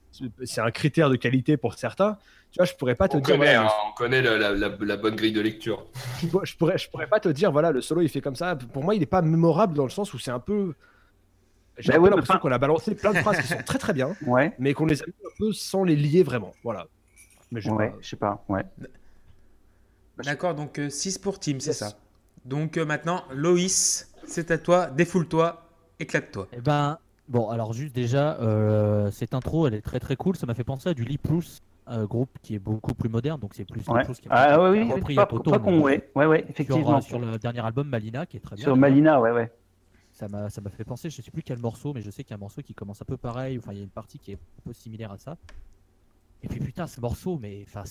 [0.43, 2.17] C'est un critère de qualité pour certains.
[2.51, 3.35] Tu vois, je pourrais pas te On dire.
[3.37, 5.85] connaît, voilà, hein, on connaît la, la- la- la bonne grille de lecture.
[6.23, 8.55] le- je, pourrais, je pourrais pas te dire, voilà, le solo, il fait comme ça.
[8.57, 10.73] Pour moi, il est pas mémorable dans le sens où c'est un peu.
[11.77, 13.79] J'ai Bah ouais, mais l'impression pas- qu'on a balancé plein de phrases qui sont très
[13.79, 16.51] très bien, Ouais, mais qu'on les a mis un peu sans les lier vraiment.
[16.63, 16.87] Voilà.
[17.51, 18.63] Mais ouais, pas- je sais pas, ouais.
[20.23, 21.77] D'accord, donc 6 pour Tim, c'est Yes.
[21.77, 21.93] ça.
[22.45, 25.63] Donc euh, maintenant, Loïs, c'est à toi, défoule-toi,
[25.99, 26.47] éclate-toi.
[26.53, 26.97] Eh ben,
[27.27, 30.35] bon, alors juste déjà, euh, cette intro, elle est très très cool.
[30.35, 33.39] Ça m'a fait penser à du Lee Plus, un groupe qui est beaucoup plus moderne,
[33.39, 34.03] donc c'est plus Lee Ouais.
[34.03, 36.49] Plus qui Ah a oui, oui, repris pas, à pas con, ouais, ouais, ouais, sur,
[36.49, 36.97] effectivement.
[36.97, 38.63] euh, sur le dernier album Malina, qui est très bien.
[38.65, 39.51] Sur Malina, ouais, ouais.
[40.49, 42.37] Ça m'a fait penser, je sais plus quel morceau, mais je sais qu'il y a
[42.37, 43.57] un morceau qui commence un peu pareil.
[43.57, 45.37] Enfin, il y a une partie qui est un peu similaire à ça.
[46.43, 47.83] Et puis putain, ce morceau, mais enfin,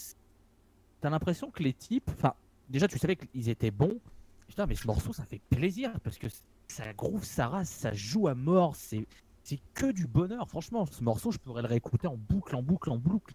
[1.00, 2.34] t'as l'impression que les types, enfin,
[2.68, 3.98] déjà tu savais qu'ils étaient bons.
[4.46, 6.26] Putain, mais ce morceau, ça fait plaisir parce que
[6.66, 8.74] ça groove, ça rase, ça joue à mort.
[8.74, 9.06] C'est
[9.42, 10.48] c'est que du bonheur.
[10.48, 13.34] Franchement, ce morceau, je pourrais le réécouter en boucle, en boucle, en boucle.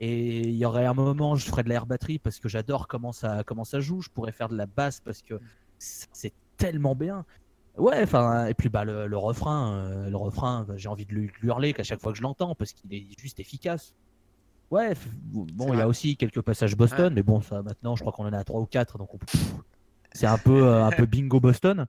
[0.00, 3.12] Et il y aurait un moment, je ferais de l'air batterie parce que j'adore comment
[3.12, 4.00] ça, comment ça joue.
[4.00, 5.38] Je pourrais faire de la basse parce que
[5.78, 7.24] c'est tellement bien.
[7.76, 11.14] Ouais, enfin, et puis bah le, le refrain, euh, le refrain, bah, j'ai envie de
[11.14, 13.94] lui hurler qu'à chaque fois que je l'entends parce qu'il est juste efficace.
[14.70, 14.92] Ouais,
[15.32, 17.10] bon, il y a aussi quelques passages Boston, Ouais.
[17.14, 19.18] mais bon, ça maintenant, je crois qu'on en a trois ou quatre, donc on
[20.12, 21.86] c'est un peu, euh, un peu bingo Boston.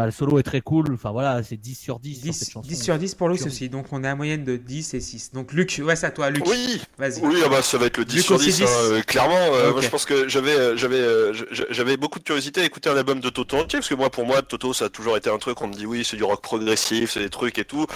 [0.00, 0.94] Enfin, le solo est très cool.
[0.94, 2.66] Enfin voilà, c'est 10 sur 10, sur 10, cette chanson.
[2.68, 5.32] 10 sur 10 pour Sur- aussi, donc on est à moyenne de 10 et 6.
[5.32, 6.46] Donc Luc, ouais, c'est à toi, Luc.
[6.46, 7.20] Oui, Vas-y.
[7.22, 8.62] oui, ah bah, ça va être le 10 Luc sur aussi 10, 10.
[8.64, 9.36] hein, clairement.
[9.54, 9.72] euh.
[9.72, 11.34] Moi, je pense que j'avais, euh, j'avais, euh,
[11.70, 14.24] j'avais beaucoup de curiosité à écouter un album de Toto entier, parce que moi, pour
[14.24, 15.60] moi, Toto, ça a toujours été un truc.
[15.60, 17.86] On me dit oui, c'est du rock progressif, c'est des trucs et tout.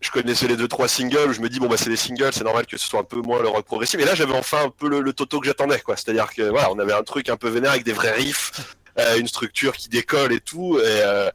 [0.00, 2.44] Je connaissais les deux trois singles, je me dis bon bah c'est des singles, c'est
[2.44, 3.98] normal que ce soit un peu moins le rock progressif.
[3.98, 5.96] Et là, j'avais enfin un peu le, le Toto que j'attendais, quoi.
[5.96, 8.52] C'est-à-dire que voilà, on avait un truc un peu vénère avec des vrais riffs,
[9.00, 10.78] euh, une structure qui décolle et tout.
[10.78, 11.30] Et, euh,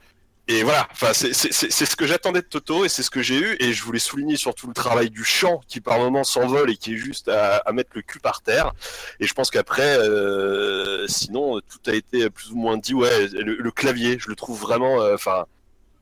[0.49, 3.55] et voilà, enfin c'est ce que j'attendais de Toto et c'est ce que j'ai eu.
[3.61, 6.93] Et je voulais souligner surtout le travail du chant qui par moments s'envole et qui
[6.95, 8.73] est juste à, à mettre le cul par terre.
[9.21, 12.93] Et je pense qu'après, euh, sinon tout a été plus ou moins dit.
[12.93, 15.45] Ouais, le, le clavier, je le trouve vraiment, euh, enfin.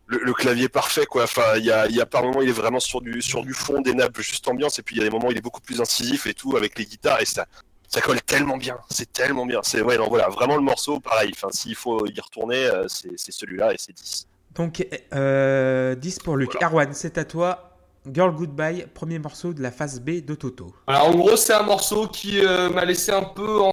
[0.08, 1.24] le, le clavier parfait quoi.
[1.24, 3.54] Enfin, il y a, y a par moments il est vraiment sur du sur du
[3.54, 5.42] fond, des nappes juste ambiance, et puis il y a des moments où il est
[5.42, 7.46] beaucoup plus incisif et tout avec les guitares et ça
[7.88, 9.60] ça colle tellement bien, c'est tellement bien.
[9.64, 11.32] C'est ouais, non voilà, vraiment le morceau pareil.
[11.36, 14.28] Enfin, s'il faut y retourner, euh, c'est celui-là et c'est 10.
[14.56, 16.56] Donc euh, 10 pour Luc.
[16.62, 17.78] Erwan, c'est à toi.
[18.12, 20.74] Girl Goodbye, premier morceau de la phase B de Toto.
[20.88, 23.72] Alors en gros, c'est un morceau qui euh, m'a laissé un peu en.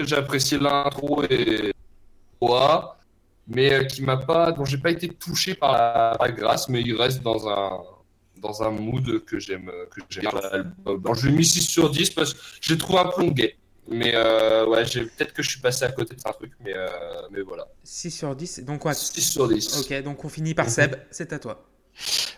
[0.00, 1.72] J'ai apprécié l'intro et.
[2.40, 2.58] Ouais,
[3.46, 4.52] mais euh, qui m'a pas.
[4.52, 7.82] dont j'ai pas été touché par la, par la grâce, mais il reste dans un.
[8.38, 9.70] dans un mood que j'aime.
[9.94, 10.30] que j'aime
[10.84, 11.14] l'album.
[11.14, 13.56] Je lui ai mis 6 sur 10 parce que je l'ai trouvé un peu longuet.
[13.88, 16.72] Mais euh, ouais, j'ai- peut-être que je suis passé à côté de un truc, mais,
[16.74, 16.88] euh,
[17.30, 17.66] mais voilà.
[17.84, 18.60] 6 sur 10.
[18.60, 18.94] Donc ouais.
[18.94, 19.78] 6 sur 10.
[19.80, 21.66] Ok, donc on finit par Seb, c'est à toi.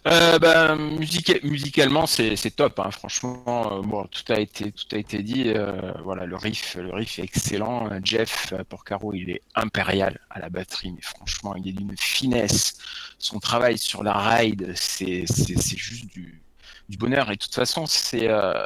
[0.07, 2.79] Euh, musica- musicalement, c'est c'est top.
[2.81, 5.45] hein, franchement, euh, bon, tout a été tout a été dit.
[5.49, 7.89] euh, voilà, le riff, le riff est excellent.
[8.05, 12.79] Jeff Porcaro, il est impérial à la batterie, mais franchement, il est d'une finesse.
[13.19, 16.43] Son travail sur la ride, c'est c'est c'est juste du
[16.89, 17.31] du bonheur.
[17.31, 18.65] Et de toute façon, c'est euh,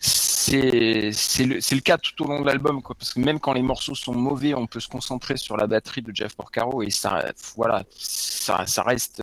[0.00, 4.14] c'est le, cas tout au long de l'album parce que même quand les morceaux sont
[4.14, 8.64] mauvais on peut se concentrer sur la batterie de Jeff Porcaro et ça voilà ça,
[8.82, 9.22] reste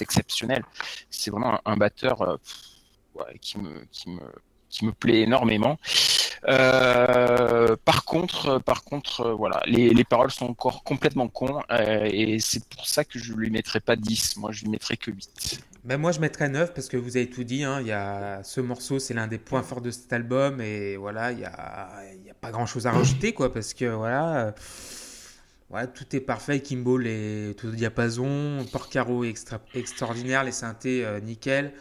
[0.00, 0.62] exceptionnel
[1.10, 2.36] c'est vraiment un, batteur euh,
[3.40, 5.78] qui me plaît énormément
[6.46, 12.38] Euh, par contre, par contre, euh, voilà, les, les paroles sont encore complètement cons et
[12.38, 14.36] c'est pour ça que je lui mettrai pas 10.
[14.36, 15.60] Moi, je lui mettrai que 8.
[15.84, 17.64] Ben moi je mettrais 9 parce que vous avez tout dit.
[17.64, 17.80] Hein.
[17.80, 21.38] Y a ce morceau, c'est l'un des points forts de cet album et voilà, il
[21.40, 24.52] y a, a pas grand chose à rajouter quoi parce que voilà, euh,
[25.70, 26.60] voilà tout est parfait.
[26.60, 31.72] Kimball est tout au diapason, Porcaro est extra- extraordinaire, les synthés euh, nickel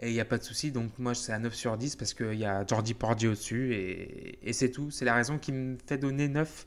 [0.00, 0.70] et il n'y a pas de souci.
[0.70, 4.38] Donc moi c'est à 9 sur 10 parce qu'il y a Jordi Porgy au-dessus et,
[4.48, 4.90] et c'est tout.
[4.90, 6.64] C'est la raison qui me fait donner 9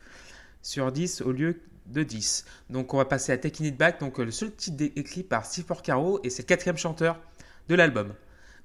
[0.61, 2.45] sur 10 au lieu de 10.
[2.69, 5.45] Donc on va passer à Taking It Back, donc euh, le seul titre écrit par
[5.45, 7.19] Steve Porcaro et c'est le quatrième chanteur
[7.69, 8.13] de l'album.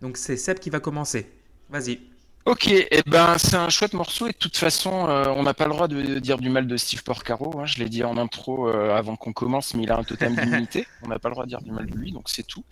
[0.01, 1.31] Donc c'est Seb qui va commencer.
[1.69, 2.01] Vas-y.
[2.47, 5.67] Ok, eh ben c'est un chouette morceau et de toute façon euh, on n'a pas
[5.67, 7.61] le droit de dire du mal de Steve Porcaro.
[7.61, 7.67] hein.
[7.67, 10.87] je l'ai dit en intro euh, avant qu'on commence, mais il a un totem d'immunité.
[11.03, 12.65] On n'a pas le droit de dire du mal de lui, donc c'est tout.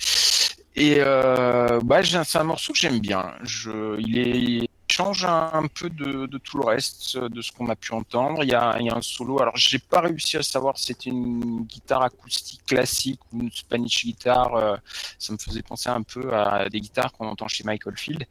[0.74, 3.34] Et euh, bah, c'est un morceau que j'aime bien.
[3.42, 4.68] Je, il, est,
[4.98, 8.42] change un, peu de, de tout le reste de ce qu'on a pu entendre.
[8.42, 9.40] Il y a, il y a un solo.
[9.40, 14.04] Alors j'ai pas réussi à savoir si c'était une guitare acoustique classique ou une Spanish
[14.04, 14.54] guitare.
[14.56, 14.76] euh,
[15.18, 18.24] ça me faisait penser un peu à des guitares qu'on entend chez Michael Field,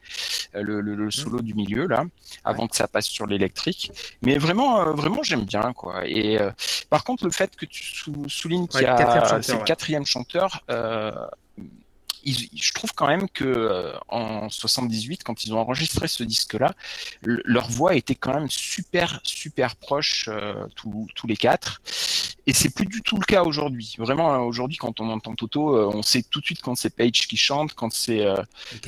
[0.54, 2.04] euh, le, le- le solo du milieu là,
[2.44, 3.90] avant que ça passe sur l'électrique.
[4.22, 6.06] Mais vraiment, euh, vraiment j'aime bien quoi.
[6.06, 6.50] Et euh,
[6.90, 8.96] par contre le fait que tu sou- soulignes qu'il y a
[9.42, 10.48] c'est le quatrième chanteur.
[12.24, 16.74] Ils- je trouve quand même que euh, en 78, quand ils ont enregistré ce disque-là,
[17.22, 21.80] le- leur voix était quand même super super proche euh, tous, tous les quatre.
[22.46, 23.94] Et c'est plus du tout le cas aujourd'hui.
[23.98, 26.88] Vraiment, euh, aujourd'hui, quand on entend Toto, euh, on sait tout de suite quand c'est
[26.94, 28.36] Page qui chante, quand c'est euh,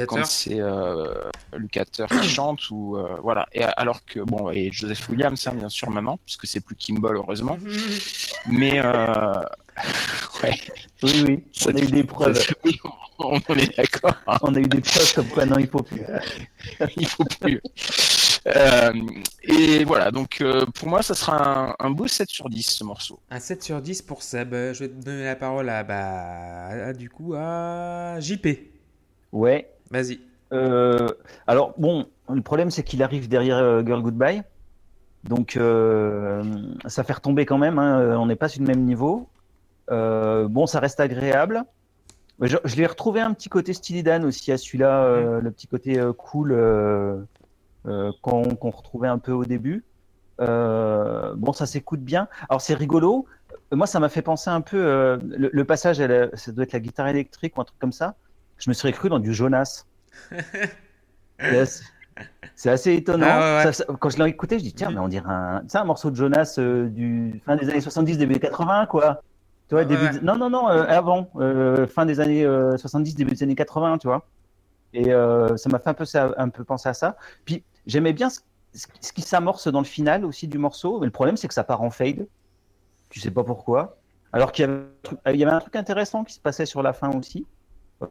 [0.07, 1.15] quand c'est euh,
[1.55, 3.47] Lucater qui chante ou euh, voilà.
[3.53, 7.17] Et alors que bon, et Joseph Williams, hein, bien sûr maintenant, puisque c'est plus Kimball
[7.17, 7.59] heureusement.
[8.47, 9.43] Mais euh...
[10.43, 10.59] ouais,
[11.03, 12.39] Oui, oui, on a eu des preuves.
[13.21, 14.15] on, est d'accord.
[14.43, 16.03] On a eu des preuves comme quoi non, il faut plus.
[16.97, 17.61] il faut plus.
[18.47, 18.93] Euh,
[19.45, 22.85] et voilà, donc euh, pour moi, ça sera un, un beau 7 sur 10 ce
[22.85, 23.21] morceau.
[23.31, 24.55] Un 7 sur 10 pour Seb.
[24.55, 28.49] Euh, Je vais te donner la parole à, bah, à- du coup, à JP.
[29.33, 29.71] Ouais.
[29.91, 30.21] Vas-y.
[30.53, 31.09] Euh,
[31.47, 34.43] alors bon, le problème c'est qu'il arrive derrière euh, Girl Goodbye,
[35.23, 36.43] donc euh,
[36.87, 37.79] ça fait retomber quand même.
[37.79, 39.29] hein, on n'est pas sur le même niveau.
[39.93, 41.63] Euh, bon, ça reste agréable.
[42.43, 45.67] Je, je l'ai retrouvé un petit côté Steely Dan aussi à celui-là, euh, le petit
[45.67, 47.23] côté euh, cool euh,
[48.23, 49.85] qu'on retrouvait un peu au début.
[50.39, 52.29] Bon, ça s'écoute bien.
[52.49, 53.27] Alors c'est rigolo.
[53.73, 54.79] Moi, ça m'a fait penser un peu
[55.23, 58.15] le, le passage, la- ça doit être la guitare électrique ou un truc comme ça.
[58.59, 59.85] Je me serais cru dans du Jonas.
[61.41, 61.85] C'est assez-
[62.55, 63.27] C'est assez étonnant.
[63.29, 63.73] Ah ouais, ouais.
[63.73, 64.95] Ça- ça- quand je l'ai écouté, je dis tiens, Mhm.
[64.97, 68.39] mais on dirait un, un morceau de Jonas euh, du fin des années 70, début
[68.39, 69.23] 80, quoi.
[69.71, 70.19] Tu vois, Ouais, début ouais.
[70.21, 73.55] de- Non, non, non, euh, avant, euh, fin des années euh, 70, début des années
[73.55, 74.27] 80, tu vois.
[74.95, 77.17] Et euh, ça m'a fait un peu, ça, un peu penser à ça.
[77.47, 78.41] Puis j'aimais bien ce,
[78.75, 81.65] ce- qui s'amorce dans le final aussi du morceau, mais le problème c'est que ça
[81.65, 82.27] part en fade.
[83.11, 83.99] Tu sais pas pourquoi.
[84.33, 86.67] Alors qu'il y avait, un truc- il y avait un truc intéressant qui se passait
[86.67, 87.47] sur la fin aussi.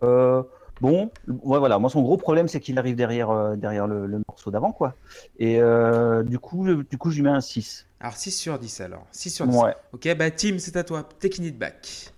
[0.03, 0.43] Euh,
[0.81, 1.79] bon, ouais, voilà.
[1.79, 4.95] Moi, son gros problème, c'est qu'il arrive derrière, euh, derrière le, le morceau d'avant, quoi.
[5.39, 7.88] Et euh, du coup, du coup, je lui mets un 6.
[7.99, 9.05] Alors 6 sur 10 alors.
[9.11, 9.57] 6 sur 10.
[9.57, 9.75] Ouais.
[9.91, 11.07] Ok, bah Tim, c'est à toi.
[11.19, 12.11] Taking it back.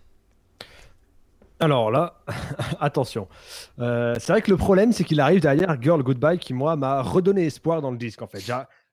[1.60, 2.16] Alors là,
[2.80, 3.28] attention.
[3.80, 7.02] Euh, c'est vrai que le problème, c'est qu'il arrive derrière Girl Goodbye qui, moi, m'a
[7.02, 8.44] redonné espoir dans le disque, en fait.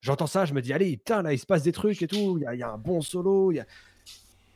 [0.01, 2.37] J'entends ça, je me dis, allez, putain, là, il se passe des trucs et tout.
[2.39, 3.53] Il y a, il y a un bon solo.
[3.53, 3.67] il Y a...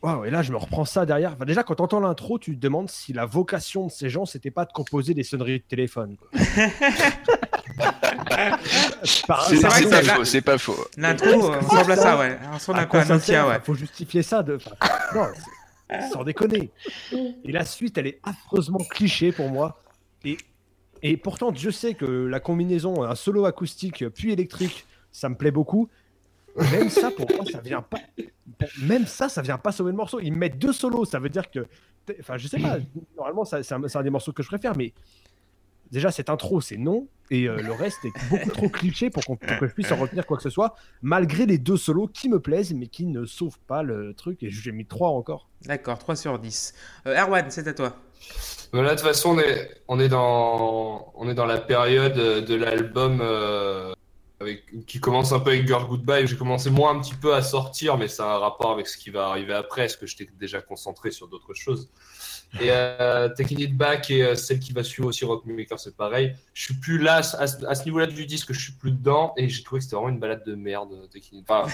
[0.02, 1.32] Waouh, et là, je me reprends ça derrière.
[1.34, 4.26] Enfin, déjà, quand tu entends l'intro, tu te demandes si la vocation de ces gens,
[4.26, 6.16] c'était pas de composer des sonneries de téléphone.
[9.04, 10.76] C'est pas faux, c'est pas faux.
[10.96, 12.38] L'intro ressemble à ça, ouais.
[12.50, 13.60] On ressemble À quoi Nokia, ouais.
[13.62, 14.42] Faut justifier ça.
[14.42, 14.56] De...
[14.56, 14.76] enfin,
[15.14, 15.26] non,
[16.12, 16.70] sans déconner.
[17.44, 19.82] Et la suite, elle est affreusement cliché pour moi.
[20.24, 20.36] Et,
[21.02, 25.50] et pourtant, je sais que la combinaison, un solo acoustique puis électrique, ça me plaît
[25.50, 25.88] beaucoup.
[26.56, 27.98] Même ça, pour moi, ça vient pas.
[28.82, 30.20] Même ça, ça vient pas sauver le morceau.
[30.20, 31.66] Ils mettent deux solos, ça veut dire que.
[32.20, 32.76] Enfin, je sais pas.
[33.16, 34.92] Normalement, ça- c'est un, des morceaux que je préfère, mais
[35.90, 39.36] déjà cette intro, c'est non, et euh, le reste est beaucoup trop cliché pour, qu'on-
[39.36, 42.40] que je puisse en retenir quoi que ce soit, malgré les deux solos qui me
[42.40, 44.42] plaisent, mais qui ne sauvent pas le truc.
[44.42, 45.48] Et j'ai mis trois encore.
[45.62, 46.74] D'accord, 3 sur 10.
[47.06, 47.96] Euh, Erwan, c'est à toi.
[48.72, 52.14] Mais là, de toute façon, on est, on est, dans, on est dans la période
[52.14, 53.92] de l'album euh,
[54.42, 56.26] avec, qui commence un peu avec Girl Goodbye.
[56.26, 58.96] J'ai commencé moi un petit peu à sortir, mais ça a un rapport avec ce
[58.98, 61.88] qui va arriver après, parce que j'étais déjà concentré sur d'autres choses.
[62.60, 66.34] Et euh, Taking It Back et euh, celle qui va suivre aussi Rockmaker, c'est pareil.
[66.52, 69.62] Je suis plus là, à, ce- niveau-là du disque, je suis plus dedans, et j'ai
[69.62, 71.08] trouvé que c'était vraiment une balade de merde.
[71.10, 71.66] Taking It Enfin,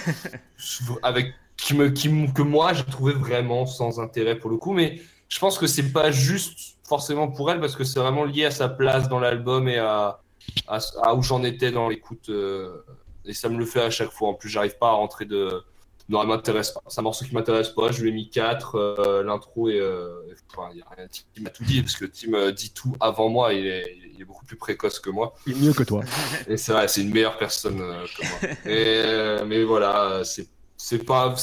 [1.02, 4.72] avec, qui me, qui, me- que moi, j'ai trouvé vraiment sans intérêt pour le coup,
[4.72, 8.46] mais je pense que c'est pas juste forcément pour elle parce que c'est vraiment lié
[8.46, 10.20] à sa place dans l'album et à,
[10.66, 12.84] à, à où j'en étais dans l'écoute euh,
[13.24, 14.28] Et ça me le fait à chaque fois.
[14.28, 15.62] En plus, j'arrive pas à rentrer de.
[16.10, 16.82] Non, elle m'intéresse pas.
[16.88, 17.92] C'est un morceau qui m'intéresse pas.
[17.92, 19.22] Je lui ai mis 4.
[19.26, 19.78] L'intro et.
[19.78, 20.22] euh,
[20.56, 21.06] enfin, y a rien.
[21.34, 23.52] Tim m'a tout dit parce que Tim euh, dit tout avant moi.
[23.52, 25.34] Il est, il est beaucoup plus précoce que moi.
[25.46, 26.02] Il est mieux que toi.
[26.46, 28.50] Et c'est vrai, c'est une meilleure personne euh, que moi.
[28.64, 30.48] Et, euh, mais voilà, c'est
[30.78, 31.34] c'est pas.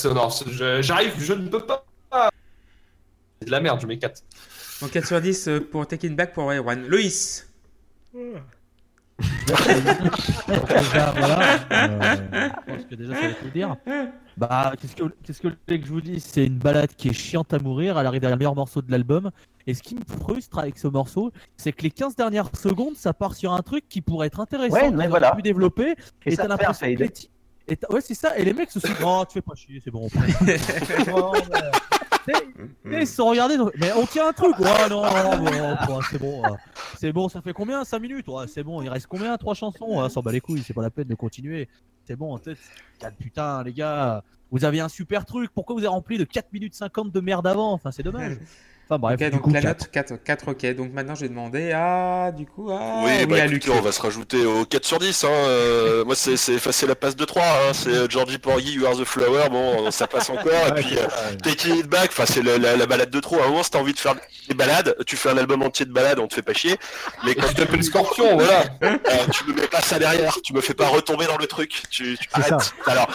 [0.82, 1.86] j'arrive, je ne peux pas.
[3.40, 4.24] C'est de la merde, je mets 4.
[4.82, 6.88] Donc 4 sur 10 euh, pour Taking Back pour Erwan.
[6.88, 7.48] Loïs
[9.48, 11.60] déjà, voilà.
[11.72, 12.16] euh,
[12.68, 13.76] je pense que déjà, ça va tout dire.
[14.38, 17.60] Bah, qu'est-ce que, qu'est-ce que je vous dise C'est une balade qui est chiante à
[17.60, 17.98] mourir.
[17.98, 19.32] Elle arrive derrière le meilleur morceau de l'album.
[19.68, 23.14] Et ce qui me frustre avec ce morceau, c'est que les 15 dernières secondes, ça
[23.14, 25.34] part sur un truc qui pourrait être intéressant, Ouais, mais voilà.
[25.36, 25.96] pu développer.
[26.26, 27.10] Et Et ça t'as l'impression que les
[27.68, 28.38] et ouais, c'est ça.
[28.38, 30.06] Et les mecs se sont dit, oh, tu fais pas chier, c'est bon.
[30.06, 30.10] Et
[32.92, 34.58] ils se sont regardés, mais on tient un truc.
[34.60, 36.44] Ouais, non, non, bon, bon, c'est bon.
[36.46, 36.50] euh,
[36.98, 38.28] C'est bon, ça fait combien 5 minutes?
[38.28, 40.02] Ouais, c'est bon, il reste combien 3 chansons?
[40.02, 41.68] Ouais, S'en bat les couilles, c'est pas la peine de continuer.
[42.06, 42.58] C'est bon, en tête.
[43.20, 45.52] Putain, les gars, vous avez un super truc.
[45.54, 47.74] Pourquoi vous avez rempli de 4 minutes 50 de merde avant?
[47.74, 48.38] Enfin, c'est dommage.
[48.88, 50.76] Enfin, bref, Ok, du donc coup, la note 4, 4, ok.
[50.76, 52.32] Donc maintenant, je vais demander à.
[52.32, 53.02] Du coup, à.
[53.04, 53.68] oui, bah à écoutez, Luc.
[53.72, 55.24] on va se rajouter au 4 sur 10.
[55.24, 55.28] Hein.
[55.32, 57.42] euh, moi, c'est c'est la passe de 3.
[57.44, 57.74] Hein.
[57.74, 59.50] C'est euh, Georgie Porgy, You Are the Flower.
[59.50, 60.68] Bon, ça passe encore.
[60.68, 61.36] Et puis, euh.
[61.44, 63.40] Taking It Back, enfin, c'est la, la balade de trop.
[63.40, 64.16] À un moment, si t'as envie de faire
[64.48, 66.76] des balades, tu fais un album entier de balades, on te fait pas chier.
[67.26, 68.66] Mais quand Je t'appelle Scorpion, voilà.
[68.84, 68.98] Euh,
[69.32, 72.18] tu me mets pas ça derrière, tu me fais pas retomber dans le truc, tu,
[72.18, 72.40] tu ça.
[72.56, 72.74] arrêtes.
[72.86, 73.08] Alors,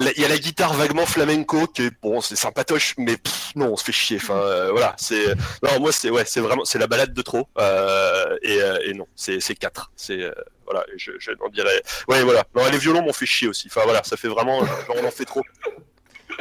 [0.00, 3.72] il y a la guitare vaguement flamenco qui est bon, c'est sympatoche, mais pff, non,
[3.72, 4.18] on se fait chier.
[4.20, 7.48] Enfin, euh, voilà, c'est non, moi c'est ouais, c'est vraiment c'est la balade de trop.
[7.58, 10.32] Euh, et, euh, et non, c'est c'est 4 C'est euh,
[10.64, 11.82] voilà, je, je n'en dirais.
[12.08, 12.44] Ouais, voilà.
[12.54, 13.68] Non, les violons m'ont fait chier aussi.
[13.70, 15.42] Enfin voilà, ça fait vraiment genre, on en fait trop.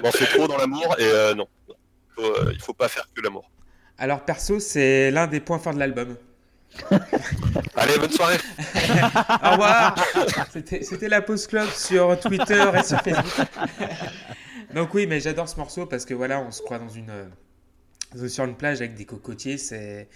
[0.04, 1.48] On en fait trop dans l'amour et euh, non,
[2.16, 3.50] Faut, euh, il faut pas faire que l'amour.
[3.98, 6.16] Alors, perso, c'est l'un des points forts de l'album.
[7.76, 8.38] Allez, bonne soirée.
[9.44, 9.95] Au revoir
[10.52, 13.48] C'était la pause club sur Twitter et sur Facebook.
[14.73, 18.27] Donc oui, mais j'adore ce morceau parce que voilà, on se croit dans une euh,
[18.27, 20.07] sur une plage avec des cocotiers, c'est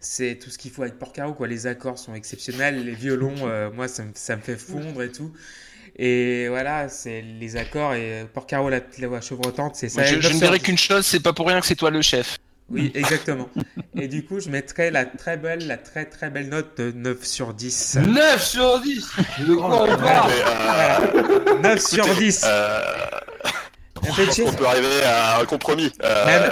[0.00, 1.46] c'est tout ce qu'il faut avec Porcaro quoi.
[1.46, 5.12] Les accords sont exceptionnels, les violons, euh, moi ça me, ça me fait fondre et
[5.12, 5.32] tout.
[5.96, 10.00] Et voilà, c'est les accords et Porcaro la, la voix chevrotante, c'est ça.
[10.00, 12.00] Moi, je, je ne dirais qu'une chose, c'est pas pour rien que c'est toi le
[12.00, 12.38] chef.
[12.70, 13.48] Oui, exactement.
[13.96, 17.24] Et du coup, je mettrais la très belle, la très très belle note de 9
[17.24, 17.98] sur 10.
[18.06, 19.06] 9 sur 10
[19.46, 22.42] De quoi on parle Mais, euh, 9 sur 10.
[22.46, 22.80] euh,
[24.08, 24.44] Un peu de chier.
[24.46, 25.92] on peut arriver à un compromis.
[26.02, 26.48] Euh,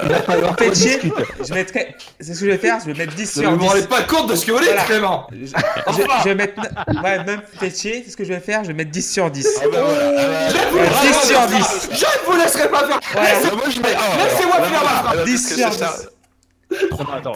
[0.56, 0.98] qu'on chier.
[0.98, 1.14] discute.
[1.48, 1.94] Je mettrais.
[2.20, 2.78] C'est ce que je vais faire.
[2.80, 3.66] Je vais mettre 10 Ne sur vous 10.
[3.68, 4.84] rendez pas compte de ce que vous dites, Voilà.
[4.84, 5.52] Clément Je, je-
[6.22, 6.60] je vais mettre.
[7.02, 8.02] Ouais, même fait chier.
[8.04, 8.62] C'est ce que je vais faire.
[8.64, 9.46] Je vais mettre 10 sur 10.
[9.60, 10.48] ah bah voilà.
[10.50, 11.52] Je Ah vous Ouais, 10 sur pas 10.
[11.52, 11.96] faire.
[11.96, 14.66] Je ne vous laisserai pas faire Ouais, Ah, moi, je mets un, Laissez-moi alors.
[14.66, 15.18] finir ma phrase.
[15.20, 15.94] Ah, 10 parce que sur c'est ça.
[16.70, 17.00] 10.
[17.14, 17.32] Attends,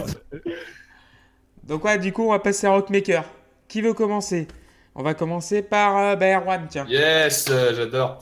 [1.64, 3.24] Donc, ouais, du coup, on va passer à Rockmaker.
[3.68, 4.46] Qui veut commencer?
[4.94, 6.84] On va commencer par euh, bah, Erwan, tiens.
[6.88, 8.18] Yes, euh, j'adore.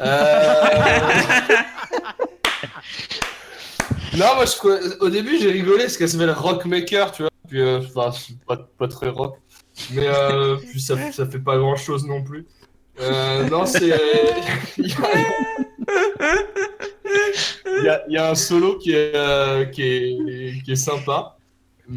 [0.00, 0.64] Euh...
[4.16, 4.98] non, moi, je...
[5.00, 7.30] au début, j'ai rigolé parce qu'elle s'appelle Rockmaker, tu vois.
[7.48, 9.36] Puis, euh, enfin, c'est pas, pas très rock.
[9.92, 12.46] Mais euh, puis ça, ça fait pas grand chose non plus.
[13.00, 13.88] Euh, non, c'est.
[14.76, 14.88] Il
[17.84, 18.02] y, a...
[18.08, 21.36] il y a- un solo qui est, euh, qui est, qui est sympa.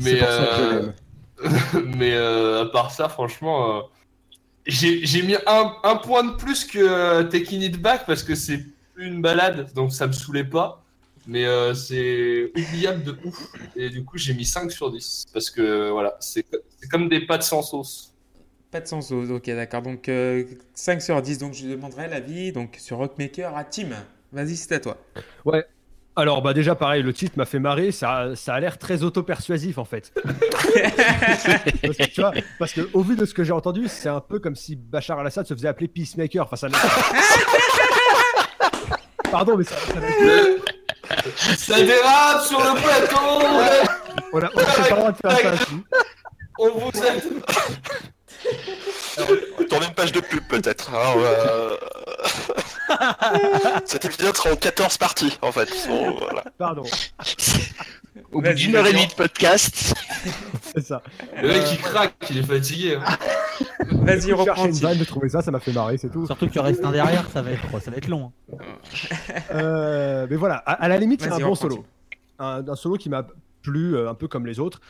[0.01, 0.81] c'est Mais, pour ça que je euh,
[1.73, 1.95] l'aime.
[1.97, 3.81] mais euh, à part ça, franchement, euh,
[4.67, 8.35] j'ai j'ai mis un, un point de plus que euh, Taking It Back parce que
[8.35, 8.59] c'est
[8.93, 10.83] plus une balade, donc ça me saoulait pas.
[11.25, 13.51] Mais euh, c'est oubliable de ouf.
[13.75, 17.09] Et du coup, j'ai mis 5 sur 10 parce que voilà, c'est co- c'est comme
[17.09, 18.13] des pâtes sans sauce.
[18.71, 19.81] Pas de sens, ok, d'accord.
[19.81, 21.37] Donc, euh, 5 sur 10.
[21.39, 23.89] Donc, je demanderai l'avis donc, sur Rockmaker à Tim.
[24.31, 24.97] Vas-y, c'est à toi.
[26.17, 27.91] Alors, bah déjà, pareil, le titre m'a fait marrer.
[27.91, 30.11] Ça, ça a l'air très auto-persuasif en fait.
[30.23, 34.19] parce, que, tu vois, parce que au vu de ce que j'ai entendu, c'est un
[34.19, 36.43] peu comme si Bachar al-Assad se faisait appeler Peacemaker.
[36.45, 36.69] Enfin, ça.
[36.69, 36.77] n'a-
[39.31, 39.75] Pardon, mais ça.
[41.57, 43.17] ça dérape sur le plateau
[44.33, 45.53] on a, on a pas le droit de faire ça.
[45.53, 45.83] ici.
[46.59, 47.21] On vous aime
[49.69, 50.91] Tourner une page de pub peut-être.
[50.93, 51.75] hein, euh,
[53.85, 55.69] Cet épisode sera en 14 parties en fait.
[55.87, 56.43] Bon, voilà.
[56.57, 56.83] Pardon,
[58.31, 59.93] Au bout d'une heure et demie de podcast.
[60.75, 61.01] c'est ça.
[61.41, 62.95] Le mec il craque, il est fatigué.
[62.95, 63.17] hein.
[63.91, 66.25] Vas-y, reprends une vanne de trouver ça, ça m'a fait marrer, c'est tout.
[66.25, 68.31] Surtout qu'il reste un derrière, ça va être, ça va être long.
[68.51, 68.57] hein.
[69.51, 71.85] Euh, mais voilà, à, à la limite, c'est un bon solo.
[72.39, 73.25] Un, un solo qui m'a
[73.63, 74.81] plu euh, un peu comme les autres.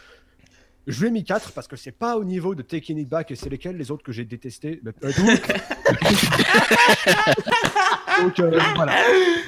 [0.88, 3.32] Je lui ai mis 4 parce que c'est pas au niveau de Taking It Back
[3.32, 4.80] et c'est lesquels les autres que j'ai détestés.
[4.82, 5.28] Bah, euh, donc,
[8.22, 8.96] donc, euh, voilà,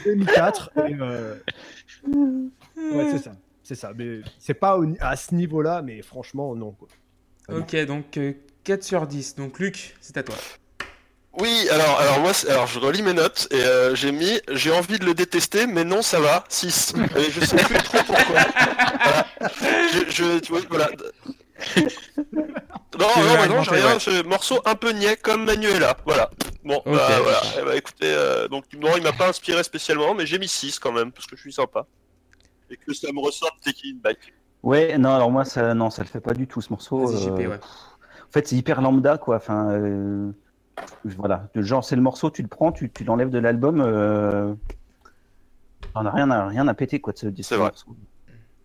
[0.04, 1.36] j'ai mis 4 et euh,
[2.76, 3.32] ouais, c'est ça.
[3.64, 6.72] C'est ça, mais c'est pas au à ce niveau-là, mais franchement, non.
[6.72, 6.90] Quoi.
[7.50, 8.34] Ok, donc euh,
[8.66, 9.36] 4 sur 10.
[9.36, 10.36] Donc, Luc, c'est à toi.
[11.38, 14.98] Oui, alors, alors moi, alors je relis mes notes et euh, j'ai mis, j'ai envie
[15.00, 16.94] de le détester, mais non, ça va, 6.
[17.18, 18.26] Et je sais plus trop pourquoi.
[19.02, 19.28] Voilà.
[19.94, 20.90] Je, je- tu vois, voilà.
[23.00, 24.00] Non, non, bah non, j'ai rien, ouais.
[24.00, 26.30] ce morceau un peu niais comme Manuela, voilà.
[26.66, 27.42] Bon, bah, voilà.
[27.60, 30.80] Eh bah, écoutez, euh, donc non, il m'a pas inspiré spécialement, mais j'ai mis 6
[30.80, 31.86] quand même, parce que je suis sympa.
[32.70, 34.18] Et que ça me ressorte Taking Back.
[34.64, 37.16] Ouais, non, alors moi, ça, non, ça le fait pas du tout ce morceau.
[37.16, 37.56] JP, euh, ouais.
[37.58, 39.38] En fait, c'est hyper lambda, quoi.
[39.38, 40.32] Enfin, euh,
[41.06, 41.48] voilà.
[41.54, 43.82] De genre, c'est le morceau, tu le prends, tu, tu l'enlèves de l'album.
[43.82, 44.54] Euh...
[45.96, 47.72] On a rien à, rien à péter, quoi, de ce, de ce C'est vrai.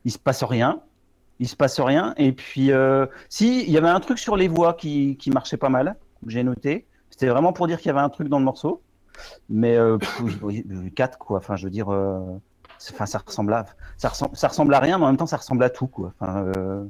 [0.05, 0.81] Il se passe rien.
[1.41, 2.15] Il se passe rien.
[2.17, 5.57] Et puis, euh, si, il y avait un truc sur les voix qui, qui marchait
[5.57, 5.97] pas mal,
[6.27, 6.87] j'ai noté.
[7.11, 8.83] C'était vraiment pour dire qu'il y avait un truc dans le morceau.
[9.49, 9.97] Mais euh,
[10.97, 11.39] 4, quoi.
[11.39, 11.89] Enfin, je veux dire.
[11.93, 12.21] euh,
[12.79, 13.65] c'est- Enfin, ça ressemble à,
[13.97, 16.13] ça ressemble, ça ressemble à rien, mais en même temps, ça ressemble à tout, quoi.
[16.21, 16.85] Enfin, euh,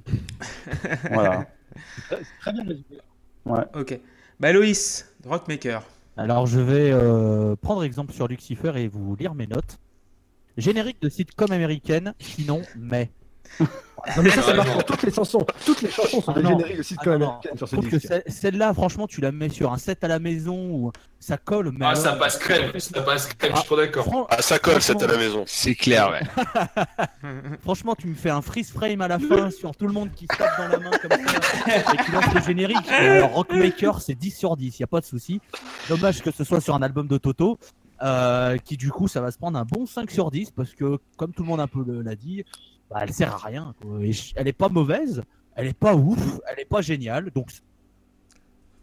[1.13, 1.45] voilà.
[2.41, 2.99] Très bien résumé.
[3.75, 4.01] Ok.
[4.41, 5.83] Bah Loïs, Rockmaker.
[6.17, 9.79] Alors je vais euh, prendre exemple sur Lucifer et vous lire mes notes.
[10.57, 13.11] Générique de sitcom américaine, sinon mais.
[14.19, 15.47] Non, mais ça, ça marche pour toutes les chansons.
[15.65, 18.23] Toutes les chansons sont Ah des génériques de sitcom Ah américaines sur ce disque.
[18.27, 21.71] celle-là, franchement, tu la mets sur un set à la maison ou ça colle.
[21.73, 24.05] Mais Ah, alors- ça passe crème, ça passe crème, je suis trop d'accord.
[24.05, 25.45] Fran- Ah, ça colle, c'est à la maison.
[25.47, 26.21] C'est clair, ouais.
[27.63, 30.27] Franchement, tu me fais un freeze frame à la fin sur tout le monde qui
[30.31, 32.89] se tape dans la main comme ça et qui lance le générique.
[32.91, 35.41] Alors, Rockmaker, c'est 10 sur 10, y a pas de souci.
[35.89, 37.59] Dommage que ce soit sur un album de Toto,
[38.03, 40.99] euh, qui du coup, ça va se prendre un bon 5 sur 10 parce que,
[41.17, 42.45] comme tout le monde un peu l'a dit,
[42.95, 43.75] bah, elle sert à rien.
[43.83, 43.99] quoi.
[44.01, 45.23] Et je- elle est pas mauvaise,
[45.57, 46.19] elle est pas ouf,
[46.49, 47.31] elle est pas géniale.
[47.35, 47.49] Donc,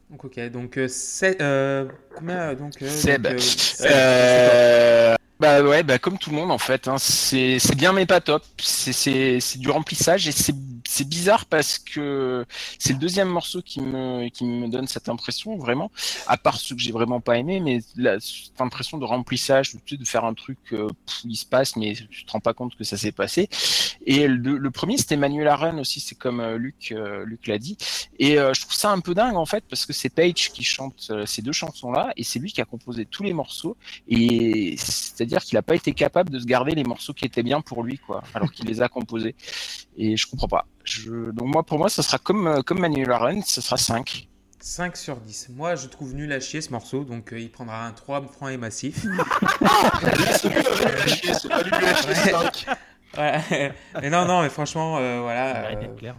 [0.10, 1.86] Donc ok, donc euh, c'est euh,
[2.16, 3.24] combien donc euh, Seb.
[3.24, 6.88] donc, euh, Seb, Euh, Bah ouais, bah comme tout le monde en fait.
[6.88, 6.98] Hein.
[7.00, 8.44] C'est c'est bien mais pas top.
[8.60, 10.54] C'est c'est c'est du remplissage et c'est
[10.88, 12.46] c'est bizarre parce que
[12.78, 15.92] c'est le deuxième morceau qui me qui me donne cette impression vraiment.
[16.28, 20.06] À part ceux que j'ai vraiment pas aimé, mais la, cette impression de remplissage, de
[20.06, 22.84] faire un truc euh, pff, il se passe mais tu te rends pas compte que
[22.84, 23.50] ça s'est passé.
[24.06, 27.78] Et le, premier c'était Manuel Aren aussi, c'est comme euh, Luc euh, Luc l'a dit.
[28.20, 30.64] Et euh, je trouve ça un peu dingue en fait parce que c'est Page qui
[30.64, 33.78] chante euh, ces deux chansons là et c'est lui qui a composé tous les morceaux
[34.08, 37.62] et c'est-à-dire qu'il n'a pas été capable de se garder les morceaux qui étaient bien
[37.62, 39.36] pour lui, quoi, alors qu'il les a composés.
[39.98, 40.66] Et je comprends pas.
[40.84, 41.32] Je...
[41.32, 44.28] Donc moi, pour moi, ça sera comme, euh, comme Manuel Aaron, ça sera 5.
[44.60, 45.50] 5 sur 10.
[45.50, 48.48] Moi, je trouve nul à chier ce morceau, donc euh, il prendra un 3 franc
[48.50, 49.06] et massif.
[50.42, 51.72] C'est pas du.
[53.18, 53.74] Ouais.
[54.02, 55.72] mais non, non, mais franchement, euh, voilà.
[55.72, 56.14] euh.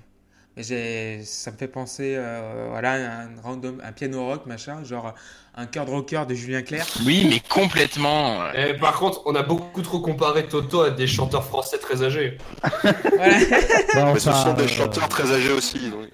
[0.56, 5.14] Mais ça me fait penser, euh, voilà, un random, un piano rock, machin, genre
[5.54, 6.86] un cœur de rocker de Julien Clerc.
[7.04, 8.50] Oui, mais complètement.
[8.52, 12.38] Et par contre, on a beaucoup trop comparé Toto à des chanteurs français très âgés.
[12.82, 13.38] Voilà.
[13.94, 15.90] Bah, Mais ce sont des euh, chanteurs très âgés aussi.
[15.90, 16.08] donc.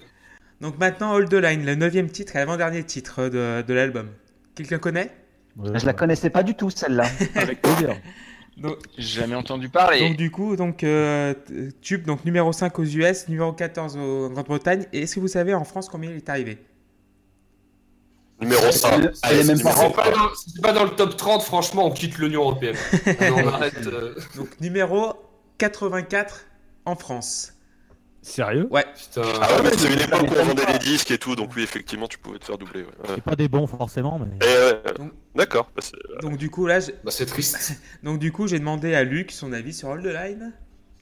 [0.61, 4.09] Donc maintenant, Hold the Line, le neuvième titre et l'avant-dernier titre de, de l'album.
[4.55, 5.09] Quelqu'un connaît?
[5.63, 7.05] Euh, Je la connaissais pas du tout, celle-là.
[7.35, 7.95] Avec plaisir.
[8.61, 9.99] Donc, Jamais entendu parler.
[10.07, 11.33] donc du coup, donc euh,
[11.81, 14.85] tube donc numéro 5 aux US, numéro 14 au- en Grande-Bretagne.
[14.93, 16.57] Et est-ce que vous savez en France combien il est arrivé?
[18.41, 18.69] Numéro 1.
[19.01, 21.17] Elle- elle est même pas Si c'est pas, dans- si c'est pas dans le top
[21.17, 22.75] 30, franchement, on quitte l'Union Européenne.
[23.35, 23.85] on arrête.
[23.87, 25.13] euh, Donc numéro
[25.57, 26.45] 84
[26.85, 27.53] en France.
[28.29, 29.21] Sérieux Putain.
[29.41, 31.63] Ah ouais, mais c'est une époque où on vendait des disques et tout, donc oui,
[31.63, 32.81] effectivement, tu pouvais te faire doubler.
[32.81, 32.87] Ouais.
[32.87, 33.15] Ouais.
[33.15, 34.45] C'est pas des bons forcément, mais.
[34.47, 35.69] Et, ouais, Donc- D'accord.
[35.75, 37.73] bah, c'est- Donc du coup là, j'ai- Bah, c'est triste.
[38.03, 40.53] donc du coup j'ai demandé à Luc son avis sur Hold the Line.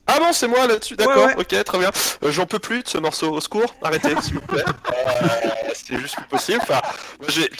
[0.09, 1.91] Ah bon, c'est moi là-dessus, d'accord, Ouais, ok, très bien.
[2.23, 4.63] Euh, J'en peux plus de ce morceau, au secours, arrêtez, s'il vous plaît.
[5.87, 6.59] C'est juste plus possible.
[6.61, 6.81] Enfin,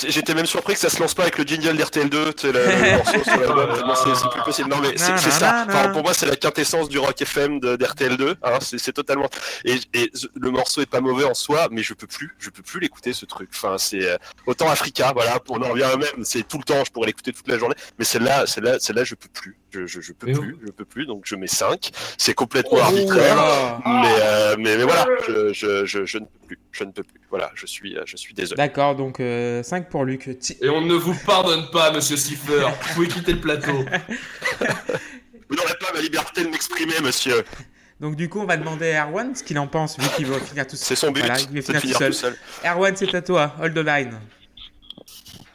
[0.08, 2.98] j'étais même surpris que ça se lance pas avec le jingle d'RTL2, tu sais, le,
[2.98, 4.70] morceau sur l'album, c'est plus possible.
[4.70, 5.66] Non, mais c'est ça.
[5.68, 8.36] Enfin, pour moi, c'est la quintessence du rock FM de- d'RTL2.
[8.44, 9.30] Hein, c'est totalement.
[9.64, 12.64] Et, et le morceau est pas mauvais en soi, mais je peux plus, je peux
[12.64, 13.50] plus l'écouter ce truc.
[13.54, 16.24] Enfin, c'est euh, autant Africa, voilà, on en revient à même.
[16.24, 19.16] C'est tout le temps, je pourrais l'écouter toute la journée, mais celle-là, celle-là, celle-là, je
[19.16, 19.58] peux plus.
[19.78, 21.06] Je, je, je peux Mais plus, je peux plus.
[21.06, 23.80] Donc je mets 5 C'est complètement Oh, arbitraire.
[23.86, 26.60] Mais, euh, mais, mais voilà, je, je, je, je ne peux plus.
[26.72, 27.20] Je ne peux plus.
[27.30, 28.58] Voilà, je suis, euh, je suis désolé.
[28.58, 30.38] D'accord, donc 5 pour Luc.
[30.40, 32.62] Ti- Et on ne vous pardonne pas, monsieur Siffer.
[32.82, 33.86] Vous pouvez quitter le plateau.
[35.50, 37.44] Vous n'aurez pas ma liberté de m'exprimer, monsieur.
[38.00, 40.40] Donc du coup on va demander à Erwan ce qu'il en pense vu qu'il va
[40.40, 40.86] finir tout seul.
[40.86, 42.12] C'est son but, Voilà, il va finir tout finir seul.
[42.12, 42.38] tout seul.
[42.66, 44.20] Erwan c'est à toi, Hold the Line.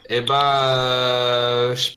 [0.09, 1.91] Eh ben, euh, je-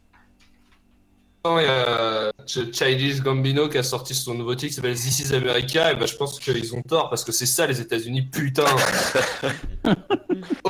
[1.59, 5.20] il y a Ch- Childish Gambino qui a sorti son nouveau titre qui s'appelle This
[5.20, 5.93] is America.
[5.93, 8.64] Et ben, je pense qu'ils ont tort parce que c'est ça les États-Unis, putain.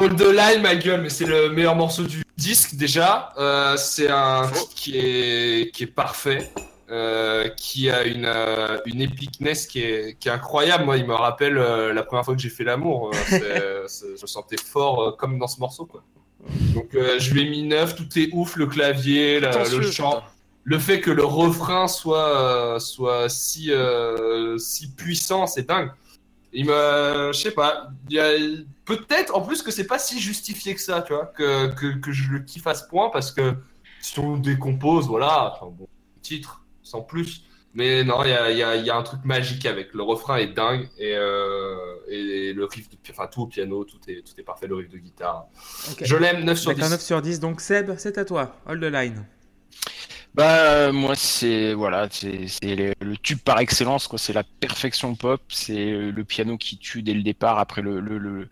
[0.01, 3.31] All the line, ma gueule, mais c'est le meilleur morceau du disque déjà.
[3.39, 6.51] Euh, c'est un titre qui est, qui est parfait.
[6.89, 10.85] euh, qui a une, euh, une épicness qui est, qui est incroyable.
[10.85, 13.11] Moi, il me rappelle euh, la première fois que j'ai fait l'amour.
[13.31, 15.85] Je me sentais fort euh, comme dans ce morceau.
[15.87, 16.05] Quoi.
[16.75, 20.23] Donc euh, je lui ai mis 9, tout est ouf, le clavier, la- le chant.
[20.69, 25.93] Le fait que le refrain soit, soit si, euh, si puissant, c'est dingue.
[26.53, 27.89] Il me, je sais pas,
[28.85, 32.11] peut-être en plus que c'est pas si justifié que ça, tu vois, que, que, que
[32.11, 33.55] je le kiffe à ce point parce que
[34.01, 35.87] si on le décompose, voilà, enfin, bon,
[36.21, 37.45] titre, sans plus.
[37.75, 39.95] Mais non, il y a, y, a, y a un truc magique avec.
[39.95, 41.77] Le refrain est dingue et, euh,
[42.09, 44.89] et le riff, de, enfin tout au piano, tout est, tout est parfait, le riff
[44.89, 45.47] de guitare.
[46.01, 46.93] Je l'aime 9 sur Avec un 10.
[46.93, 47.39] 9 sur 10.
[47.39, 48.57] Donc Seb, c'est à toi.
[48.67, 49.27] Hold the line.
[50.37, 52.47] Bah moi c'est voilà c'est
[53.01, 54.19] le, tube par excellence quoi.
[54.19, 55.41] C'est la perfection pop.
[55.49, 57.59] C'est le piano qui tue dès le départ.
[57.59, 58.49] Après le le le,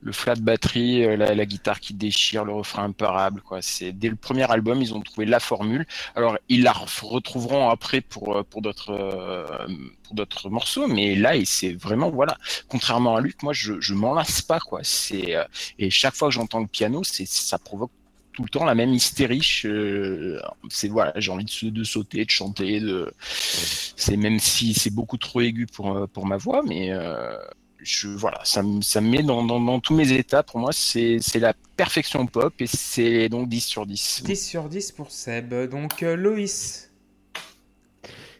[0.00, 3.62] le flat batterie euh, la, la guitare qui déchire le refrain imparable quoi.
[3.62, 5.86] C'est dès le premier album ils ont trouvé la formule.
[6.16, 9.68] Alors ils la re- retrouveront après pour euh, pour d'autres euh,
[10.02, 12.36] pour d'autres morceaux mais là c'est vraiment voilà.
[12.68, 14.80] Contrairement à Luc moi je je m'en lasse pas quoi.
[14.82, 15.36] C'est
[15.78, 17.92] et chaque fois que j'entends le piano c'est ça provoque
[18.38, 19.42] tout le temps la même hystérie.
[19.42, 20.38] je-
[20.70, 22.78] C'est voilà, j'ai envie de, sa- de sauter, de chanter.
[22.78, 23.12] De...
[23.20, 27.36] C'est même si c'est beaucoup trop aigu pour euh, pour ma voix, mais euh,
[27.80, 30.44] je voilà, ça me ça me met dans, dans, dans tous mes états.
[30.44, 34.22] Pour moi, c'est c'est la perfection pop et c'est donc 10 sur 10.
[34.24, 35.52] 10 sur 10 pour Seb.
[35.68, 36.84] Donc euh, Loïs.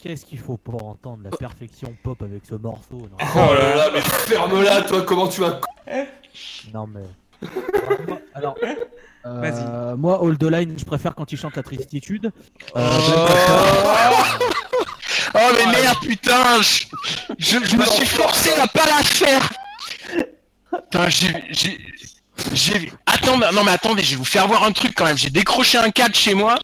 [0.01, 3.91] Qu'est-ce qu'il faut pour entendre la perfection pop avec ce morceau Non, Oh là là,
[3.93, 5.61] mais ferme-la, toi, comment tu as.
[6.73, 7.03] non mais.
[8.35, 9.97] Alors, euh, Vas-y.
[9.99, 12.31] moi, All the Line, je préfère quand il chante la tristitude.
[12.77, 12.99] Euh,
[15.35, 16.85] Oh mais merde putain, je,
[17.39, 19.53] je, je me suis forcé à pas la faire.
[20.91, 21.79] Putain, j'ai
[22.55, 25.19] j'ai attends non mais attendez, je vais vous faire voir un truc quand même.
[25.19, 26.59] J'ai décroché un cadre chez moi.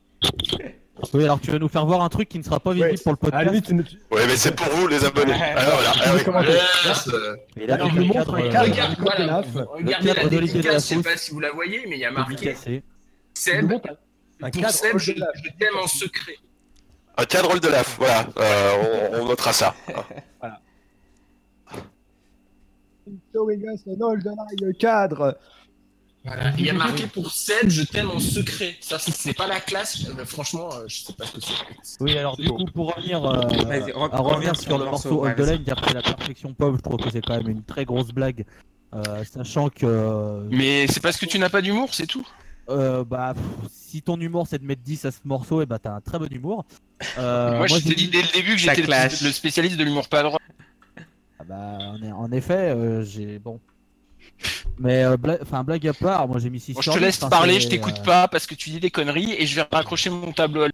[1.13, 2.97] Oui, alors tu vas nous faire voir un truc qui ne sera pas visible Ouais,
[3.03, 3.71] pour le podcast.
[3.73, 5.33] ne- tu- Ouais, mais c'est pour vous, les abonnés.
[5.33, 6.21] Alors là, ah oui.
[6.25, 6.53] comment dire
[6.87, 7.11] Yes,
[7.57, 8.71] Et là, Alors, je montre cadre, cadre.
[8.71, 9.43] Regarde, voilà,
[9.73, 11.03] regardez la dédicace, je sais Delafosse.
[11.13, 12.55] pas si vous la voyez, mais il y a marqué
[13.35, 13.73] Seb,
[14.41, 16.37] un pour Seb, je, t'aime en secret.
[17.17, 18.27] Un cadre de laf, voilà.
[18.39, 19.75] Euh, on, on notera ça.
[23.33, 25.37] Showing us an old line cadre.
[26.25, 26.53] Voilà.
[26.57, 28.77] Il y a marqué pour Seb, je t'aime en secret.
[28.81, 32.01] Ça, si c'est pas la classe, euh, franchement, euh, je sais pas ce que c'est.
[32.01, 33.43] Oui, alors du coup, pour revenir, euh,
[34.11, 35.41] à revenir sur le morceau All the.
[35.41, 37.85] Line, dire que c'est la perfection pop, je trouve que c'est quand même une très
[37.85, 38.47] grosse blague.
[38.95, 42.27] Euh, sachant que Mais c'est parce que tu n'as pas d'humour, c'est tout.
[42.71, 45.79] euh, bah, pff, si ton humour c'est de mettre 10 à ce morceau, et bah
[45.79, 46.65] t'as un très bon humour.
[47.19, 50.09] Euh, moi, je j'ai t'ai dit dès le début que j'étais le, spécialiste de l'humour
[50.09, 50.39] pas droit.
[51.39, 51.79] Ah bah,
[52.17, 53.61] en, effet, euh, j'ai bon.
[54.79, 57.05] Mais euh, bla- enfin blague à part, moi j'ai mis 6 Bon, je te 10,
[57.05, 59.67] laisse parler, je t'écoute euh, pas parce que tu dis des conneries et je vais
[59.71, 60.67] raccrocher mon tableau.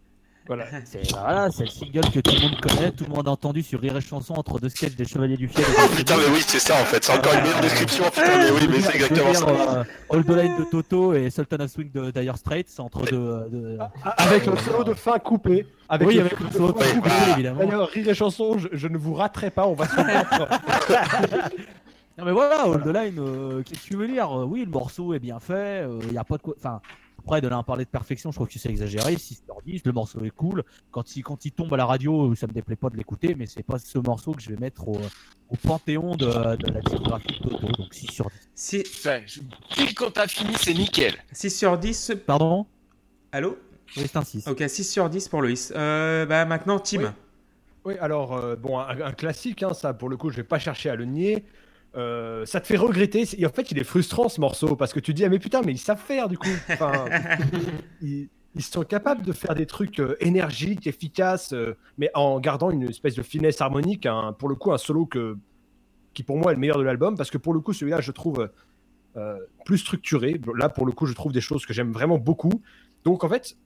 [0.47, 3.31] Voilà, c'est voilà, c'est le single que tout le monde connaît, tout le monde a
[3.31, 5.65] entendu sur Rire et Chanson entre deux sketchs des Chevaliers du Fiel.
[5.65, 7.05] et Oh putain, mais oui, c'est ça en fait.
[7.05, 8.05] C'est encore une meilleure description.
[8.07, 9.49] Putain, mais oui, mais c'est exactement dire, ça.
[9.51, 13.05] euh, All the Line de Toto et Sultan of Swing de Dire Straits, c'est entre
[13.05, 13.17] deux.
[13.17, 13.79] euh, deux-
[14.17, 15.67] Avec le solo de fin coupé.
[15.89, 17.11] Avec oui, le avec solo le de solo fin de coupé.
[17.11, 17.65] coupé, évidemment.
[17.65, 21.51] D'ailleurs, rire et chanson, je, je ne vous raterai pas, on va se faire
[22.21, 24.31] Non mais voilà, All the Line, euh, qu'est-ce que tu veux dire?
[24.31, 26.55] Euh, Oui, le morceau est bien fait, il y a pas de quoi.
[26.59, 26.81] Enfin,
[27.19, 29.17] après, de là à en parler de perfection, je trouve que c'est exagéré.
[29.17, 30.63] 6 sur 10, le morceau est cool.
[30.91, 33.47] Quand il, quand il tombe à la radio, ça me déplaît pas de l'écouter, mais
[33.47, 34.97] c'est pas ce morceau que je vais mettre au,
[35.51, 36.27] au panthéon de,
[36.57, 38.49] de la discographie de Toto, donc 6 sur 10.
[38.55, 39.41] 6, Enfin, je-
[39.75, 41.15] Pile quand t'as fini, c'est nickel.
[41.33, 42.13] sur 10.
[42.27, 42.67] Pardon?
[43.33, 43.59] Allô?
[43.97, 44.47] Oui, c'est un 6.
[44.49, 45.73] Ok, 6 sur 10 pour Loïs.
[45.77, 46.99] Euh, bah maintenant, Tim.
[47.01, 47.07] Oui.
[47.87, 50.59] Oui, alors, euh, bon, un, un classique, hein, ça, pour le coup, je vais pas
[50.59, 51.45] chercher à le nier.
[51.97, 53.25] Euh, ça te fait regretter.
[53.37, 55.63] et en fait, il est frustrant ce morceau parce que tu dis, ah, mais putain,
[55.65, 56.49] mais ils savent faire du coup.
[56.71, 57.07] Enfin,
[58.03, 62.71] ils, ils sont capables de faire des trucs euh, énergiques, efficaces, euh, mais en gardant
[62.71, 64.07] une espèce de finesse harmonique.
[64.39, 65.37] pour le coup, un solo que,
[66.15, 68.13] qui pour moi est le meilleur de l'album parce que pour le coup, celui-là, je
[68.13, 68.49] trouve
[69.65, 70.41] plus structuré.
[70.57, 72.63] Là, pour le coup, je trouve des choses que j'aime vraiment beaucoup.
[73.03, 73.57] Donc, en fait,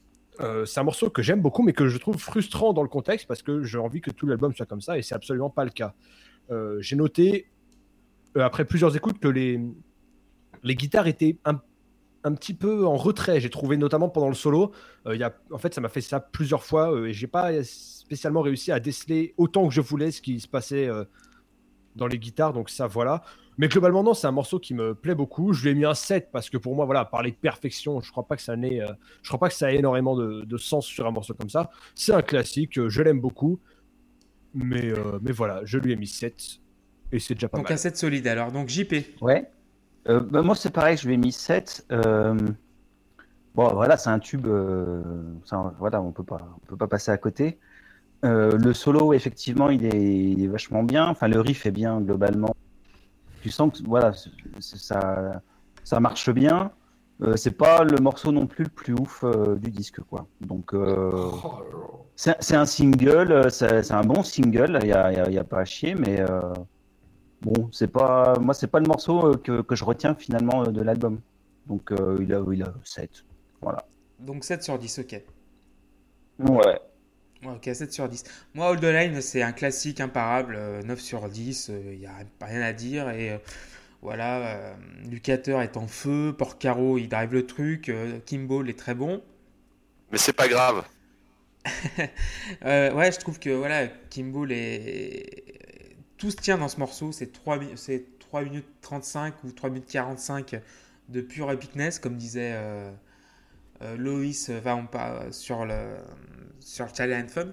[0.64, 3.42] c'est un morceau que j'aime beaucoup, mais que je trouve frustrant dans le contexte parce
[3.42, 5.92] que j'ai envie que tout l'album soit comme ça et c'est absolument pas le cas.
[6.80, 7.46] J'ai noté,
[8.36, 9.60] après plusieurs écoutes, que les,
[10.64, 11.60] guitares étaient un,
[12.34, 13.40] petit peu en retrait.
[13.40, 14.72] J'ai trouvé notamment pendant le solo.
[15.06, 18.72] euh, en fait, ça m'a fait ça plusieurs fois euh, et j'ai pas spécialement réussi
[18.72, 21.04] à déceler autant que je voulais ce qui se passait euh,
[21.96, 22.52] dans les guitares.
[22.52, 23.22] Donc, ça, voilà.
[23.56, 25.52] Mais globalement, non, c'est un morceau qui me plaît beaucoup.
[25.52, 28.10] Je lui ai mis un 7 parce que pour moi, voilà, parler de perfection, je
[28.10, 31.70] crois euh, crois pas que ça ait énormément de, sens sur un morceau comme ça.
[31.94, 33.60] C'est un classique, euh, je l'aime beaucoup.
[34.54, 36.60] Mais, euh, mais voilà, je lui ai mis 7
[37.14, 37.74] et c'est déjà pas Donc mal.
[37.74, 38.52] un 7 solide alors.
[38.52, 38.94] Donc JP.
[39.22, 39.50] Ouais.
[40.08, 41.86] Euh, bah, moi, c'est pareil, je lui ai mis 7.
[41.92, 42.36] Euh,
[43.54, 44.46] Bon, voilà, c'est un tube.
[44.46, 45.00] euh,
[45.44, 47.58] ça, voilà, on peut pas, on peut pas passer à côté.
[48.24, 51.06] Euh, le solo, effectivement, il est, il est vachement bien.
[51.06, 52.54] Enfin, le riff est bien globalement.
[53.42, 54.12] Tu sens que voilà,
[54.60, 55.40] ça,
[55.84, 56.72] ça marche bien.
[57.22, 60.26] Euh, c'est pas le morceau non plus le plus ouf euh, du disque, quoi.
[60.40, 61.12] Donc, euh,
[62.16, 65.38] c'est un single, euh, c'est c'est un bon single, il y a, y a- y
[65.38, 66.40] a pas à chier, mais euh,
[67.44, 70.70] bon, c'est pas, moi, c'est pas le morceau euh, que, que je retiens finalement euh,
[70.70, 71.20] de l'album.
[71.66, 73.24] Donc, euh, il a, il a 7.
[73.62, 73.86] Voilà.
[74.18, 75.22] Donc 7 sur 10, ok.
[76.40, 76.80] Ouais.
[77.42, 78.24] Ouais, ok, 7 sur 10.
[78.54, 82.14] Moi, Hold the Line, c'est un classique imparable, euh, 9 sur 10, il n'y a
[82.40, 83.10] rien à dire.
[83.10, 83.38] Et euh,
[84.04, 84.74] voilà, euh,
[85.08, 89.22] Lucater est en feu, Porcaro, il drive le truc, euh, Kimball est très bon.
[90.12, 90.84] Mais c'est pas grave.
[92.64, 95.53] Euh, ouais, je trouve que voilà, Kimball est.
[96.16, 99.70] Tout se tient dans ce morceau, c'est 3, mi- c'est 3 minutes 35 ou 3
[99.70, 100.60] minutes 45
[101.08, 102.90] de pure epicness, comme disait euh,
[103.82, 105.96] euh, Loïs euh, sur le,
[106.60, 107.52] sur Charlie Anthem.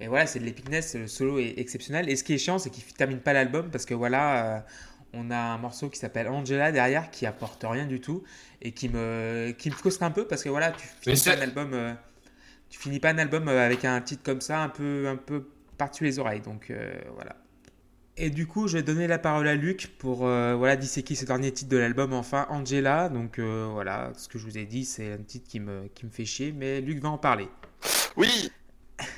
[0.00, 2.08] Mais voilà, c'est de l'epicness, le solo est exceptionnel.
[2.10, 4.60] Et ce qui est chiant, c'est qu'il termine pas l'album parce que voilà, euh,
[5.14, 8.22] on a un morceau qui s'appelle Angela derrière qui apporte rien du tout
[8.62, 11.40] et qui me, qui me frustre un peu parce que voilà, tu finis pas un
[11.42, 11.74] album.
[11.74, 11.94] euh,
[12.70, 16.04] tu finis pas un album avec un titre comme ça, un peu, un peu par-dessus
[16.04, 16.40] les oreilles.
[16.42, 16.72] Donc
[17.14, 17.36] voilà.
[18.18, 21.26] Et du coup, je vais donner la parole à Luc pour euh, voilà, disséquer ce
[21.26, 23.10] dernier titre de l'album, enfin Angela.
[23.10, 26.06] Donc euh, voilà, ce que je vous ai dit, c'est un titre qui me, qui
[26.06, 27.48] me fait chier, mais Luc va en parler.
[28.16, 28.50] Oui,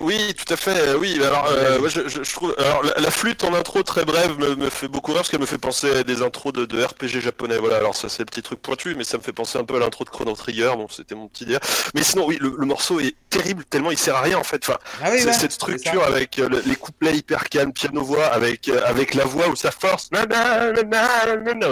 [0.01, 0.77] oui, tout à fait.
[0.77, 2.55] euh, Oui, alors euh, ouais, je, je- je trouve.
[2.59, 5.41] Alors la, la flûte en intro très brève me, me fait beaucoup rire parce qu'elle
[5.41, 7.59] me fait penser à des intros de, de RPG japonais.
[7.59, 9.77] Voilà, alors ça c'est le petit truc pointu, mais ça me fait penser un peu
[9.77, 10.73] à l'intro de Chrono Trigger.
[10.77, 11.61] Bon, c'était mon petit délire.
[11.95, 14.63] Mais sinon, oui, le, le morceau est terrible tellement il sert à rien en fait.
[14.65, 18.27] Enfin, Ah oui, c'est ouais, cette structure avec euh, le- les couplets hyper calmes, piano-voix,
[18.27, 20.09] avec, euh, avec la voix où ça force.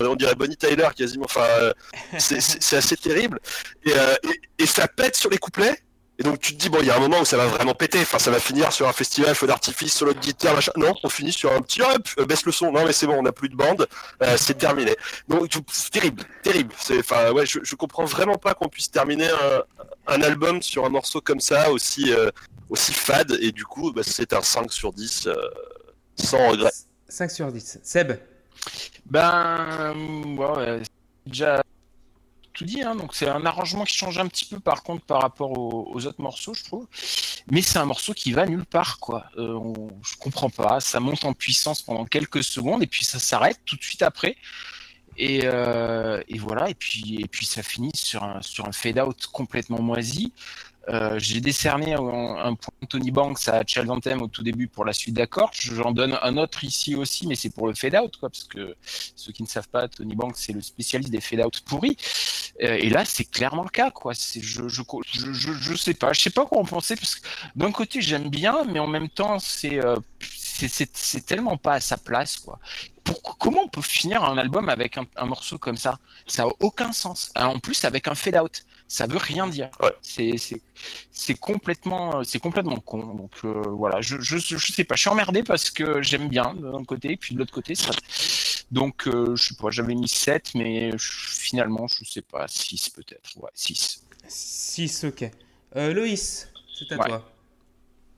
[0.09, 1.25] On dirait Bonnie Tyler quasiment.
[1.25, 1.73] Enfin, euh,
[2.19, 3.41] c'est- assez terrible.
[3.85, 4.15] Et, euh,
[4.59, 5.81] et, et ça pète sur les couplets.
[6.19, 7.75] Et donc tu te dis, bon, il y a un moment où ça va vraiment
[7.75, 8.01] péter.
[8.01, 10.73] Enfin, ça va finir sur un festival, feu d'artifice, solo de guitare, machin.
[10.77, 12.73] Non, on finit sur un petit hop, euh, baisse le son.
[12.73, 13.87] Non, mais c'est bon, on n'a plus de bande.
[14.23, 14.97] Euh, c'est terminé.
[15.29, 16.73] Donc c'est terrible, terrible.
[16.99, 19.63] Enfin, ouais, je, je comprends vraiment pas qu'on puisse terminer un,
[20.07, 22.31] un album sur un morceau comme ça, aussi, euh,
[22.71, 23.37] aussi fade.
[23.41, 25.35] Et du coup, bah, c'est un 5 sur 10, euh,
[26.17, 26.71] sans regret.
[27.09, 27.81] 5 sur 10.
[27.83, 28.13] Seb?
[29.05, 29.95] Ben,
[30.85, 31.63] c'est déjà
[32.57, 35.21] tout dit, hein, donc c'est un arrangement qui change un petit peu par contre par
[35.21, 36.87] rapport aux, autres morceaux, je trouve.
[37.51, 39.27] Mais c'est un morceau qui va nulle part, quoi.
[39.37, 39.59] Euh,
[40.03, 43.77] je comprends pas, ça monte en puissance pendant quelques secondes et puis ça s'arrête tout
[43.77, 44.37] de suite après.
[45.19, 49.27] Et, euh, et voilà, et puis, et puis ça finit sur un, sur un fade-out
[49.33, 50.33] complètement moisi.
[50.89, 54.93] Euh, J'ai décerné un, un point Tony Banks à Anthem au tout début pour la
[54.93, 55.51] suite d'accords.
[55.53, 58.77] J'en donne un autre ici aussi, mais c'est pour le fade-out, parce que
[59.17, 61.97] ceux qui ne savent pas, Tony Banks c'est le spécialiste des fade-out pourris.
[62.63, 66.59] Euh, et là, c'est clairement le cas, je, je, sais pas, je sais pas quoi
[66.59, 67.27] en penser, parce que
[67.57, 69.97] d'un côté j'aime bien, mais en même temps c'est euh,
[71.27, 72.47] tellement pas à sa place,
[73.39, 75.99] comment on peut finir un album avec un, un morceau comme ça?
[76.27, 77.31] Ça a aucun sens.
[77.35, 79.71] Ah, En plus, avec un fade-out, ça veut rien dire.
[79.83, 79.95] Ouais.
[80.03, 83.15] C'est complètement c'est complètement con.
[83.15, 86.55] Donc euh, voilà, je, je je sais pas, je suis emmerdé parce que j'aime bien
[86.55, 87.91] d'un côté, et puis de l'autre côté ça.
[88.71, 92.91] Donc euh, je sais pas, j'avais mis 7 mais je- finalement je sais pas 6
[92.91, 93.37] peut-être.
[93.39, 94.03] Ouais, 6.
[94.29, 95.31] 6, ok.
[95.77, 97.07] Euh, Loïs, c'est à Ouais.
[97.09, 97.31] toi.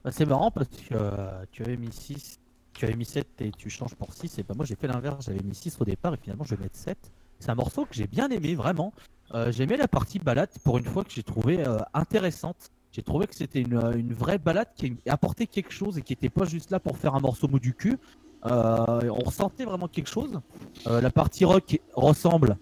[0.03, 2.39] Bah, c'est marrant parce que euh, tu avais mis 6,
[2.73, 4.37] tu avais mis 7 et tu changes pour 6.
[4.39, 6.63] Et bah, moi j'ai fait l'inverse, j'avais mis 6 au départ et finalement je vais
[6.63, 6.97] mettre 7.
[7.39, 8.93] C'est un morceau que j'ai bien aimé, vraiment.
[9.33, 12.71] Euh, j'ai aimé la partie balade pour une fois que j'ai trouvé euh, intéressante.
[12.91, 16.13] J'ai trouvé que c'était une, euh, une vraie balade qui apportait quelque chose et qui
[16.13, 17.97] était pas juste là pour faire un morceau mou du cul.
[18.45, 20.39] Euh, on ressentait vraiment quelque chose.
[20.85, 22.57] La partie rock ressemble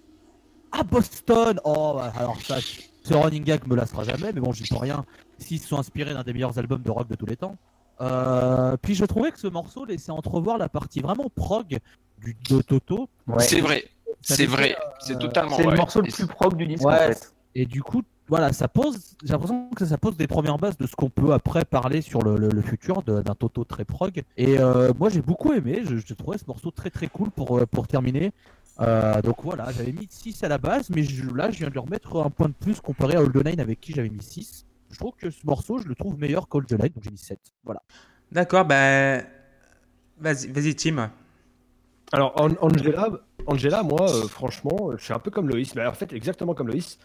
[0.72, 1.60] à Boston.
[1.64, 2.58] Oh, bah, alors ça,
[3.04, 5.06] ce running gag me lassera jamais, mais bon, j'y peux rien.
[5.38, 7.56] S'ils se sont inspirés d'un des meilleurs albums de rock de tous les temps.
[8.82, 11.78] Puis je trouvais que ce morceau laissait entrevoir la partie vraiment prog
[12.20, 13.08] du, de Toto.
[13.40, 13.86] C'est vrai.
[14.36, 14.76] C'est vrai.
[14.76, 15.72] euh, C'est totalement C'est vrai.
[15.74, 17.34] le morceau le plus prog du disque en Ouais, fait.
[17.56, 19.16] Et du coup, voilà, ça pose.
[19.24, 22.22] J'ai l'impression que ça pose des premières bases de ce qu'on peut après parler sur
[22.22, 24.22] le, le- le futur d'un Toto très prog.
[24.36, 25.82] Et euh, moi, j'ai beaucoup aimé.
[25.86, 28.32] Je, je trouvais ce morceau très très cool pour, euh, pour terminer.
[28.80, 31.74] Euh, donc voilà, j'avais mis 6 à la base, mais je- là, je viens de
[31.74, 34.66] lui remettre un point de plus comparé à the Line avec qui j'avais mis 6.
[34.92, 37.18] Je trouve que ce morceau, je le trouve meilleur qu'Hold the Line, donc j'ai mis
[37.18, 37.40] 7.
[37.64, 37.82] Voilà.
[38.32, 39.20] D'accord, bah.
[40.20, 41.12] Vas-y, vas-y, Tim.
[42.14, 43.10] Alors, An- Angela,
[43.48, 45.76] Angela moi, euh, franchement, je suis un peu comme Loïs.
[45.76, 47.00] Mais en fait, exactement comme Loïs.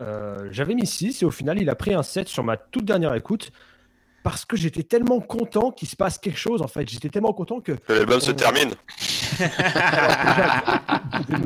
[0.00, 2.84] Euh, J'avais mis 6 et au final, il a pris un 7 sur ma toute
[2.84, 3.50] dernière écoute
[4.24, 6.62] parce que j'étais tellement content qu'il se passe quelque chose.
[6.62, 8.70] En fait, j'étais tellement content que Que l'album se termine.
[9.38, 9.46] Vais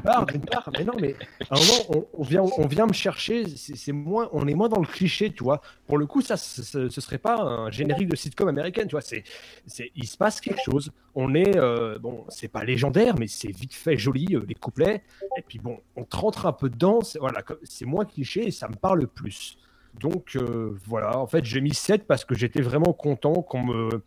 [0.00, 1.16] part, d'une part, mais non, mais
[1.50, 4.68] à un moment, on, on vient, on vient me chercher, c'est moins, on est moins
[4.68, 5.60] dans le cliché, tu vois.
[5.88, 9.00] Pour le coup, ça, ce, serait pas un générique de sitcom américaine, tu vois.
[9.00, 9.24] C'est,
[9.66, 10.92] c'est, il se passe quelque chose.
[11.16, 15.02] On est, euh, bon, c'est pas légendaire, mais c'est vite fait joli, euh, les couplets.
[15.36, 18.50] Et puis bon, on te rentre un peu dedans, c'est, voilà, c'est moins cliché et
[18.52, 19.58] ça me parle plus.
[20.00, 24.02] Donc euh, voilà, en fait, j'ai mis 7 parce que j'étais vraiment content qu'on me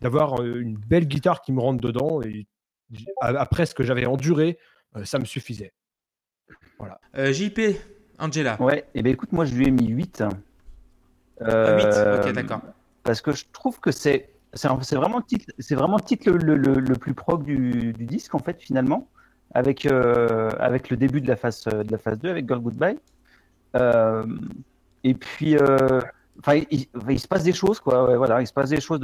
[0.00, 2.46] d'avoir euh, une belle guitare qui me rentre dedans et
[3.20, 4.58] après ce que j'avais enduré,
[4.96, 5.72] euh, ça me suffisait.
[7.16, 7.60] Euh, JP,
[8.18, 8.60] Angela.
[8.62, 10.22] Ouais, et ben écoute, moi je lui ai mis 8.
[10.22, 12.60] Ah, huit, Euh, Ok, d'accord.
[13.02, 16.30] Parce que je trouve que c'est c'est c'est vraiment le titre, c'est vraiment le titre
[16.30, 19.08] le, le- le- le plus prog du, du disque en fait finalement,
[19.54, 22.98] avec euh, avec le début de la phase de la phase 2 avec Girl Goodbye.
[23.76, 24.24] Euh,
[25.04, 26.00] et puis, euh,
[26.40, 28.16] enfin, il, se passe des choses quoi.
[28.16, 29.00] voilà, il se passe des choses.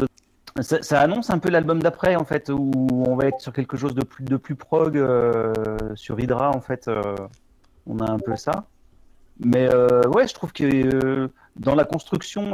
[0.60, 3.94] Ça, annonce un peu l'album d'après en fait, où on va être sur quelque chose
[3.94, 5.52] de plus prog euh,
[5.96, 6.86] sur Hydra en fait.
[6.88, 7.02] euh,
[7.86, 8.66] on a un peu ça.
[9.40, 9.68] Mais
[10.06, 12.52] ouais, je trouve que dans la construction,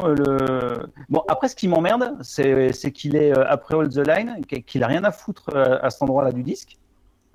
[1.11, 4.87] bon après ce qui m'emmerde, c'est qu'il est après All the Line, qu'- qu'il a
[4.87, 6.79] rien à foutre euh, à cet endroit-là du disque.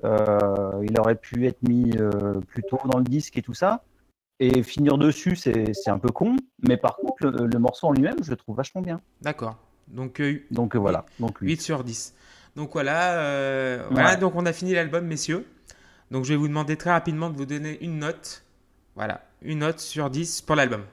[0.03, 1.91] Il aurait pu être mis
[2.47, 3.83] plus tôt dans le disque et tout ça.
[4.39, 6.35] Et finir dessus, c'est c'est un peu con.
[6.67, 9.01] Mais par contre, le, le morceau en lui-même, je le trouve vachement bien.
[9.21, 9.57] D'accord.
[9.87, 11.05] Donc euh, Donc euh, voilà.
[11.19, 11.61] Donc 8 8.
[11.61, 12.13] sur 10.
[12.55, 15.45] Donc voilà, euh, voilà, donc on a fini l'album, messieurs.
[16.11, 18.43] Donc je vais vous demander très rapidement de vous donner une note.
[18.95, 20.83] Voilà, une note sur 10 pour l'album.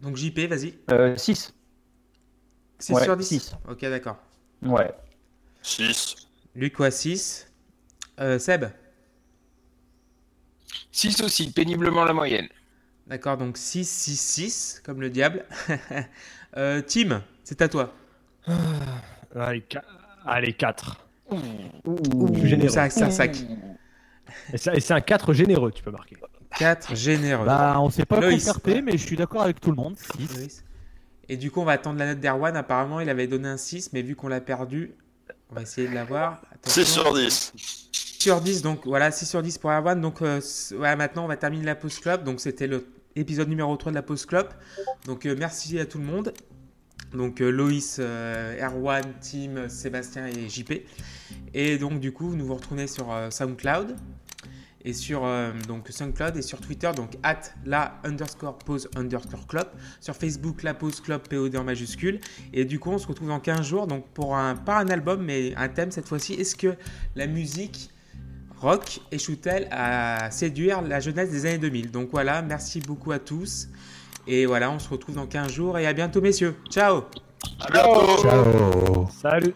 [0.00, 0.74] Donc JP, vas-y.
[0.90, 1.54] Euh, 6.
[2.78, 3.56] 6 Ouais, sur 10 six.
[3.68, 4.16] Ok, d'accord.
[4.62, 4.92] Ouais.
[5.62, 6.16] 6.
[6.54, 7.50] Luc, quoi, 6.
[8.20, 8.66] Euh, Seb
[10.92, 12.48] 6 aussi, péniblement la moyenne.
[13.06, 15.44] D'accord, donc 6, 6, 6, comme le diable.
[16.56, 17.92] euh, Tim, c'est à toi.
[19.34, 19.82] Allez, qua-
[20.26, 21.00] allez 4.
[21.30, 22.26] Ouh.
[22.32, 22.68] Plus généreux.
[22.70, 23.36] Ça, ça, sac.
[24.52, 26.16] Et ça- et c'est un 4 généreux, tu peux marquer.
[26.58, 27.44] 4 généreux.
[27.46, 29.96] Bah, on s'est pas concerté, mais je suis d'accord avec tout le monde.
[29.98, 30.36] Six.
[30.36, 30.64] Loïs.
[31.28, 32.56] Et du coup, on va attendre la note d'Erwan.
[32.56, 34.92] Apparemment, il avait donné un 6, mais vu qu'on l'a perdu,
[35.50, 36.42] on va essayer de l'avoir.
[36.64, 37.02] 6 Attention.
[37.02, 37.52] sur 10.
[38.24, 40.00] 6 sur 10, donc voilà, 6 sur 10 pour Erwan.
[40.00, 40.40] Donc euh,
[40.76, 42.24] voilà, maintenant, on va terminer la pause club.
[42.24, 42.86] Donc c'était le
[43.16, 44.48] épisode numéro 3 de la pause club.
[45.04, 46.32] Donc euh, merci à tout le monde.
[47.12, 50.72] Donc euh, Loïs, euh, Erwan, Tim, Sébastien et JP.
[51.52, 53.94] Et donc du coup, nous vous retrouvez sur SoundCloud
[54.86, 55.26] et sur
[55.68, 59.66] donc SoundCloud et sur Twitter donc at la underscore pause underscore club
[59.98, 62.20] sur Facebook la pause club POD en majuscule
[62.52, 65.24] et du coup on se retrouve dans 15 jours donc pour un pas un album
[65.24, 66.74] mais un thème cette fois-ci est-ce que
[67.16, 67.93] la musique
[68.64, 73.68] rock échoue-t-elle à séduire la jeunesse des années 2000 donc voilà merci beaucoup à tous.
[74.26, 76.56] Et voilà on se retrouve dans 15 jours et à bientôt messieurs.
[76.70, 77.02] Ciao.
[77.60, 78.22] À bientôt.
[78.22, 79.08] Ciao.
[79.10, 79.54] Salut